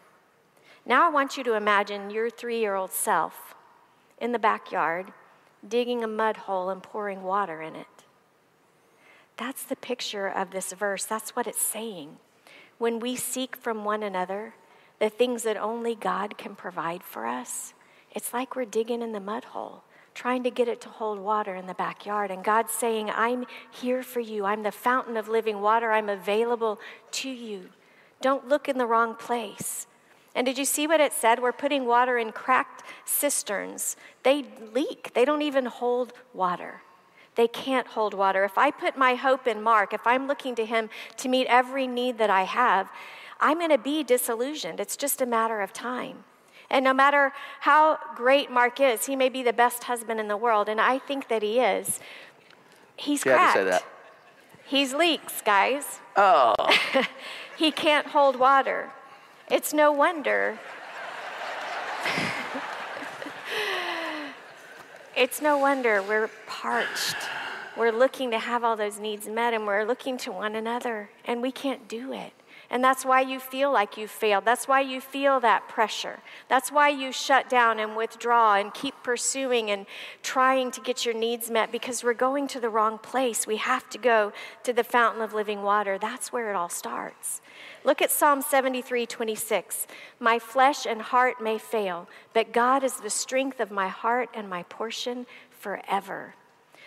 Now 0.85 1.03
I 1.05 1.09
want 1.09 1.35
you 1.35 1.43
to 1.45 1.55
imagine 1.55 2.11
your 2.11 2.29
three 2.29 2.59
year 2.59 2.75
old 2.75 2.91
self 2.91 3.55
in 4.19 4.33
the 4.33 4.39
backyard 4.39 5.11
digging 5.67 6.03
a 6.03 6.07
mud 6.07 6.37
hole 6.37 6.69
and 6.69 6.83
pouring 6.83 7.23
water 7.23 7.59
in 7.59 7.75
it. 7.75 7.87
That's 9.35 9.63
the 9.63 9.75
picture 9.75 10.27
of 10.27 10.51
this 10.51 10.73
verse. 10.73 11.05
That's 11.05 11.35
what 11.35 11.47
it's 11.47 11.61
saying. 11.61 12.17
When 12.77 12.99
we 12.99 13.15
seek 13.15 13.55
from 13.55 13.83
one 13.83 14.03
another 14.03 14.53
the 14.99 15.09
things 15.09 15.41
that 15.41 15.57
only 15.57 15.95
God 15.95 16.37
can 16.37 16.55
provide 16.55 17.01
for 17.01 17.25
us, 17.25 17.73
it's 18.11 18.31
like 18.31 18.55
we're 18.55 18.65
digging 18.65 19.01
in 19.01 19.11
the 19.11 19.19
mud 19.19 19.45
hole, 19.45 19.83
trying 20.13 20.43
to 20.43 20.51
get 20.51 20.67
it 20.67 20.81
to 20.81 20.89
hold 20.89 21.19
water 21.19 21.55
in 21.55 21.67
the 21.67 21.73
backyard. 21.73 22.31
And 22.31 22.43
God's 22.43 22.73
saying, 22.73 23.09
I'm 23.09 23.45
here 23.71 24.03
for 24.03 24.19
you. 24.19 24.45
I'm 24.45 24.63
the 24.63 24.71
fountain 24.71 25.17
of 25.17 25.27
living 25.27 25.61
water. 25.61 25.91
I'm 25.91 26.09
available 26.09 26.79
to 27.11 27.29
you. 27.29 27.69
Don't 28.21 28.47
look 28.47 28.69
in 28.69 28.77
the 28.77 28.85
wrong 28.85 29.15
place. 29.15 29.87
And 30.35 30.45
did 30.45 30.57
you 30.57 30.65
see 30.65 30.87
what 30.87 31.01
it 31.01 31.13
said? 31.13 31.41
We're 31.41 31.51
putting 31.51 31.85
water 31.85 32.17
in 32.17 32.31
cracked 32.31 32.83
cisterns. 33.05 33.95
They 34.23 34.45
leak, 34.73 35.11
they 35.13 35.25
don't 35.25 35.41
even 35.41 35.65
hold 35.65 36.13
water. 36.33 36.81
They 37.35 37.47
can't 37.47 37.87
hold 37.87 38.13
water. 38.13 38.43
If 38.43 38.57
I 38.57 38.71
put 38.71 38.97
my 38.97 39.15
hope 39.15 39.47
in 39.47 39.61
Mark, 39.61 39.93
if 39.93 40.05
I'm 40.05 40.27
looking 40.27 40.53
to 40.55 40.65
him 40.65 40.89
to 41.17 41.29
meet 41.29 41.47
every 41.47 41.87
need 41.87 42.17
that 42.17 42.29
I 42.29 42.43
have, 42.43 42.89
I'm 43.39 43.57
going 43.57 43.71
to 43.71 43.77
be 43.77 44.03
disillusioned. 44.03 44.79
It's 44.79 44.97
just 44.97 45.21
a 45.21 45.25
matter 45.25 45.61
of 45.61 45.73
time. 45.73 46.25
And 46.71 46.83
no 46.85 46.93
matter 46.93 47.33
how 47.59 47.99
great 48.15 48.49
Mark 48.49 48.79
is, 48.79 49.05
he 49.05 49.15
may 49.17 49.27
be 49.27 49.43
the 49.43 49.51
best 49.51 49.83
husband 49.83 50.21
in 50.21 50.29
the 50.29 50.37
world, 50.37 50.69
and 50.69 50.79
I 50.81 50.97
think 50.99 51.27
that 51.27 51.43
he 51.43 51.59
is. 51.59 51.99
He's 52.95 53.25
You 53.25 53.31
had 53.31 53.37
to 53.37 53.43
cracked. 53.43 53.57
say 53.57 53.63
that. 53.65 53.83
He's 54.65 54.93
leaks, 54.93 55.41
guys. 55.41 55.99
Oh, 56.15 56.55
he 57.57 57.71
can't 57.71 58.07
hold 58.07 58.37
water. 58.37 58.89
It's 59.49 59.73
no 59.73 59.91
wonder. 59.91 60.59
it's 65.15 65.41
no 65.41 65.57
wonder 65.57 66.01
we're 66.01 66.29
parched. 66.47 67.17
We're 67.75 67.91
looking 67.91 68.31
to 68.31 68.39
have 68.39 68.63
all 68.63 68.77
those 68.77 68.97
needs 68.97 69.27
met, 69.27 69.53
and 69.53 69.67
we're 69.67 69.83
looking 69.83 70.17
to 70.19 70.31
one 70.31 70.55
another, 70.55 71.09
and 71.25 71.41
we 71.41 71.51
can't 71.51 71.89
do 71.89 72.13
it. 72.13 72.31
And 72.71 72.81
that's 72.81 73.03
why 73.03 73.19
you 73.19 73.37
feel 73.37 73.69
like 73.69 73.97
you 73.97 74.07
failed. 74.07 74.45
That's 74.45 74.65
why 74.65 74.79
you 74.79 75.01
feel 75.01 75.41
that 75.41 75.67
pressure. 75.67 76.19
That's 76.47 76.71
why 76.71 76.87
you 76.87 77.11
shut 77.11 77.49
down 77.49 77.79
and 77.79 77.97
withdraw 77.97 78.55
and 78.55 78.73
keep 78.73 78.95
pursuing 79.03 79.69
and 79.69 79.85
trying 80.23 80.71
to 80.71 80.79
get 80.79 81.05
your 81.05 81.13
needs 81.13 81.51
met 81.51 81.69
because 81.69 82.01
we're 82.01 82.13
going 82.13 82.47
to 82.47 82.61
the 82.61 82.69
wrong 82.69 82.97
place. 82.97 83.45
We 83.45 83.57
have 83.57 83.89
to 83.89 83.97
go 83.97 84.31
to 84.63 84.71
the 84.71 84.85
fountain 84.85 85.21
of 85.21 85.33
living 85.33 85.63
water. 85.63 85.97
That's 85.99 86.31
where 86.31 86.49
it 86.49 86.55
all 86.55 86.69
starts. 86.69 87.41
Look 87.83 88.01
at 88.01 88.09
Psalm 88.09 88.41
73 88.41 89.05
26. 89.05 89.85
My 90.21 90.39
flesh 90.39 90.85
and 90.85 91.01
heart 91.01 91.41
may 91.41 91.57
fail, 91.57 92.07
but 92.33 92.53
God 92.53 92.85
is 92.85 93.01
the 93.01 93.09
strength 93.09 93.59
of 93.59 93.69
my 93.69 93.89
heart 93.89 94.29
and 94.33 94.49
my 94.49 94.63
portion 94.63 95.25
forever. 95.49 96.35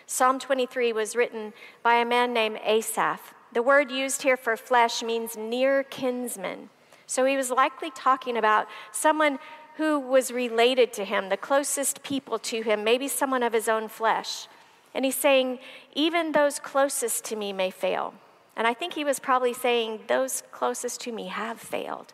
Psalm 0.06 0.38
23 0.38 0.94
was 0.94 1.14
written 1.14 1.52
by 1.82 1.96
a 1.96 2.06
man 2.06 2.32
named 2.32 2.58
Asaph. 2.64 3.34
The 3.54 3.62
word 3.62 3.90
used 3.90 4.22
here 4.22 4.36
for 4.36 4.56
flesh 4.56 5.02
means 5.02 5.36
near 5.36 5.84
kinsman. 5.84 6.70
So 7.06 7.24
he 7.24 7.36
was 7.36 7.50
likely 7.50 7.90
talking 7.90 8.36
about 8.36 8.66
someone 8.92 9.38
who 9.76 9.98
was 9.98 10.30
related 10.30 10.92
to 10.94 11.04
him, 11.04 11.28
the 11.28 11.36
closest 11.36 12.02
people 12.02 12.38
to 12.40 12.62
him, 12.62 12.84
maybe 12.84 13.08
someone 13.08 13.42
of 13.42 13.52
his 13.52 13.68
own 13.68 13.88
flesh. 13.88 14.48
And 14.92 15.04
he's 15.04 15.16
saying, 15.16 15.60
even 15.94 16.32
those 16.32 16.58
closest 16.58 17.24
to 17.26 17.36
me 17.36 17.52
may 17.52 17.70
fail. 17.70 18.14
And 18.56 18.66
I 18.66 18.74
think 18.74 18.94
he 18.94 19.04
was 19.04 19.18
probably 19.18 19.52
saying, 19.52 20.00
those 20.06 20.42
closest 20.52 21.00
to 21.02 21.12
me 21.12 21.26
have 21.26 21.58
failed. 21.58 22.12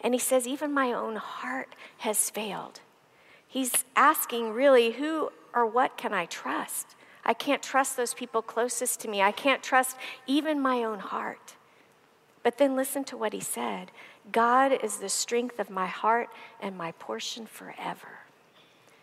And 0.00 0.14
he 0.14 0.20
says, 0.20 0.46
even 0.46 0.72
my 0.72 0.92
own 0.92 1.16
heart 1.16 1.74
has 1.98 2.30
failed. 2.30 2.80
He's 3.48 3.84
asking, 3.96 4.52
really, 4.52 4.92
who 4.92 5.30
or 5.54 5.66
what 5.66 5.96
can 5.96 6.12
I 6.12 6.26
trust? 6.26 6.94
I 7.26 7.34
can't 7.34 7.62
trust 7.62 7.96
those 7.96 8.14
people 8.14 8.40
closest 8.40 9.00
to 9.00 9.08
me. 9.08 9.20
I 9.20 9.32
can't 9.32 9.62
trust 9.62 9.96
even 10.26 10.60
my 10.60 10.84
own 10.84 11.00
heart. 11.00 11.56
But 12.44 12.58
then 12.58 12.76
listen 12.76 13.02
to 13.04 13.16
what 13.16 13.32
he 13.32 13.40
said 13.40 13.90
God 14.30 14.72
is 14.72 14.98
the 14.98 15.08
strength 15.08 15.58
of 15.58 15.68
my 15.68 15.88
heart 15.88 16.28
and 16.62 16.78
my 16.78 16.92
portion 16.92 17.44
forever. 17.44 18.20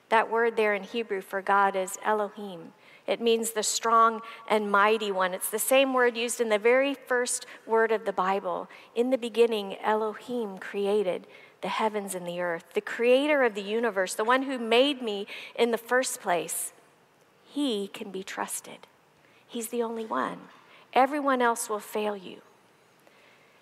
That 0.07 0.31
word 0.31 0.55
there 0.55 0.73
in 0.73 0.83
Hebrew 0.83 1.21
for 1.21 1.41
God 1.41 1.75
is 1.75 1.97
Elohim. 2.05 2.73
It 3.05 3.19
means 3.19 3.51
the 3.51 3.63
strong 3.63 4.21
and 4.47 4.71
mighty 4.71 5.11
one. 5.11 5.33
It's 5.33 5.49
the 5.49 5.59
same 5.59 5.93
word 5.93 6.15
used 6.15 6.39
in 6.39 6.47
the 6.47 6.57
very 6.57 6.93
first 6.93 7.45
word 7.65 7.91
of 7.91 8.05
the 8.05 8.13
Bible. 8.13 8.69
In 8.95 9.09
the 9.09 9.17
beginning, 9.17 9.75
Elohim 9.81 10.57
created 10.57 11.27
the 11.61 11.67
heavens 11.67 12.15
and 12.15 12.25
the 12.25 12.39
earth, 12.39 12.63
the 12.73 12.81
creator 12.81 13.43
of 13.43 13.55
the 13.55 13.61
universe, 13.61 14.13
the 14.13 14.23
one 14.23 14.43
who 14.43 14.57
made 14.57 15.01
me 15.01 15.27
in 15.55 15.71
the 15.71 15.77
first 15.77 16.21
place. 16.21 16.71
He 17.53 17.87
can 17.93 18.09
be 18.09 18.23
trusted. 18.23 18.87
He's 19.47 19.67
the 19.67 19.83
only 19.83 20.07
one. 20.07 20.39
Everyone 20.91 21.39
else 21.39 21.69
will 21.69 21.79
fail 21.79 22.17
you. 22.17 22.37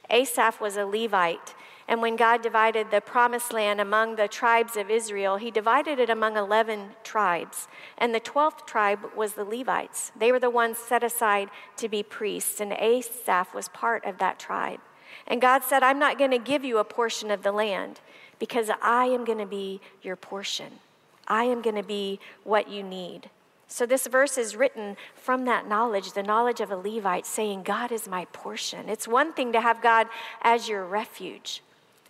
Asaph 0.09 0.61
was 0.61 0.77
a 0.77 0.85
Levite, 0.85 1.53
and 1.89 2.01
when 2.01 2.15
God 2.15 2.41
divided 2.41 2.89
the 2.89 3.01
promised 3.01 3.51
land 3.51 3.81
among 3.81 4.15
the 4.15 4.29
tribes 4.29 4.77
of 4.77 4.89
Israel, 4.89 5.35
he 5.35 5.51
divided 5.51 5.99
it 5.99 6.09
among 6.09 6.37
11 6.37 6.91
tribes. 7.03 7.67
And 7.97 8.15
the 8.15 8.21
12th 8.21 8.65
tribe 8.65 8.99
was 9.13 9.33
the 9.33 9.43
Levites. 9.43 10.13
They 10.17 10.31
were 10.31 10.39
the 10.39 10.49
ones 10.49 10.77
set 10.77 11.03
aside 11.03 11.49
to 11.75 11.89
be 11.89 12.01
priests, 12.01 12.61
and 12.61 12.71
Asaph 12.71 13.53
was 13.53 13.67
part 13.67 14.05
of 14.05 14.19
that 14.19 14.39
tribe. 14.39 14.79
And 15.27 15.41
God 15.41 15.63
said, 15.63 15.83
I'm 15.83 15.99
not 15.99 16.17
going 16.17 16.31
to 16.31 16.37
give 16.37 16.63
you 16.63 16.77
a 16.77 16.85
portion 16.85 17.29
of 17.29 17.43
the 17.43 17.51
land 17.51 17.99
because 18.39 18.71
I 18.81 19.07
am 19.07 19.25
going 19.25 19.39
to 19.39 19.45
be 19.45 19.81
your 20.01 20.15
portion. 20.15 20.79
I 21.27 21.43
am 21.43 21.61
going 21.61 21.75
to 21.75 21.83
be 21.83 22.21
what 22.45 22.69
you 22.69 22.83
need. 22.83 23.29
So, 23.71 23.85
this 23.85 24.05
verse 24.05 24.37
is 24.37 24.57
written 24.57 24.97
from 25.15 25.45
that 25.45 25.65
knowledge, 25.65 26.11
the 26.11 26.21
knowledge 26.21 26.59
of 26.59 26.71
a 26.71 26.75
Levite 26.75 27.25
saying, 27.25 27.63
God 27.63 27.93
is 27.93 28.05
my 28.05 28.25
portion. 28.33 28.89
It's 28.89 29.07
one 29.07 29.31
thing 29.31 29.53
to 29.53 29.61
have 29.61 29.81
God 29.81 30.07
as 30.41 30.67
your 30.67 30.85
refuge, 30.85 31.63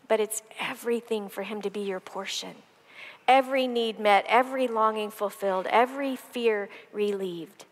but 0.07 0.19
it's 0.19 0.41
everything 0.59 1.29
for 1.29 1.43
Him 1.43 1.61
to 1.61 1.69
be 1.69 1.81
your 1.81 1.99
portion. 1.99 2.55
Every 3.27 3.67
need 3.67 3.99
met, 3.99 4.25
every 4.27 4.67
longing 4.67 5.11
fulfilled, 5.11 5.67
every 5.67 6.15
fear 6.15 6.67
relieved. 6.91 7.65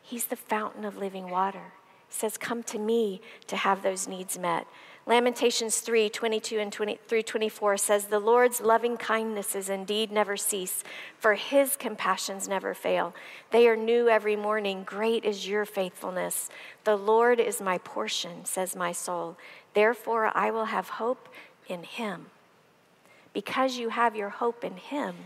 He's 0.00 0.26
the 0.26 0.36
fountain 0.36 0.84
of 0.84 0.96
living 0.96 1.28
water. 1.28 1.72
He 2.08 2.14
says, 2.14 2.38
Come 2.38 2.62
to 2.62 2.78
me 2.78 3.20
to 3.48 3.56
have 3.56 3.82
those 3.82 4.06
needs 4.06 4.38
met. 4.38 4.68
Lamentations 5.04 5.80
3 5.80 6.08
22 6.10 6.60
and 6.60 6.72
20, 6.72 6.98
through 7.08 7.22
24 7.22 7.76
says, 7.76 8.04
The 8.04 8.20
Lord's 8.20 8.60
loving 8.60 8.96
kindnesses 8.96 9.68
indeed 9.68 10.12
never 10.12 10.36
cease, 10.36 10.84
for 11.18 11.34
his 11.34 11.76
compassions 11.76 12.46
never 12.46 12.72
fail. 12.72 13.12
They 13.50 13.66
are 13.66 13.76
new 13.76 14.08
every 14.08 14.36
morning. 14.36 14.84
Great 14.84 15.24
is 15.24 15.48
your 15.48 15.64
faithfulness. 15.64 16.50
The 16.84 16.96
Lord 16.96 17.40
is 17.40 17.60
my 17.60 17.78
portion, 17.78 18.44
says 18.44 18.76
my 18.76 18.92
soul. 18.92 19.36
Therefore, 19.74 20.30
I 20.36 20.52
will 20.52 20.66
have 20.66 20.88
hope 20.88 21.28
in 21.66 21.82
him. 21.82 22.26
Because 23.32 23.78
you 23.78 23.88
have 23.88 24.14
your 24.14 24.28
hope 24.28 24.62
in 24.62 24.76
him, 24.76 25.16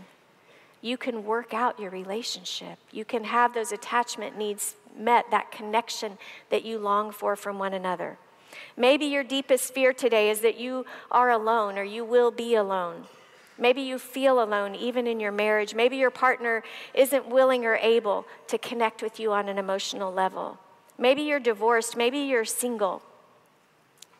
you 0.81 0.97
can 0.97 1.23
work 1.23 1.53
out 1.53 1.79
your 1.79 1.91
relationship. 1.91 2.79
You 2.91 3.05
can 3.05 3.25
have 3.25 3.53
those 3.53 3.71
attachment 3.71 4.37
needs 4.37 4.75
met, 4.97 5.25
that 5.29 5.51
connection 5.51 6.17
that 6.49 6.63
you 6.63 6.79
long 6.79 7.11
for 7.11 7.35
from 7.35 7.59
one 7.59 7.73
another. 7.73 8.17
Maybe 8.75 9.05
your 9.05 9.23
deepest 9.23 9.73
fear 9.73 9.93
today 9.93 10.29
is 10.29 10.41
that 10.41 10.59
you 10.59 10.85
are 11.11 11.29
alone 11.29 11.77
or 11.77 11.83
you 11.83 12.03
will 12.03 12.31
be 12.31 12.55
alone. 12.55 13.05
Maybe 13.57 13.81
you 13.81 13.97
feel 13.97 14.41
alone 14.41 14.75
even 14.75 15.07
in 15.07 15.19
your 15.19 15.31
marriage. 15.31 15.73
Maybe 15.73 15.97
your 15.97 16.11
partner 16.11 16.63
isn't 16.93 17.27
willing 17.27 17.65
or 17.65 17.75
able 17.75 18.25
to 18.47 18.57
connect 18.57 19.01
with 19.01 19.19
you 19.19 19.31
on 19.31 19.49
an 19.49 19.57
emotional 19.57 20.13
level. 20.13 20.59
Maybe 20.97 21.23
you're 21.23 21.39
divorced. 21.39 21.97
Maybe 21.97 22.19
you're 22.19 22.45
single. 22.45 23.01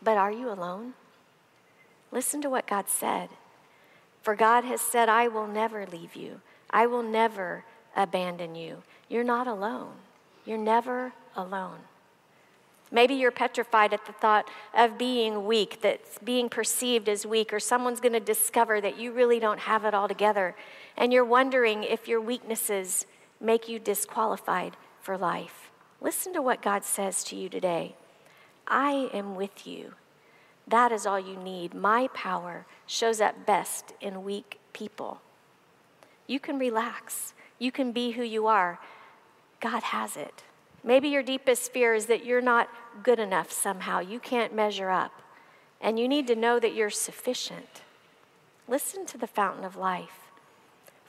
But 0.01 0.17
are 0.17 0.31
you 0.31 0.49
alone? 0.49 0.93
Listen 2.11 2.41
to 2.41 2.49
what 2.49 2.67
God 2.67 2.89
said. 2.89 3.29
For 4.21 4.35
God 4.35 4.63
has 4.63 4.81
said, 4.81 5.09
I 5.09 5.27
will 5.27 5.47
never 5.47 5.85
leave 5.85 6.15
you, 6.15 6.41
I 6.69 6.85
will 6.85 7.03
never 7.03 7.63
abandon 7.95 8.55
you. 8.55 8.83
You're 9.09 9.23
not 9.23 9.47
alone. 9.47 9.93
You're 10.45 10.57
never 10.57 11.13
alone. 11.35 11.79
Maybe 12.91 13.15
you're 13.15 13.31
petrified 13.31 13.93
at 13.93 14.05
the 14.05 14.13
thought 14.13 14.49
of 14.73 14.97
being 14.97 15.45
weak, 15.45 15.81
that's 15.81 16.17
being 16.19 16.47
perceived 16.47 17.09
as 17.09 17.25
weak, 17.25 17.51
or 17.51 17.59
someone's 17.59 17.99
going 17.99 18.13
to 18.13 18.19
discover 18.19 18.79
that 18.79 18.97
you 18.97 19.11
really 19.11 19.39
don't 19.39 19.59
have 19.59 19.83
it 19.83 19.93
all 19.93 20.07
together. 20.07 20.55
And 20.95 21.11
you're 21.11 21.25
wondering 21.25 21.83
if 21.83 22.07
your 22.07 22.21
weaknesses 22.21 23.05
make 23.41 23.67
you 23.67 23.77
disqualified 23.79 24.77
for 25.01 25.17
life. 25.17 25.69
Listen 25.99 26.33
to 26.33 26.41
what 26.41 26.61
God 26.61 26.83
says 26.83 27.23
to 27.25 27.35
you 27.35 27.49
today 27.49 27.95
I 28.67 29.09
am 29.13 29.35
with 29.35 29.65
you. 29.65 29.93
That 30.67 30.91
is 30.91 31.05
all 31.05 31.19
you 31.19 31.37
need. 31.37 31.73
My 31.73 32.09
power 32.13 32.65
shows 32.85 33.21
up 33.21 33.45
best 33.45 33.93
in 34.01 34.23
weak 34.23 34.59
people. 34.73 35.21
You 36.27 36.39
can 36.39 36.59
relax, 36.59 37.33
you 37.57 37.71
can 37.71 37.93
be 37.93 38.11
who 38.11 38.23
you 38.23 38.47
are. 38.47 38.79
God 39.61 39.81
has 39.81 40.17
it. 40.17 40.43
Maybe 40.87 41.09
your 41.09 41.21
deepest 41.21 41.73
fear 41.73 41.93
is 41.93 42.05
that 42.05 42.23
you're 42.23 42.39
not 42.39 42.69
good 43.03 43.19
enough 43.19 43.51
somehow. 43.51 43.99
You 43.99 44.21
can't 44.21 44.55
measure 44.55 44.89
up. 44.89 45.11
And 45.81 45.99
you 45.99 46.07
need 46.07 46.27
to 46.27 46.35
know 46.35 46.61
that 46.61 46.73
you're 46.73 46.89
sufficient. 46.89 47.81
Listen 48.69 49.05
to 49.07 49.17
the 49.17 49.27
fountain 49.27 49.65
of 49.65 49.75
life. 49.75 50.29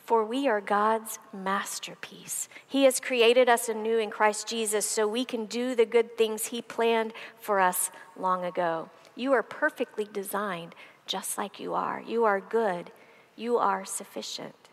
For 0.04 0.24
we 0.24 0.48
are 0.48 0.60
God's 0.60 1.20
masterpiece. 1.32 2.48
He 2.66 2.84
has 2.84 2.98
created 2.98 3.48
us 3.48 3.68
anew 3.68 3.98
in 3.98 4.10
Christ 4.10 4.48
Jesus 4.48 4.84
so 4.84 5.06
we 5.06 5.24
can 5.24 5.46
do 5.46 5.76
the 5.76 5.86
good 5.86 6.18
things 6.18 6.46
He 6.46 6.60
planned 6.60 7.12
for 7.38 7.60
us 7.60 7.92
long 8.18 8.44
ago. 8.44 8.90
You 9.14 9.32
are 9.32 9.44
perfectly 9.44 10.08
designed 10.12 10.74
just 11.06 11.38
like 11.38 11.60
you 11.60 11.74
are. 11.74 12.02
You 12.04 12.24
are 12.24 12.40
good. 12.40 12.90
You 13.36 13.58
are 13.58 13.84
sufficient. 13.84 14.67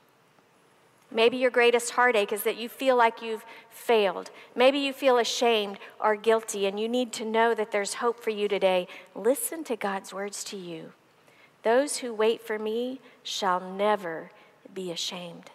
Maybe 1.12 1.38
your 1.38 1.52
greatest 1.52 1.92
heartache 1.92 2.34
is 2.34 2.44
that 2.44 2.58
you 2.58 2.68
feel 2.68 2.96
like 2.96 3.22
you've 3.22 3.46
failed. 3.70 4.32
Maybe 4.56 4.80
you 4.80 4.92
feel 4.92 5.18
ashamed 5.18 5.78
or 6.00 6.16
guilty, 6.16 6.66
and 6.66 6.80
you 6.80 6.90
need 6.90 7.14
to 7.14 7.26
know 7.26 7.54
that 7.54 7.72
there's 7.72 7.96
hope 7.96 8.20
for 8.20 8.32
you 8.32 8.48
today. 8.48 8.88
Listen 9.14 9.64
to 9.66 9.76
God's 9.76 10.14
words 10.14 10.44
to 10.46 10.58
you. 10.58 10.94
Those 11.64 11.98
who 11.98 12.14
wait 12.14 12.42
for 12.42 12.60
me 12.60 13.00
shall 13.24 13.60
never 13.60 14.32
be 14.74 14.92
ashamed. 14.92 15.52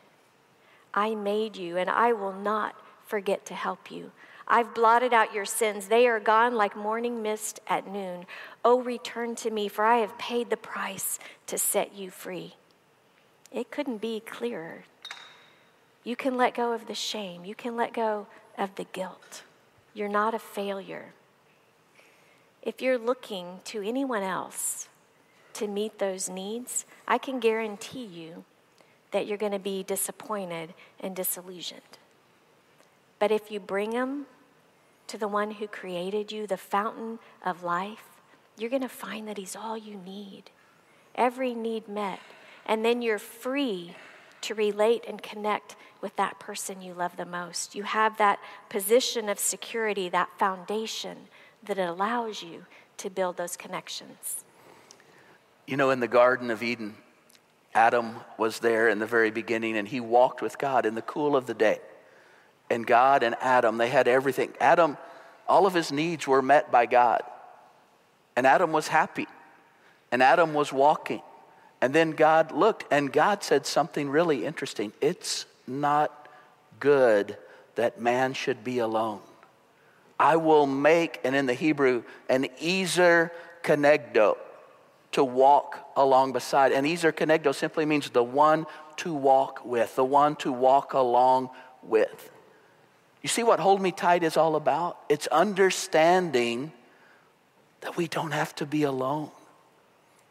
I 0.94 1.14
made 1.14 1.57
you, 1.57 1.76
and 1.76 1.90
I 1.90 2.12
will 2.12 2.32
not 2.32 2.74
forget 3.05 3.44
to 3.46 3.55
help 3.55 3.90
you. 3.90 4.12
I've 4.48 4.74
blotted 4.74 5.12
out 5.12 5.32
your 5.32 5.44
sins. 5.44 5.86
They 5.86 6.09
are 6.09 6.18
gone 6.18 6.57
like 6.57 6.74
morning 6.74 7.22
mist 7.22 7.61
at 7.68 7.86
noon. 7.86 8.26
Oh, 8.64 8.80
return 8.80 9.36
to 9.36 9.51
me, 9.51 9.68
for 9.68 9.84
I 9.84 9.98
have 9.98 10.18
paid 10.18 10.51
the 10.51 10.57
price 10.57 11.20
to 11.46 11.59
set 11.59 11.94
you 11.94 12.11
free. 12.11 12.55
It 13.53 13.70
couldn't 13.70 14.01
be 14.01 14.20
clearer 14.20 14.84
you 16.05 16.16
can 16.16 16.36
let 16.36 16.55
go 16.55 16.72
of 16.72 16.86
the 16.86 16.94
shame. 16.94 17.44
You 17.44 17.55
can 17.55 17.76
let 17.76 17.92
go 17.92 18.26
of 18.57 18.74
the 18.76 18.84
guilt. 18.84 19.42
You're 19.94 20.09
not 20.09 20.34
a 20.34 20.38
failure. 20.38 21.12
If 22.62 22.80
you're 22.80 22.98
looking 22.98 23.61
to 23.64 23.82
anyone 23.82 24.22
else 24.22 24.88
to 25.55 25.66
meet 25.66 25.98
those 25.98 26.28
needs, 26.28 26.84
I 27.09 27.18
can 27.18 27.40
guarantee 27.40 28.05
you 28.05 28.44
that 29.11 29.26
you're 29.26 29.38
going 29.38 29.53
to 29.53 29.59
be 29.59 29.82
disappointed 29.82 30.74
and 31.01 31.16
disillusioned. 31.16 31.98
But 33.18 33.30
if 33.30 33.51
you 33.51 33.61
bring 33.61 33.90
them 33.90 34.26
to 35.09 35.18
the 35.18 35.28
one 35.28 35.53
who 35.53 35.66
created 35.66 36.30
you, 36.30 36.46
the 36.46 36.57
fountain 36.57 37.18
of 37.44 37.62
life, 37.62 38.05
you're 38.57 38.70
going 38.70 38.82
to 38.82 38.88
find 38.88 39.26
that 39.26 39.38
He's 39.38 39.57
all 39.57 39.76
you 39.76 39.96
need. 39.96 40.44
Every 41.14 41.55
need 41.55 41.88
met. 41.88 42.20
And 42.64 42.84
then 42.84 43.03
you're 43.03 43.18
free 43.18 43.96
to 44.43 44.55
relate 44.55 45.05
and 45.07 45.22
connect 45.22 45.76
with 46.01 46.16
that 46.16 46.38
person 46.38 46.80
you 46.80 46.95
love 46.95 47.16
the 47.16 47.26
most. 47.26 47.74
You 47.74 47.82
have 47.82 48.16
that 48.18 48.38
position 48.68 49.28
of 49.28 49.38
security, 49.38 50.09
that 50.09 50.30
foundation 50.38 51.28
that 51.62 51.78
allows 51.78 52.43
you 52.43 52.64
to 52.99 53.11
build 53.11 53.36
those 53.36 53.57
connections. 53.57 54.45
You 55.66 55.76
know, 55.76 55.91
in 55.91 56.01
the 56.01 56.09
Garden 56.09 56.51
of 56.51 56.62
Eden, 56.62 56.97
Adam 57.74 58.16
was 58.38 58.59
there 58.59 58.88
in 58.88 58.99
the 58.99 59.07
very 59.07 59.30
beginning 59.30 59.76
and 59.76 59.86
he 59.86 60.01
walked 60.01 60.43
with 60.43 60.59
God 60.59 60.86
in 60.86 60.95
the 60.95 61.03
cool 61.03 61.36
of 61.36 61.47
the 61.47 61.55
day. 61.55 61.80
And 62.68 62.86
God 62.86 63.22
and 63.22 63.36
Adam, 63.41 63.78
they 63.78 63.88
had 63.88 64.09
everything. 64.09 64.53
Adam, 64.61 64.97
all 65.49 65.66
of 65.66 65.74
his 65.74 65.93
needs 65.93 66.26
were 66.26 66.43
met 66.43 66.70
by 66.70 66.86
God. 66.86 67.22
And 68.36 68.47
Adam 68.47 68.72
was 68.72 68.88
happy. 68.88 69.26
And 70.12 70.22
Adam 70.22 70.55
was 70.55 70.72
walking. 70.72 71.22
And 71.80 71.94
then 71.94 72.10
God 72.10 72.52
looked 72.52 72.84
and 72.90 73.12
God 73.12 73.42
said 73.42 73.66
something 73.66 74.10
really 74.10 74.44
interesting. 74.44 74.92
It's 75.00 75.46
not 75.66 76.28
good 76.78 77.36
that 77.76 78.00
man 78.00 78.34
should 78.34 78.62
be 78.62 78.78
alone. 78.78 79.20
I 80.18 80.36
will 80.36 80.66
make, 80.66 81.18
and 81.24 81.34
in 81.34 81.46
the 81.46 81.54
Hebrew, 81.54 82.02
an 82.28 82.46
ezer 82.60 83.32
kenegdo, 83.62 84.36
to 85.12 85.24
walk 85.24 85.90
along 85.96 86.32
beside. 86.32 86.72
And 86.72 86.86
ezer 86.86 87.12
kenegdo 87.12 87.54
simply 87.54 87.86
means 87.86 88.10
the 88.10 88.22
one 88.22 88.66
to 88.98 89.14
walk 89.14 89.64
with, 89.64 89.96
the 89.96 90.04
one 90.04 90.36
to 90.36 90.52
walk 90.52 90.92
along 90.92 91.48
with. 91.82 92.30
You 93.22 93.28
see 93.28 93.42
what 93.42 93.60
Hold 93.60 93.80
Me 93.80 93.92
Tight 93.92 94.22
is 94.22 94.36
all 94.36 94.56
about? 94.56 94.98
It's 95.08 95.26
understanding 95.28 96.72
that 97.80 97.96
we 97.96 98.06
don't 98.06 98.32
have 98.32 98.54
to 98.56 98.66
be 98.66 98.82
alone. 98.82 99.30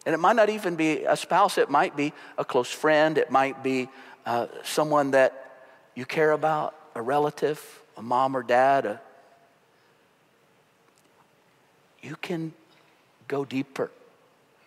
And 0.05 0.15
it 0.15 0.17
might 0.17 0.35
not 0.35 0.49
even 0.49 0.75
be 0.75 1.03
a 1.03 1.17
spouse, 1.17 1.57
it 1.57 1.69
might 1.69 1.95
be 1.95 2.13
a 2.37 2.45
close 2.45 2.71
friend, 2.71 3.17
it 3.17 3.31
might 3.31 3.63
be 3.63 3.89
uh, 4.25 4.47
someone 4.63 5.11
that 5.11 5.63
you 5.95 6.05
care 6.05 6.31
about, 6.31 6.75
a 6.95 7.01
relative, 7.01 7.81
a 7.97 8.01
mom 8.01 8.35
or 8.35 8.43
dad, 8.43 8.85
a, 8.85 9.01
you 12.01 12.15
can 12.15 12.53
go 13.27 13.43
deeper. 13.43 13.91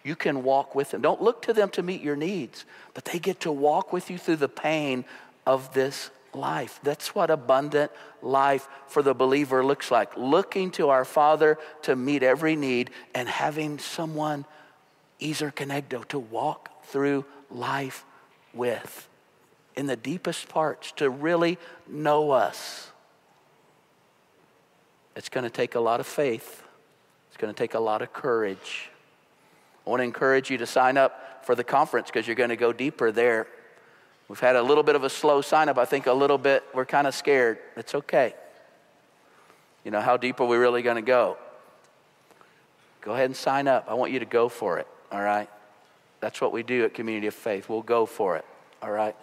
You 0.04 0.16
can 0.16 0.42
walk 0.42 0.74
with 0.74 0.90
them. 0.90 1.00
Don't 1.00 1.22
look 1.22 1.42
to 1.42 1.52
them 1.52 1.70
to 1.70 1.82
meet 1.82 2.02
your 2.02 2.16
needs, 2.16 2.64
but 2.92 3.04
they 3.04 3.18
get 3.18 3.40
to 3.40 3.52
walk 3.52 3.92
with 3.92 4.10
you 4.10 4.18
through 4.18 4.36
the 4.36 4.48
pain 4.48 5.04
of 5.46 5.72
this 5.74 6.10
life. 6.34 6.80
That's 6.82 7.14
what 7.14 7.30
abundant 7.30 7.92
life 8.20 8.68
for 8.88 9.02
the 9.02 9.14
believer 9.14 9.64
looks 9.64 9.90
like. 9.90 10.16
Looking 10.16 10.70
to 10.72 10.88
our 10.88 11.04
Father 11.04 11.58
to 11.82 11.94
meet 11.94 12.22
every 12.22 12.56
need 12.56 12.90
and 13.14 13.28
having 13.28 13.78
someone, 13.78 14.44
kenegdo, 15.22 16.06
to 16.08 16.18
walk 16.18 16.84
through 16.84 17.24
life 17.50 18.04
with 18.52 19.08
in 19.74 19.86
the 19.86 19.96
deepest 19.96 20.48
parts 20.48 20.92
to 20.92 21.08
really 21.08 21.58
know 21.88 22.30
us. 22.30 22.90
It's 25.16 25.28
going 25.28 25.44
to 25.44 25.50
take 25.50 25.74
a 25.74 25.80
lot 25.80 26.00
of 26.00 26.06
faith, 26.06 26.62
it's 27.28 27.36
going 27.36 27.52
to 27.52 27.58
take 27.58 27.74
a 27.74 27.80
lot 27.80 28.02
of 28.02 28.12
courage. 28.12 28.90
I 29.86 29.90
want 29.90 30.00
to 30.00 30.04
encourage 30.04 30.48
you 30.48 30.58
to 30.58 30.66
sign 30.66 30.96
up 30.96 31.44
for 31.44 31.54
the 31.54 31.64
conference 31.64 32.08
because 32.08 32.26
you're 32.26 32.36
going 32.36 32.50
to 32.50 32.56
go 32.56 32.72
deeper 32.72 33.10
there. 33.10 33.48
We've 34.28 34.38
had 34.38 34.54
a 34.54 34.62
little 34.62 34.84
bit 34.84 34.94
of 34.94 35.02
a 35.02 35.10
slow 35.10 35.40
sign 35.40 35.68
up. 35.68 35.76
I 35.76 35.84
think 35.84 36.06
a 36.06 36.12
little 36.12 36.38
bit, 36.38 36.62
we're 36.72 36.84
kind 36.84 37.06
of 37.06 37.14
scared. 37.14 37.58
It's 37.76 37.94
okay. 37.94 38.34
You 39.84 39.90
know, 39.90 40.00
how 40.00 40.16
deep 40.16 40.40
are 40.40 40.46
we 40.46 40.56
really 40.56 40.82
going 40.82 40.96
to 40.96 41.02
go? 41.02 41.36
Go 43.00 43.12
ahead 43.12 43.26
and 43.26 43.36
sign 43.36 43.66
up. 43.66 43.86
I 43.88 43.94
want 43.94 44.12
you 44.12 44.20
to 44.20 44.24
go 44.24 44.48
for 44.48 44.78
it, 44.78 44.86
all 45.12 45.20
right? 45.22 45.48
That's 46.20 46.40
what 46.40 46.52
we 46.52 46.62
do 46.62 46.84
at 46.84 46.94
Community 46.94 47.26
of 47.26 47.34
Faith. 47.34 47.68
We'll 47.68 47.82
go 47.82 48.06
for 48.06 48.36
it, 48.36 48.44
all 48.82 48.90
right? 48.90 49.14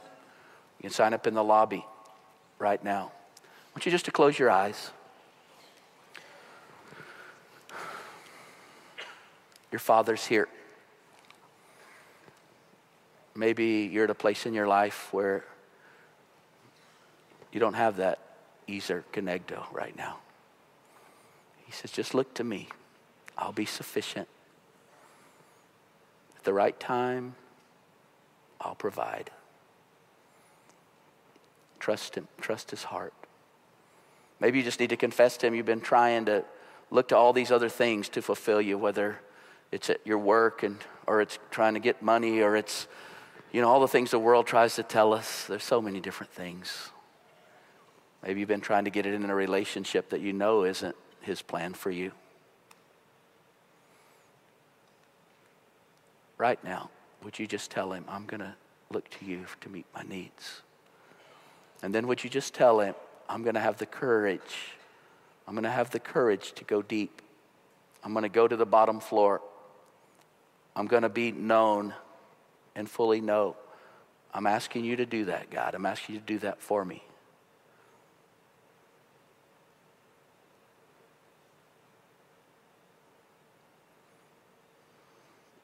You 0.77 0.83
can 0.83 0.91
sign 0.91 1.13
up 1.13 1.27
in 1.27 1.33
the 1.33 1.43
lobby 1.43 1.85
right 2.59 2.81
now. 2.83 3.11
I 3.37 3.71
want 3.73 3.85
you 3.85 3.91
just 3.91 4.05
to 4.05 4.11
close 4.11 4.37
your 4.37 4.51
eyes. 4.51 4.91
Your 9.71 9.79
father's 9.79 10.25
here. 10.25 10.47
Maybe 13.35 13.89
you're 13.91 14.05
at 14.05 14.09
a 14.09 14.15
place 14.15 14.45
in 14.45 14.53
your 14.53 14.67
life 14.67 15.09
where 15.11 15.45
you 17.51 17.59
don't 17.59 17.75
have 17.75 17.97
that 17.97 18.19
Ezer 18.67 19.03
Kenegdo 19.13 19.63
right 19.71 19.95
now. 19.95 20.17
He 21.65 21.71
says, 21.71 21.91
just 21.91 22.13
look 22.13 22.33
to 22.35 22.43
me. 22.43 22.67
I'll 23.37 23.53
be 23.53 23.65
sufficient. 23.65 24.27
At 26.39 26.45
the 26.45 26.53
right 26.53 26.79
time, 26.79 27.35
I'll 28.61 28.75
provide. 28.75 29.29
Trust 31.79 32.15
Him, 32.15 32.29
trust 32.39 32.71
His 32.71 32.83
heart. 32.83 33.13
Maybe 34.39 34.59
you 34.59 34.63
just 34.63 34.79
need 34.79 34.91
to 34.91 34.97
confess 34.97 35.35
to 35.37 35.47
Him 35.47 35.55
you've 35.55 35.65
been 35.65 35.81
trying 35.81 36.25
to 36.25 36.45
look 36.91 37.09
to 37.09 37.17
all 37.17 37.33
these 37.33 37.51
other 37.51 37.67
things 37.67 38.07
to 38.09 38.21
fulfill 38.21 38.61
you, 38.61 38.77
whether 38.77 39.19
it's 39.71 39.89
at 39.89 39.99
your 40.05 40.17
work 40.17 40.63
and 40.63 40.77
or 41.05 41.19
it's 41.21 41.37
trying 41.51 41.73
to 41.73 41.79
get 41.81 42.01
money 42.01 42.39
or 42.39 42.55
it's 42.55 42.87
you 43.51 43.61
know 43.61 43.67
all 43.67 43.81
the 43.81 43.87
things 43.87 44.11
the 44.11 44.19
world 44.19 44.47
tries 44.47 44.75
to 44.75 44.83
tell 44.83 45.13
us. 45.13 45.45
There's 45.45 45.63
so 45.63 45.81
many 45.81 45.99
different 45.99 46.31
things. 46.31 46.89
Maybe 48.23 48.39
you've 48.39 48.49
been 48.49 48.61
trying 48.61 48.85
to 48.85 48.91
get 48.91 49.05
it 49.05 49.13
in 49.13 49.29
a 49.29 49.35
relationship 49.35 50.09
that 50.11 50.21
you 50.21 50.31
know 50.31 50.63
isn't 50.63 50.95
his 51.21 51.41
plan 51.41 51.73
for 51.73 51.91
you. 51.91 52.13
Right 56.39 56.63
now, 56.63 56.89
would 57.21 57.37
you 57.37 57.45
just 57.45 57.69
tell 57.69 57.91
him, 57.91 58.05
I'm 58.07 58.25
going 58.25 58.39
to 58.39 58.55
look 58.91 59.09
to 59.19 59.25
you 59.25 59.45
to 59.59 59.69
meet 59.69 59.85
my 59.93 60.03
needs? 60.03 60.61
And 61.83 61.93
then 61.93 62.07
would 62.07 62.23
you 62.23 62.29
just 62.29 62.53
tell 62.53 62.79
him, 62.79 62.95
I'm 63.27 63.43
going 63.43 63.55
to 63.55 63.61
have 63.61 63.77
the 63.77 63.85
courage. 63.85 64.73
I'm 65.45 65.53
going 65.53 65.65
to 65.65 65.69
have 65.69 65.91
the 65.91 65.99
courage 65.99 66.53
to 66.53 66.63
go 66.63 66.81
deep. 66.81 67.21
I'm 68.03 68.13
going 68.13 68.23
to 68.23 68.29
go 68.29 68.47
to 68.47 68.55
the 68.55 68.65
bottom 68.65 69.01
floor. 69.01 69.41
I'm 70.77 70.87
going 70.87 71.03
to 71.03 71.09
be 71.09 71.33
known 71.33 71.93
and 72.73 72.89
fully 72.89 73.19
know. 73.19 73.57
I'm 74.33 74.47
asking 74.47 74.85
you 74.85 74.95
to 74.95 75.05
do 75.05 75.25
that, 75.25 75.51
God. 75.51 75.75
I'm 75.75 75.85
asking 75.85 76.15
you 76.15 76.21
to 76.21 76.25
do 76.25 76.39
that 76.39 76.61
for 76.61 76.85
me. 76.85 77.03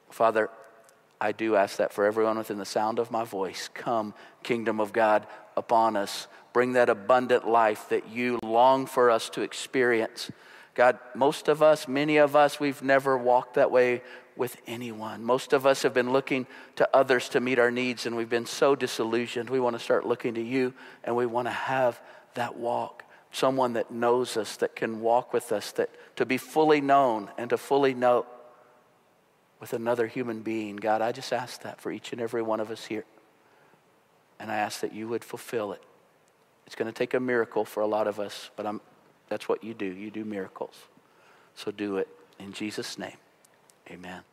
Father, 0.09 0.49
I 1.26 1.32
do 1.32 1.55
ask 1.55 1.78
that 1.78 1.91
for 1.91 2.05
everyone 2.05 2.38
within 2.38 2.59
the 2.59 2.65
sound 2.65 2.99
of 2.99 3.09
my 3.09 3.23
voice. 3.23 3.67
Come, 3.73 4.13
kingdom 4.43 4.80
of 4.80 4.93
God, 4.93 5.26
upon 5.57 5.95
us. 5.95 6.28
Bring 6.53 6.73
that 6.73 6.88
abundant 6.88 7.47
life 7.47 7.89
that 7.89 8.09
you 8.09 8.38
long 8.43 8.86
for 8.86 9.09
us 9.09 9.30
to 9.32 9.41
experience. 9.41 10.30
God, 10.76 10.99
most 11.15 11.47
of 11.47 11.63
us, 11.63 11.88
many 11.88 12.17
of 12.17 12.36
us, 12.36 12.59
we've 12.59 12.84
never 12.84 13.17
walked 13.17 13.55
that 13.55 13.71
way 13.71 14.03
with 14.36 14.55
anyone. 14.67 15.23
Most 15.23 15.51
of 15.51 15.65
us 15.65 15.82
have 15.82 15.95
been 15.95 16.11
looking 16.11 16.45
to 16.76 16.88
others 16.93 17.28
to 17.30 17.39
meet 17.39 17.57
our 17.57 17.71
needs, 17.71 18.05
and 18.05 18.15
we've 18.15 18.30
been 18.30 18.45
so 18.45 18.76
disillusioned. 18.76 19.49
We 19.49 19.59
want 19.59 19.76
to 19.76 19.82
start 19.84 20.05
looking 20.05 20.36
to 20.36 20.43
you, 20.43 20.76
and 21.03 21.15
we 21.15 21.26
want 21.26 21.47
to 21.47 21.51
have 21.51 21.99
that 22.36 22.55
walk. 22.55 23.03
Someone 23.32 23.73
that 23.73 23.89
knows 23.89 24.38
us, 24.38 24.57
that 24.57 24.76
can 24.76 25.01
walk 25.01 25.34
with 25.34 25.51
us, 25.51 25.71
that 25.73 25.89
to 26.17 26.26
be 26.26 26.38
fully 26.38 26.82
known 26.82 27.32
and 27.36 27.49
to 27.49 27.57
fully 27.57 27.95
know 27.95 28.28
with 29.60 29.74
another 29.74 30.08
human 30.08 30.41
being. 30.41 30.76
God, 30.76 31.01
I 31.01 31.12
just 31.12 31.32
ask 31.32 31.62
that 31.62 31.80
for 31.82 31.91
each 31.91 32.12
and 32.12 32.22
every 32.22 32.41
one 32.41 32.60
of 32.60 32.70
us 32.72 32.86
here. 32.86 33.06
And 34.39 34.51
I 34.51 34.56
ask 34.56 34.82
that 34.82 34.93
you 34.93 35.08
would 35.08 35.24
fulfill 35.24 35.72
it. 35.72 35.82
It's 36.66 36.76
going 36.76 36.91
to 36.91 36.97
take 36.97 37.14
a 37.14 37.20
miracle 37.20 37.64
for 37.64 37.82
a 37.82 37.88
lot 37.88 38.08
of 38.08 38.20
us, 38.20 38.49
but 38.56 38.66
I'm, 38.66 38.82
that's 39.30 39.47
what 39.47 39.64
you 39.64 39.74
do. 39.74 39.86
You 39.86 40.12
do 40.12 40.26
miracles. 40.26 40.76
So 41.56 41.72
do 41.72 41.97
it 41.97 42.08
in 42.39 42.53
Jesus' 42.53 42.97
name. 42.97 43.18
Amen. 43.89 44.24